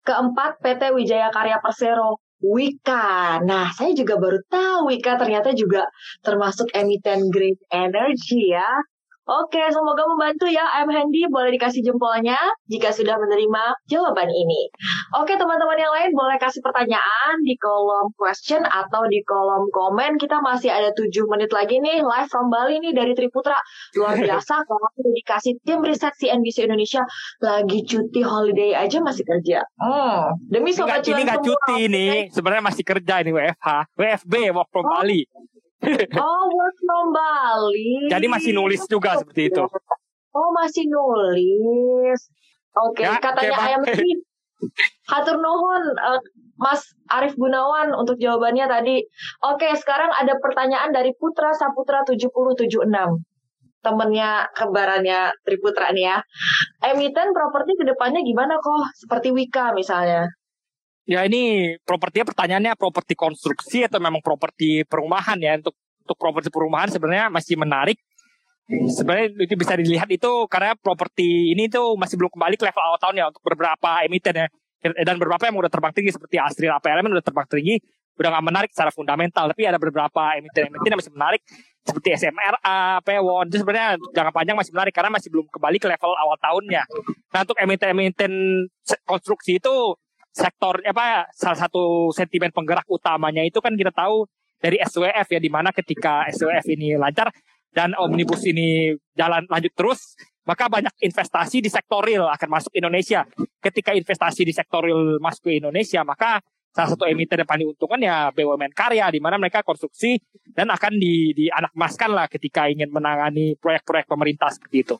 Keempat 0.09 0.57
PT 0.57 0.89
Wijaya 0.89 1.29
Karya 1.29 1.61
Persero 1.61 2.17
Wika. 2.41 3.45
Nah, 3.45 3.69
saya 3.69 3.93
juga 3.93 4.17
baru 4.17 4.41
tahu 4.49 4.89
Wika 4.89 5.21
ternyata 5.21 5.53
juga 5.53 5.85
termasuk 6.25 6.73
emiten 6.73 7.29
green 7.29 7.61
energy 7.69 8.57
ya. 8.57 8.65
Oke, 9.31 9.63
semoga 9.71 10.03
membantu 10.11 10.43
ya. 10.51 10.67
I'm 10.75 10.91
Handy, 10.91 11.23
boleh 11.31 11.55
dikasih 11.55 11.87
jempolnya 11.87 12.35
jika 12.67 12.91
sudah 12.91 13.15
menerima 13.15 13.79
jawaban 13.87 14.27
ini. 14.27 14.67
Oke, 15.15 15.39
teman-teman 15.39 15.79
yang 15.79 15.93
lain 15.95 16.11
boleh 16.11 16.35
kasih 16.35 16.59
pertanyaan 16.59 17.39
di 17.47 17.55
kolom 17.55 18.11
question 18.19 18.59
atau 18.67 19.07
di 19.07 19.23
kolom 19.23 19.71
komen. 19.71 20.19
Kita 20.19 20.43
masih 20.43 20.67
ada 20.67 20.91
7 20.91 21.07
menit 21.31 21.47
lagi 21.55 21.79
nih 21.79 22.03
live 22.03 22.27
from 22.27 22.51
Bali 22.51 22.83
nih 22.83 22.91
dari 22.91 23.15
Triputra. 23.15 23.55
Luar 23.95 24.19
biasa 24.19 24.53
kalau 24.67 24.91
dikasih 24.99 25.63
tim 25.63 25.79
riset 25.79 26.11
CNBC 26.19 26.67
Indonesia 26.67 27.07
lagi 27.39 27.87
cuti 27.87 28.19
holiday 28.27 28.75
aja 28.75 28.99
masih 28.99 29.23
kerja. 29.23 29.63
Hmm. 29.79 30.35
Demi 30.51 30.75
sobat 30.75 31.07
ini 31.07 31.23
nggak 31.23 31.39
cuti 31.39 31.87
nih, 31.87 32.27
sebenarnya 32.35 32.67
masih 32.67 32.83
kerja 32.83 33.23
ini 33.23 33.31
WFH, 33.31 33.95
WFB 33.95 34.33
work 34.51 34.67
from 34.75 34.91
oh. 34.91 34.99
Bali. 34.99 35.23
Oh, 36.21 36.43
work 36.53 36.77
from 36.77 37.07
Bali. 37.09 38.05
Jadi 38.09 38.25
masih 38.29 38.51
nulis 38.53 38.85
juga 38.85 39.17
seperti 39.17 39.49
itu. 39.49 39.63
Oh, 40.31 40.49
masih 40.53 40.85
nulis. 40.87 42.19
Oke, 42.71 43.03
okay. 43.03 43.09
ya, 43.09 43.19
katanya 43.19 43.57
okay, 43.57 43.67
ayam 43.67 43.81
sih. 43.83 44.13
Hatur 45.09 45.41
nuhun 45.41 45.83
uh, 45.97 46.21
Mas 46.61 46.85
Arif 47.09 47.33
Gunawan 47.35 47.91
untuk 47.97 48.15
jawabannya 48.21 48.69
tadi. 48.69 49.01
Oke, 49.43 49.73
sekarang 49.75 50.13
ada 50.13 50.37
pertanyaan 50.37 50.93
dari 50.93 51.11
Putra 51.17 51.51
Saputra 51.51 52.05
7076 52.05 52.85
temennya 53.81 54.45
kembarannya 54.53 55.33
Triputra 55.41 55.89
nih 55.91 56.05
ya. 56.05 56.17
Emiten 56.85 57.33
properti 57.33 57.73
ke 57.75 57.83
depannya 57.83 58.21
gimana 58.21 58.61
kok? 58.61 58.93
Seperti 58.93 59.33
Wika 59.33 59.73
misalnya. 59.73 60.29
Ya 61.09 61.25
ini 61.25 61.75
propertinya 61.81 62.29
pertanyaannya 62.29 62.73
properti 62.77 63.17
konstruksi 63.17 63.83
atau 63.85 63.97
memang 63.97 64.21
properti 64.21 64.85
perumahan 64.85 65.37
ya 65.41 65.57
untuk 65.57 65.73
untuk 66.05 66.17
properti 66.17 66.49
perumahan 66.53 66.89
sebenarnya 66.93 67.27
masih 67.33 67.57
menarik. 67.57 67.97
Sebenarnya 68.69 69.35
itu 69.41 69.55
bisa 69.57 69.75
dilihat 69.75 70.07
itu 70.07 70.31
karena 70.47 70.77
properti 70.79 71.51
ini 71.51 71.67
tuh 71.67 71.97
masih 71.99 72.15
belum 72.15 72.31
kembali 72.31 72.55
ke 72.55 72.63
level 72.69 72.83
awal 72.85 72.99
tahun 73.01 73.15
ya 73.19 73.25
untuk 73.27 73.43
beberapa 73.43 74.05
emiten 74.05 74.45
ya 74.45 74.47
dan 74.81 75.15
beberapa 75.19 75.43
yang 75.45 75.57
udah 75.59 75.69
terbang 75.69 75.93
tinggi 75.93 76.15
seperti 76.15 76.41
Astri 76.41 76.65
APLM 76.71 77.11
udah 77.11 77.25
terbang 77.25 77.45
tinggi 77.51 77.77
udah 78.17 78.29
nggak 78.37 78.45
menarik 78.45 78.69
secara 78.73 78.91
fundamental 78.93 79.49
tapi 79.49 79.65
ada 79.65 79.77
beberapa 79.81 80.37
emiten-emiten 80.37 80.89
yang 80.89 80.99
masih 81.01 81.13
menarik 81.13 81.41
seperti 81.81 82.13
SMRA, 82.13 83.01
Pewon 83.01 83.49
itu 83.49 83.57
sebenarnya 83.57 83.97
jangka 84.13 84.31
panjang 84.31 84.53
masih 84.53 84.71
menarik 84.77 84.93
karena 84.93 85.09
masih 85.09 85.33
belum 85.33 85.49
kembali 85.49 85.77
ke 85.81 85.87
level 85.89 86.13
awal 86.13 86.37
tahunnya. 86.37 86.85
Nah 87.33 87.39
untuk 87.41 87.57
emiten-emiten 87.57 88.33
konstruksi 89.09 89.57
itu 89.57 89.97
sektor 90.31 90.79
apa 90.83 91.27
salah 91.35 91.59
satu 91.59 92.09
sentimen 92.15 92.51
penggerak 92.55 92.87
utamanya 92.87 93.43
itu 93.43 93.59
kan 93.59 93.75
kita 93.75 93.91
tahu 93.91 94.25
dari 94.57 94.79
SWF 94.79 95.27
ya 95.27 95.39
di 95.41 95.49
mana 95.51 95.75
ketika 95.75 96.23
SWF 96.31 96.65
ini 96.71 96.95
lancar 96.95 97.27
dan 97.71 97.95
omnibus 97.99 98.43
ini 98.47 98.95
jalan 99.15 99.43
lanjut 99.47 99.73
terus 99.75 100.15
maka 100.41 100.65
banyak 100.67 100.91
investasi 100.97 101.61
di 101.61 101.69
sektor 101.69 102.01
real 102.01 102.25
akan 102.25 102.49
masuk 102.49 102.73
Indonesia. 102.73 103.21
Ketika 103.61 103.93
investasi 103.93 104.41
di 104.41 104.53
sektor 104.53 104.81
real 104.81 105.21
masuk 105.21 105.53
ke 105.53 105.61
Indonesia, 105.61 106.01
maka 106.01 106.41
salah 106.71 106.89
satu 106.89 107.05
emiten 107.05 107.43
yang 107.43 107.49
paling 107.49 107.67
diuntungkan 107.67 107.99
ya 107.99 108.31
BUMN 108.31 108.71
karya 108.71 109.11
di 109.11 109.19
mana 109.19 109.35
mereka 109.35 109.59
konstruksi 109.61 110.17
dan 110.55 110.71
akan 110.71 110.95
di, 110.95 111.35
di 111.35 111.45
anak 111.51 111.75
emaskan 111.75 112.11
lah 112.15 112.25
ketika 112.31 112.71
ingin 112.71 112.89
menangani 112.89 113.59
proyek-proyek 113.59 114.07
pemerintah 114.07 114.49
seperti 114.49 114.77
itu. 114.87 114.95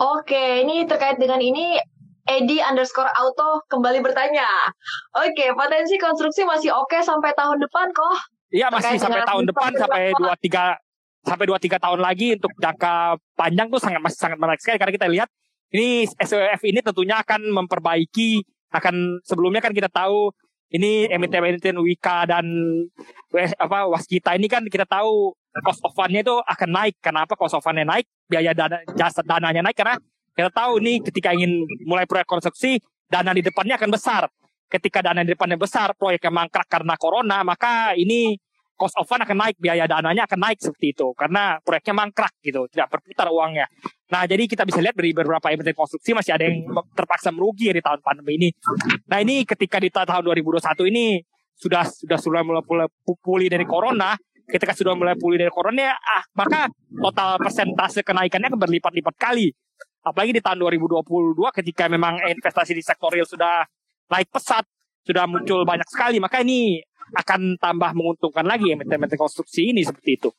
Oke, 0.00 0.66
ini 0.66 0.84
terkait 0.84 1.16
dengan 1.16 1.38
ini 1.38 1.78
Edi 2.24 2.56
underscore 2.56 3.12
auto 3.20 3.60
kembali 3.68 4.00
bertanya. 4.00 4.48
Oke, 5.12 5.52
potensi 5.52 6.00
konstruksi 6.00 6.48
masih 6.48 6.72
oke 6.72 6.96
sampai 7.04 7.36
tahun 7.36 7.60
depan 7.60 7.92
kok? 7.92 8.16
Iya 8.54 8.72
masih 8.72 8.96
sampai 8.96 9.26
tahun 9.28 9.44
depan 9.50 9.70
sampai 9.76 10.02
dua 10.16 10.34
tiga 10.40 10.78
sampai 11.24 11.44
dua 11.48 11.58
tiga 11.58 11.76
tahun 11.80 12.00
lagi 12.00 12.36
untuk 12.36 12.52
jangka 12.60 13.18
panjang 13.34 13.66
tuh 13.72 13.80
sangat 13.80 14.00
masih 14.00 14.18
sangat 14.20 14.38
menarik 14.38 14.60
sekali 14.60 14.78
karena 14.78 14.94
kita 14.94 15.06
lihat 15.08 15.28
ini 15.74 16.06
SWF 16.06 16.60
ini 16.68 16.80
tentunya 16.84 17.18
akan 17.18 17.50
memperbaiki 17.50 18.44
akan 18.70 19.24
sebelumnya 19.26 19.58
kan 19.64 19.72
kita 19.74 19.90
tahu 19.90 20.30
ini 20.74 21.10
emiten-emiten 21.10 21.78
Wika 21.82 22.26
dan 22.30 22.46
apa 23.58 23.90
Waskita 23.90 24.38
ini 24.38 24.46
kan 24.46 24.62
kita 24.66 24.86
tahu 24.86 25.34
cost 25.62 25.82
of 25.86 25.94
fund-nya 25.94 26.26
itu 26.26 26.34
akan 26.34 26.68
naik. 26.70 26.98
Kenapa 26.98 27.38
cost 27.38 27.54
of 27.54 27.62
fund-nya 27.62 27.86
naik? 27.86 28.06
Biaya 28.26 28.50
dana 28.56 28.82
jasa 28.98 29.22
dananya 29.22 29.62
naik 29.62 29.78
karena 29.78 29.94
kita 30.34 30.50
tahu 30.50 30.82
nih 30.82 30.98
ketika 31.06 31.30
ingin 31.30 31.62
mulai 31.86 32.04
proyek 32.10 32.26
konstruksi, 32.26 32.82
dana 33.06 33.30
di 33.30 33.40
depannya 33.40 33.78
akan 33.78 33.90
besar. 33.94 34.26
Ketika 34.66 35.06
dana 35.06 35.22
di 35.22 35.30
depannya 35.30 35.54
besar, 35.54 35.94
proyeknya 35.94 36.34
mangkrak 36.34 36.66
karena 36.66 36.98
corona, 36.98 37.46
maka 37.46 37.94
ini 37.94 38.34
cost 38.74 38.98
of 38.98 39.06
fund 39.06 39.22
akan 39.22 39.38
naik, 39.38 39.56
biaya 39.62 39.86
dananya 39.86 40.26
akan 40.26 40.50
naik 40.50 40.58
seperti 40.58 40.90
itu. 40.90 41.14
Karena 41.14 41.62
proyeknya 41.62 41.94
mangkrak 41.94 42.34
gitu, 42.42 42.66
tidak 42.66 42.90
berputar 42.90 43.30
uangnya. 43.30 43.70
Nah, 44.10 44.26
jadi 44.26 44.50
kita 44.50 44.66
bisa 44.66 44.82
lihat 44.82 44.98
dari 44.98 45.14
beberapa 45.14 45.46
emiten 45.54 45.78
konstruksi 45.78 46.10
masih 46.10 46.34
ada 46.34 46.50
yang 46.50 46.66
terpaksa 46.98 47.30
merugi 47.30 47.70
di 47.70 47.78
tahun 47.78 48.02
pandemi 48.02 48.34
ini. 48.34 48.48
Nah, 49.06 49.22
ini 49.22 49.46
ketika 49.46 49.78
di 49.78 49.94
tahun 49.94 50.26
2021 50.26 50.90
ini 50.90 51.22
sudah 51.54 51.86
sudah 51.86 52.18
sudah 52.18 52.42
mulai 52.42 52.90
pulih 53.22 53.46
dari 53.46 53.62
corona, 53.62 54.18
ketika 54.50 54.74
sudah 54.74 54.98
mulai 54.98 55.14
pulih 55.14 55.38
dari 55.38 55.52
corona, 55.54 55.94
ah, 55.94 56.22
maka 56.34 56.66
total 56.90 57.38
persentase 57.38 58.02
kenaikannya 58.02 58.50
akan 58.50 58.58
berlipat-lipat 58.58 59.14
kali 59.14 59.54
apalagi 60.04 60.36
di 60.36 60.42
tahun 60.44 60.60
2022 60.60 61.34
ketika 61.64 61.88
memang 61.88 62.20
investasi 62.28 62.76
di 62.76 62.84
sektor 62.84 63.08
real 63.08 63.24
sudah 63.24 63.64
naik 64.12 64.28
pesat, 64.28 64.62
sudah 65.08 65.24
muncul 65.24 65.64
banyak 65.64 65.88
sekali, 65.88 66.20
maka 66.20 66.44
ini 66.44 66.84
akan 67.16 67.56
tambah 67.56 67.90
menguntungkan 67.96 68.44
lagi 68.44 68.72
emiten-emiten 68.72 69.16
konstruksi 69.16 69.72
ini 69.72 69.84
seperti 69.84 70.20
itu. 70.20 70.30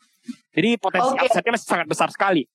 Jadi 0.54 0.78
potensi 0.82 1.14
okay. 1.18 1.30
upside 1.30 1.46
masih 1.50 1.70
sangat 1.70 1.88
besar 1.90 2.10
sekali. 2.10 2.46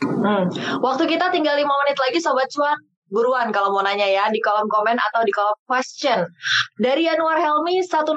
Hmm. 0.00 0.48
Waktu 0.80 1.04
kita 1.04 1.28
tinggal 1.28 1.56
lima 1.56 1.72
menit 1.84 1.96
lagi 2.00 2.18
Sobat 2.20 2.48
Cuan. 2.52 2.76
Buruan 3.12 3.52
kalau 3.52 3.76
mau 3.76 3.84
nanya 3.84 4.08
ya 4.08 4.24
di 4.32 4.40
kolom 4.40 4.64
komen 4.72 4.96
atau 4.96 5.20
di 5.20 5.28
kolom 5.36 5.52
question. 5.68 6.24
Dari 6.80 7.04
Januar 7.04 7.36
Helmi 7.36 7.84
107 7.84 8.08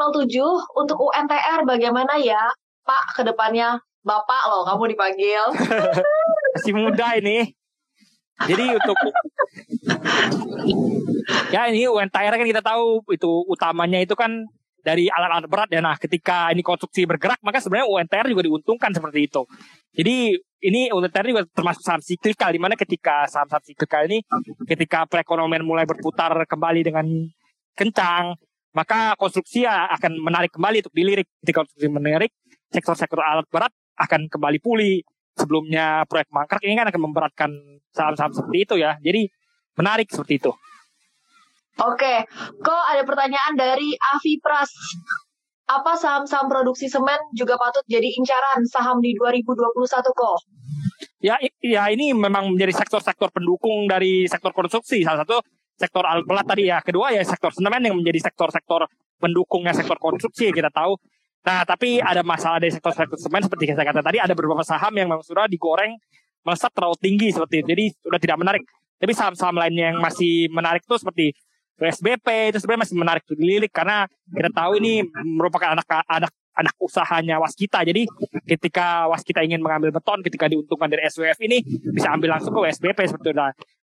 untuk 0.71 0.95
UNTR 0.95 1.67
bagaimana 1.67 2.15
ya 2.15 2.39
Pak 2.87 3.19
ke 3.19 3.21
depannya 3.27 3.75
Bapak 4.07 4.43
loh 4.47 4.63
kamu 4.63 4.95
dipanggil. 4.95 5.43
Masih 6.55 6.73
muda 6.79 7.19
ini. 7.19 7.51
Jadi 8.35 8.65
untuk 8.75 8.97
ya 11.55 11.71
ini 11.71 11.87
UNTR 11.87 12.35
kan 12.35 12.47
kita 12.47 12.59
tahu 12.59 12.99
itu 13.15 13.31
utamanya 13.47 14.03
itu 14.03 14.11
kan 14.11 14.43
dari 14.85 15.09
alat-alat 15.09 15.49
berat 15.49 15.69
ya. 15.73 15.81
Nah, 15.81 15.97
ketika 15.97 16.53
ini 16.53 16.61
konstruksi 16.61 17.09
bergerak, 17.09 17.41
maka 17.41 17.57
sebenarnya 17.57 17.89
UNTR 17.89 18.29
juga 18.29 18.45
diuntungkan 18.45 18.93
seperti 18.93 19.25
itu. 19.25 19.41
Jadi 19.97 20.37
ini 20.61 20.93
UNTR 20.93 21.25
juga 21.25 21.41
termasuk 21.49 21.81
saham 21.81 22.05
siklikal, 22.05 22.53
di 22.53 22.61
mana 22.61 22.77
ketika 22.77 23.25
saham-saham 23.25 23.65
siklikal 23.65 24.05
ini, 24.05 24.21
ketika 24.69 25.09
perekonomian 25.09 25.65
mulai 25.65 25.89
berputar 25.89 26.37
kembali 26.45 26.85
dengan 26.85 27.05
kencang, 27.73 28.37
maka 28.77 29.17
konstruksi 29.17 29.65
ya 29.65 29.89
akan 29.89 30.21
menarik 30.21 30.53
kembali 30.53 30.85
untuk 30.85 30.93
dilirik. 30.93 31.25
Ketika 31.41 31.65
konstruksi 31.65 31.89
menarik, 31.89 32.31
sektor-sektor 32.69 33.25
alat 33.25 33.49
berat 33.49 33.73
akan 33.97 34.29
kembali 34.29 34.61
pulih 34.61 35.01
sebelumnya 35.35 36.07
proyek 36.07 36.31
mangkrak 36.31 36.63
ini 36.63 36.73
kan 36.79 36.87
akan 36.89 37.01
memberatkan 37.11 37.51
saham-saham 37.91 38.31
seperti 38.33 38.57
itu 38.63 38.75
ya. 38.79 38.95
Jadi 39.03 39.27
menarik 39.75 40.07
seperti 40.09 40.39
itu. 40.39 40.51
Oke, 41.75 42.23
kok 42.63 42.83
ada 42.87 43.03
pertanyaan 43.03 43.53
dari 43.59 43.91
Avi 44.15 44.39
Pras. 44.39 44.71
Apa 45.65 45.97
saham-saham 45.97 46.47
produksi 46.47 46.85
semen 46.87 47.17
juga 47.35 47.57
patut 47.57 47.83
jadi 47.89 48.05
incaran 48.05 48.63
saham 48.69 49.01
di 49.01 49.11
2021 49.17 49.89
kok? 50.13 50.39
Ya, 51.19 51.35
ya 51.59 51.89
ini 51.89 52.13
memang 52.13 52.53
menjadi 52.53 52.85
sektor-sektor 52.85 53.33
pendukung 53.33 53.89
dari 53.89 54.29
sektor 54.29 54.53
konstruksi. 54.53 55.01
Salah 55.01 55.25
satu 55.25 55.41
sektor 55.75 56.05
alat 56.05 56.23
berat 56.23 56.45
tadi 56.47 56.69
ya. 56.69 56.79
Kedua 56.79 57.11
ya 57.11 57.25
sektor 57.25 57.51
semen 57.51 57.81
yang 57.81 57.97
menjadi 57.97 58.29
sektor-sektor 58.29 58.87
pendukungnya 59.19 59.73
sektor 59.75 59.97
konstruksi. 59.99 60.53
Kita 60.53 60.69
tahu 60.71 60.95
Nah, 61.45 61.61
tapi 61.61 62.01
ada 62.01 62.25
masalah 62.25 62.57
dari 62.57 62.73
sektor-sektor 62.73 63.21
semen 63.21 63.45
seperti 63.45 63.69
yang 63.69 63.77
saya 63.77 63.93
katakan 63.93 64.09
tadi, 64.09 64.17
ada 64.17 64.33
beberapa 64.33 64.65
saham 64.65 64.89
yang 64.97 65.05
memang 65.05 65.21
sudah 65.21 65.45
digoreng 65.45 65.93
melesat 66.41 66.73
terlalu 66.73 66.97
tinggi 66.97 67.29
seperti 67.29 67.61
itu. 67.61 67.67
Jadi 67.69 67.85
sudah 68.01 68.19
tidak 68.21 68.37
menarik. 68.41 68.63
Tapi 68.97 69.11
saham-saham 69.13 69.61
lainnya 69.61 69.93
yang 69.93 70.01
masih 70.01 70.49
menarik 70.49 70.81
itu 70.81 70.95
seperti 70.97 71.37
PSBP 71.75 72.55
itu 72.55 72.57
sebenarnya 72.63 72.81
masih 72.87 72.95
menarik 72.95 73.21
untuk 73.27 73.35
dilirik 73.35 73.71
karena 73.75 74.07
kita 74.31 74.47
tahu 74.55 74.79
ini 74.79 75.03
merupakan 75.27 75.75
anak 75.75 75.83
anak 76.07 76.31
anak 76.55 76.75
usahanya 76.79 77.35
Waskita. 77.43 77.83
Jadi 77.83 78.07
ketika 78.47 79.11
Waskita 79.11 79.43
ingin 79.43 79.59
mengambil 79.59 79.91
beton, 79.91 80.23
ketika 80.23 80.47
diuntungkan 80.47 80.87
dari 80.87 81.03
SWF 81.11 81.35
ini 81.43 81.61
bisa 81.91 82.15
ambil 82.15 82.39
langsung 82.39 82.55
ke 82.55 82.71
seperti 82.71 83.11
itu. 83.13 83.31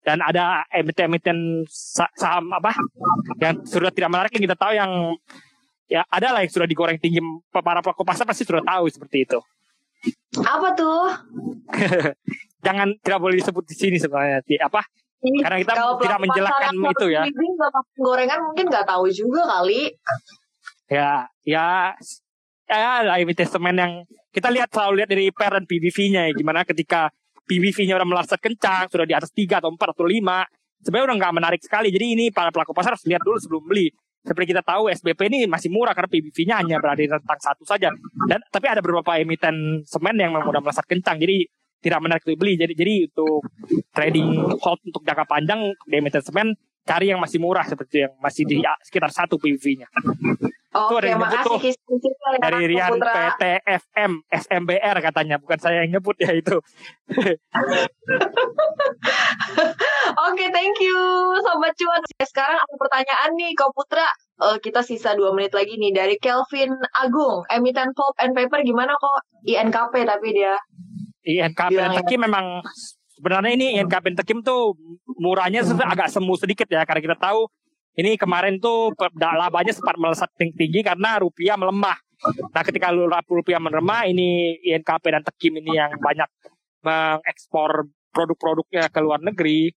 Dan 0.03 0.24
ada 0.24 0.64
emiten-emiten 0.72 1.68
saham 2.16 2.51
apa 2.55 2.76
yang 3.43 3.60
sudah 3.68 3.91
tidak 3.91 4.12
menarik 4.12 4.32
yang 4.36 4.43
kita 4.47 4.55
tahu 4.60 4.72
yang 4.72 4.91
ya 5.88 6.03
ada 6.07 6.35
lah 6.35 6.43
yang 6.43 6.51
sudah 6.51 6.67
digoreng 6.67 6.99
tinggi 6.99 7.23
para 7.51 7.79
pelaku 7.79 8.03
pasar 8.03 8.27
pasti 8.27 8.43
sudah 8.43 8.63
tahu 8.63 8.85
seperti 8.91 9.23
itu. 9.23 9.39
Apa 10.43 10.75
tuh? 10.75 11.09
Jangan 12.65 12.93
tidak 13.01 13.19
boleh 13.23 13.39
disebut 13.39 13.63
di 13.65 13.75
sini 13.75 13.97
sebenarnya. 13.97 14.43
Apa? 14.67 14.83
Karena 15.17 15.57
kita 15.57 15.73
Kalau 15.73 15.97
tidak 15.97 16.19
menjelaskan 16.21 16.73
itu 16.77 17.07
ya. 17.09 17.23
Gorengan 17.97 18.39
mungkin 18.51 18.65
nggak 18.69 18.85
tahu 18.85 19.09
juga 19.09 19.41
kali. 19.49 19.89
Ya, 20.88 21.27
ya, 21.43 21.91
ya 22.69 23.03
lah 23.03 23.19
semen 23.43 23.75
yang 23.75 23.93
kita 24.31 24.47
lihat 24.53 24.71
selalu 24.71 25.03
lihat 25.03 25.09
dari 25.09 25.23
IPR 25.27 25.59
dan 25.59 25.65
PBV-nya 25.67 26.21
ya 26.29 26.33
gimana 26.35 26.63
ketika 26.63 27.11
PBV-nya 27.47 27.95
udah 27.95 28.07
melesat 28.07 28.39
kencang, 28.43 28.91
sudah 28.91 29.07
di 29.07 29.15
atas 29.15 29.31
3 29.31 29.63
atau 29.63 29.71
4 29.71 29.79
atau 29.79 30.03
5, 30.03 30.83
sebenarnya 30.83 31.05
udah 31.07 31.17
nggak 31.17 31.33
menarik 31.33 31.61
sekali. 31.63 31.88
Jadi 31.89 32.05
ini 32.13 32.25
para 32.29 32.51
pelaku 32.51 32.75
pasar 32.75 32.93
harus 32.93 33.07
lihat 33.07 33.23
dulu 33.23 33.39
sebelum 33.39 33.63
beli. 33.63 33.88
Seperti 34.28 34.51
kita 34.51 34.59
tahu 34.59 34.91
SBP 34.91 35.32
ini 35.32 35.39
masih 35.47 35.71
murah 35.71 35.95
karena 35.95 36.11
PBV-nya 36.11 36.55
hanya 36.59 36.75
berada 36.84 36.99
di 36.99 37.07
rentang 37.07 37.39
satu 37.39 37.63
saja. 37.63 37.95
Dan 38.28 38.43
tapi 38.51 38.67
ada 38.67 38.84
beberapa 38.84 39.15
emiten 39.15 39.88
semen 39.88 40.19
yang 40.19 40.36
memang 40.36 40.51
udah 40.51 40.59
melesat 40.59 40.84
kencang. 40.84 41.15
Jadi 41.15 41.47
tidak 41.80 42.03
menarik 42.03 42.28
untuk 42.28 42.43
beli. 42.43 42.59
Jadi 42.59 42.75
jadi 42.75 43.07
untuk 43.07 43.47
trading 43.95 44.51
hold 44.59 44.84
untuk 44.84 45.07
jangka 45.07 45.23
panjang 45.23 45.71
di 45.88 45.95
emiten 45.95 46.19
semen 46.19 46.59
cari 46.88 47.11
yang 47.11 47.19
masih 47.19 47.43
murah 47.43 47.67
seperti 47.67 48.07
yang 48.07 48.15
masih 48.19 48.45
di 48.47 48.63
sekitar 48.84 49.11
satu 49.11 49.38
PBV-nya. 49.39 49.88
Oke, 50.78 51.09
okay, 51.09 51.73
kis 51.73 51.80
ya, 51.80 52.38
dari 52.38 52.69
Rian 52.69 53.01
PTFM 53.01 54.21
SMBR 54.30 55.01
katanya, 55.01 55.41
bukan 55.41 55.57
saya 55.57 55.82
yang 55.82 55.97
nyebut 55.97 56.13
ya 56.21 56.38
itu. 56.38 56.61
Oke, 60.08 60.39
okay, 60.39 60.47
thank 60.55 60.80
you 60.80 60.99
sobat 61.43 61.76
cuan. 61.76 62.01
Sekarang 62.24 62.55
ada 62.55 62.76
pertanyaan 62.80 63.36
nih 63.36 63.51
Kau 63.60 63.76
Putra. 63.76 64.08
Uh, 64.38 64.55
kita 64.62 64.86
sisa 64.86 65.18
dua 65.18 65.34
menit 65.34 65.51
lagi 65.51 65.76
nih 65.76 65.91
dari 65.91 66.16
Kelvin 66.22 66.72
Agung, 67.01 67.43
emiten 67.49 67.89
pulp 67.97 68.14
and 68.22 68.38
paper 68.38 68.62
gimana 68.62 68.93
kok 68.93 69.26
INKP 69.49 70.05
tapi 70.05 70.28
dia 70.30 70.53
INKP 71.26 71.74
dan 71.74 71.97
Tekim 71.97 72.22
memang 72.22 72.62
sebenarnya 73.18 73.51
ini 73.58 73.82
INKP 73.82 74.14
dan 74.14 74.18
Tekim 74.22 74.39
tuh 74.45 74.78
murahnya 75.18 75.66
agak 75.66 76.14
semu 76.14 76.38
sedikit 76.38 76.70
ya 76.70 76.86
karena 76.86 77.01
kita 77.01 77.18
tahu 77.18 77.49
ini 77.97 78.14
kemarin 78.14 78.62
tuh 78.62 78.93
labanya 79.18 79.74
sempat 79.74 79.97
melesat 79.97 80.30
tinggi 80.38 80.86
karena 80.86 81.18
rupiah 81.18 81.58
melemah. 81.58 81.97
Nah 82.53 82.62
ketika 82.62 82.93
rupiah 83.26 83.58
melemah 83.58 84.05
ini 84.05 84.62
INKP 84.62 85.03
dan 85.10 85.26
Tekim 85.26 85.58
ini 85.58 85.82
yang 85.82 85.97
banyak 85.97 86.30
mengekspor 86.86 87.89
produk-produknya 88.14 88.89
ke 88.93 88.99
luar 89.01 89.22
negeri. 89.26 89.74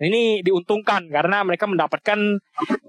Ini 0.00 0.42
diuntungkan 0.42 1.06
karena 1.08 1.42
mereka 1.46 1.70
mendapatkan 1.70 2.18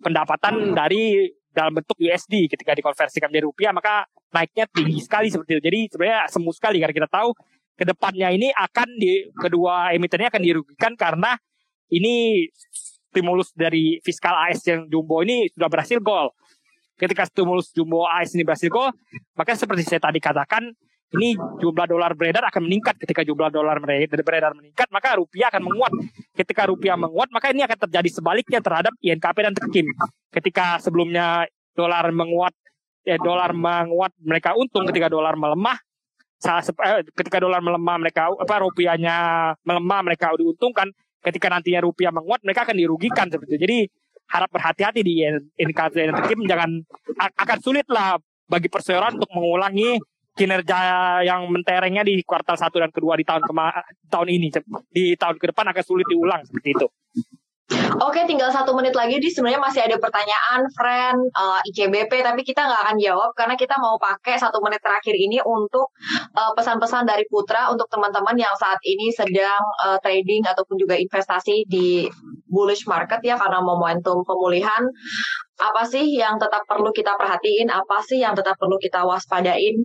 pendapatan 0.02 0.74
dari 0.74 1.30
dalam 1.56 1.72
bentuk 1.80 1.96
USD 1.96 2.52
ketika 2.52 2.76
dikonversikan 2.76 3.32
menjadi 3.32 3.48
rupiah 3.48 3.72
maka 3.72 4.04
naiknya 4.36 4.68
tinggi 4.68 5.00
sekali 5.00 5.32
seperti 5.32 5.58
itu. 5.58 5.64
Jadi 5.64 5.80
sebenarnya 5.96 6.20
semu 6.28 6.52
sekali 6.52 6.78
karena 6.84 6.96
kita 6.96 7.10
tahu 7.10 7.32
ke 7.76 7.84
depannya 7.88 8.32
ini 8.32 8.52
akan 8.52 8.88
di 9.00 9.32
kedua 9.36 9.92
emitennya 9.96 10.32
akan 10.32 10.44
dirugikan 10.44 10.96
karena 11.00 11.36
ini 11.92 12.48
stimulus 13.16 13.56
dari 13.56 14.04
fiskal 14.04 14.36
AS 14.36 14.60
yang 14.68 14.92
jumbo 14.92 15.24
ini 15.24 15.48
sudah 15.56 15.72
berhasil 15.72 16.04
gol. 16.04 16.36
Ketika 17.00 17.24
stimulus 17.28 17.72
jumbo 17.72 18.04
AS 18.08 18.36
ini 18.36 18.44
berhasil 18.44 18.68
gol, 18.68 18.92
maka 19.36 19.56
seperti 19.56 19.84
saya 19.84 20.00
tadi 20.04 20.20
katakan, 20.20 20.72
ini 21.16 21.40
jumlah 21.64 21.88
dolar 21.88 22.12
beredar 22.14 22.44
akan 22.52 22.68
meningkat 22.68 23.00
ketika 23.00 23.24
jumlah 23.24 23.48
dolar 23.50 23.80
beredar 23.80 24.52
meningkat 24.54 24.88
maka 24.92 25.16
rupiah 25.16 25.48
akan 25.50 25.64
menguat. 25.64 25.94
Ketika 26.36 26.68
rupiah 26.68 27.00
menguat 27.00 27.32
maka 27.32 27.56
ini 27.56 27.64
akan 27.64 27.78
terjadi 27.88 28.10
sebaliknya 28.12 28.60
terhadap 28.60 28.94
INKP 29.00 29.38
dan 29.40 29.54
Tekim 29.56 29.88
ketika 30.36 30.78
sebelumnya 30.84 31.48
dolar 31.74 32.12
menguat 32.12 32.54
ya 33.08 33.16
dolar 33.18 33.56
menguat 33.56 34.12
mereka 34.20 34.54
untung. 34.60 34.84
Ketika 34.86 35.08
dolar 35.08 35.40
melemah 35.40 35.80
eh, 36.44 37.02
ketika 37.16 37.38
dolar 37.40 37.64
melemah 37.64 37.96
mereka 37.98 38.30
apa 38.30 38.56
rupiahnya 38.62 39.16
melemah 39.64 40.00
mereka 40.04 40.36
diuntungkan. 40.36 40.92
Ketika 41.26 41.50
nantinya 41.50 41.82
rupiah 41.82 42.14
menguat 42.14 42.46
mereka 42.46 42.70
akan 42.70 42.78
dirugikan 42.78 43.26
seperti 43.34 43.58
itu. 43.58 43.62
Jadi 43.66 43.78
harap 44.30 44.50
berhati-hati 44.54 45.02
di 45.02 45.26
NKT 45.58 45.96
dan 45.98 46.16
Tekim 46.22 46.46
jangan 46.46 46.70
akan 47.18 47.58
sulit 47.62 47.86
lah 47.90 48.18
bagi 48.46 48.70
perseroan 48.70 49.18
untuk 49.18 49.30
mengulangi 49.34 49.98
kinerja 50.36 50.78
yang 51.24 51.48
menterengnya 51.48 52.04
di 52.04 52.20
kuartal 52.28 52.60
satu 52.60 52.84
dan 52.84 52.92
kedua 52.92 53.16
di 53.16 53.24
tahun 53.24 53.42
kema 53.48 53.72
tahun 54.12 54.28
ini 54.28 54.48
di 54.92 55.16
tahun 55.16 55.40
ke 55.40 55.56
depan 55.56 55.72
akan 55.72 55.84
sulit 55.84 56.06
diulang 56.12 56.44
seperti 56.44 56.76
itu. 56.76 56.88
Oke, 57.98 58.22
tinggal 58.30 58.54
satu 58.54 58.78
menit 58.78 58.94
lagi. 58.94 59.18
Di 59.18 59.34
sebenarnya 59.34 59.58
masih 59.58 59.82
ada 59.82 59.98
pertanyaan, 59.98 60.70
friend 60.78 61.18
uh, 61.34 61.58
ICBP, 61.66 62.22
tapi 62.22 62.46
kita 62.46 62.62
nggak 62.62 62.82
akan 62.86 62.98
jawab 63.02 63.34
karena 63.34 63.58
kita 63.58 63.74
mau 63.82 63.98
pakai 63.98 64.38
satu 64.38 64.62
menit 64.62 64.86
terakhir 64.86 65.18
ini 65.18 65.42
untuk 65.42 65.90
uh, 66.38 66.52
pesan-pesan 66.54 67.10
dari 67.10 67.26
Putra 67.26 67.74
untuk 67.74 67.90
teman-teman 67.90 68.38
yang 68.38 68.54
saat 68.62 68.78
ini 68.86 69.10
sedang 69.10 69.64
uh, 69.82 69.98
trading 69.98 70.46
ataupun 70.46 70.78
juga 70.78 70.94
investasi 70.94 71.66
di 71.66 72.06
bullish 72.46 72.86
market 72.86 73.26
ya 73.26 73.34
karena 73.34 73.58
momentum 73.66 74.22
pemulihan. 74.22 74.86
Apa 75.58 75.88
sih 75.90 76.06
yang 76.06 76.38
tetap 76.38 76.70
perlu 76.70 76.94
kita 76.94 77.18
perhatiin? 77.18 77.74
Apa 77.74 78.04
sih 78.06 78.22
yang 78.22 78.38
tetap 78.38 78.62
perlu 78.62 78.78
kita 78.78 79.08
waspadain? 79.08 79.82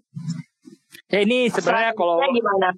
Ya 1.11 1.27
ini 1.27 1.51
sebenarnya 1.51 1.93
kalau 1.99 2.23
gimana? 2.31 2.71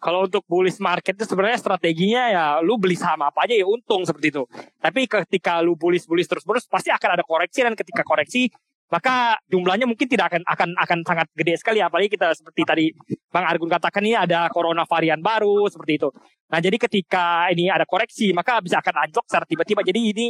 Kalau 0.00 0.26
untuk 0.26 0.42
bullish 0.44 0.80
market 0.82 1.16
itu 1.16 1.24
sebenarnya 1.24 1.60
strateginya 1.60 2.22
ya 2.28 2.44
lu 2.60 2.76
beli 2.76 2.96
saham 2.96 3.20
apa 3.24 3.44
aja 3.48 3.56
ya 3.56 3.64
untung 3.64 4.04
seperti 4.04 4.32
itu. 4.32 4.44
Tapi 4.80 5.08
ketika 5.08 5.60
lu 5.64 5.76
bullish 5.76 6.04
bullish 6.04 6.28
terus 6.28 6.44
terus 6.44 6.64
pasti 6.68 6.92
akan 6.92 7.20
ada 7.20 7.24
koreksi 7.24 7.64
dan 7.64 7.72
ketika 7.72 8.04
koreksi 8.04 8.52
maka 8.90 9.38
jumlahnya 9.46 9.86
mungkin 9.86 10.10
tidak 10.10 10.34
akan 10.34 10.42
akan 10.42 10.68
akan 10.74 10.98
sangat 11.06 11.26
gede 11.38 11.54
sekali 11.62 11.78
apalagi 11.78 12.10
kita 12.10 12.34
seperti 12.34 12.60
tadi 12.66 12.86
Bang 13.30 13.46
Argun 13.46 13.70
katakan 13.70 14.02
ini 14.02 14.18
ada 14.18 14.50
corona 14.50 14.82
varian 14.82 15.22
baru 15.22 15.70
seperti 15.70 16.02
itu. 16.02 16.08
Nah, 16.50 16.58
jadi 16.58 16.74
ketika 16.74 17.46
ini 17.54 17.70
ada 17.70 17.86
koreksi 17.86 18.34
maka 18.34 18.58
bisa 18.58 18.82
akan 18.82 19.06
anjlok 19.06 19.30
secara 19.30 19.46
tiba-tiba. 19.46 19.86
Jadi 19.86 20.00
ini 20.10 20.26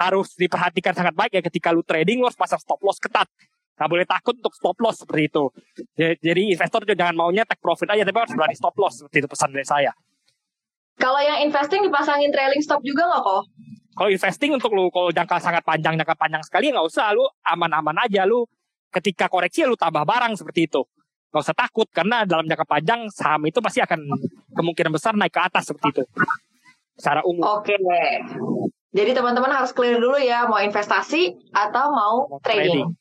harus 0.00 0.32
diperhatikan 0.32 0.96
sangat 0.96 1.12
baik 1.12 1.36
ya 1.36 1.42
ketika 1.44 1.76
lu 1.76 1.84
trading 1.84 2.24
lu 2.24 2.26
harus 2.30 2.38
pasang 2.38 2.56
stop 2.56 2.80
loss 2.80 2.96
ketat 2.96 3.28
Gak 3.80 3.88
boleh 3.88 4.04
takut 4.04 4.36
untuk 4.36 4.52
stop 4.52 4.76
loss 4.84 5.00
seperti 5.00 5.32
itu. 5.32 5.44
Jadi 5.96 6.52
investor 6.52 6.84
juga 6.84 7.00
jangan 7.00 7.16
maunya 7.16 7.48
take 7.48 7.64
profit 7.64 7.88
aja, 7.88 8.04
tapi 8.04 8.18
harus 8.20 8.36
berani 8.36 8.52
stop 8.52 8.76
loss 8.76 9.00
seperti 9.00 9.24
itu 9.24 9.28
pesan 9.32 9.56
dari 9.56 9.64
saya. 9.64 9.92
Kalau 11.00 11.16
yang 11.24 11.40
investing 11.40 11.80
dipasangin 11.88 12.28
trailing 12.28 12.60
stop 12.60 12.84
juga 12.84 13.08
nggak 13.08 13.24
kok? 13.24 13.42
Kalau 13.96 14.10
investing 14.12 14.52
untuk 14.52 14.76
lu 14.76 14.92
kalau 14.92 15.08
jangka 15.08 15.40
sangat 15.40 15.64
panjang, 15.64 15.96
jangka 15.96 16.12
panjang 16.12 16.44
sekali 16.44 16.68
nggak 16.68 16.84
usah, 16.84 17.08
lu 17.16 17.24
aman-aman 17.40 18.04
aja 18.04 18.28
lu. 18.28 18.44
Ketika 18.92 19.32
koreksi 19.32 19.64
lu 19.64 19.80
tambah 19.80 20.04
barang 20.04 20.36
seperti 20.36 20.68
itu. 20.68 20.84
Gak 21.30 21.46
usah 21.46 21.54
takut 21.54 21.86
karena 21.94 22.26
dalam 22.26 22.42
jangka 22.42 22.66
panjang 22.66 23.06
saham 23.06 23.46
itu 23.46 23.62
pasti 23.62 23.78
akan 23.78 24.02
kemungkinan 24.50 24.90
besar 24.90 25.14
naik 25.14 25.30
ke 25.30 25.40
atas 25.40 25.70
seperti 25.70 25.94
itu. 25.94 26.02
Secara 26.98 27.22
umum. 27.22 27.46
Oke. 27.54 27.78
Jadi 28.90 29.14
teman-teman 29.14 29.54
harus 29.54 29.70
clear 29.70 30.02
dulu 30.02 30.18
ya 30.18 30.50
mau 30.50 30.58
investasi 30.58 31.38
atau 31.54 31.94
mau, 31.94 32.26
mau 32.26 32.42
trading. 32.42 32.82
trading. 32.82 32.99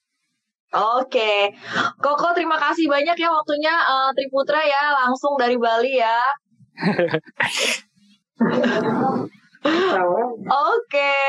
Oke, 0.70 1.50
Koko 1.98 2.30
terima 2.38 2.62
kasih 2.62 2.86
banyak 2.86 3.18
ya 3.18 3.30
waktunya 3.34 3.74
uh, 3.74 4.14
Triputra 4.14 4.62
ya 4.62 4.94
langsung 5.02 5.34
dari 5.34 5.58
Bali 5.58 5.98
ya. 5.98 6.22
Oke, 9.60 10.96
okay. 10.96 11.28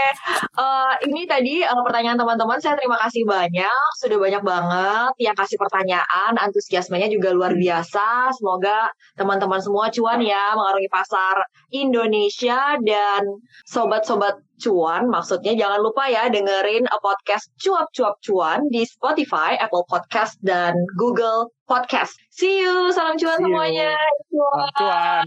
uh, 0.55 0.95
eh, 0.95 1.11
ini 1.11 1.27
tadi 1.27 1.67
uh, 1.67 1.83
pertanyaan 1.83 2.15
teman-teman. 2.15 2.63
Saya 2.63 2.79
terima 2.79 2.95
kasih 3.03 3.27
banyak, 3.27 3.87
sudah 3.99 4.19
banyak 4.23 4.43
banget 4.47 5.13
yang 5.19 5.35
kasih 5.35 5.59
pertanyaan, 5.59 6.39
antusiasmenya 6.39 7.11
juga 7.11 7.35
luar 7.35 7.59
biasa. 7.59 8.31
Semoga 8.39 8.95
teman-teman 9.19 9.59
semua 9.59 9.91
cuan 9.91 10.23
ya 10.23 10.55
mengarungi 10.55 10.87
pasar 10.87 11.43
Indonesia 11.75 12.79
dan 12.87 13.23
sobat-sobat 13.67 14.39
cuan. 14.63 15.11
Maksudnya 15.11 15.59
jangan 15.59 15.83
lupa 15.83 16.07
ya 16.07 16.31
dengerin 16.31 16.87
podcast 17.03 17.51
cuap-cuap 17.59 18.15
cuan 18.23 18.63
di 18.71 18.87
Spotify, 18.87 19.59
Apple 19.59 19.83
Podcast 19.91 20.39
dan 20.47 20.79
Google 20.95 21.51
Podcast. 21.67 22.15
See 22.31 22.63
you, 22.63 22.95
salam 22.95 23.19
cuan 23.19 23.43
semuanya. 23.43 23.99
Cuan. 24.31 24.71
cuan. 24.79 25.27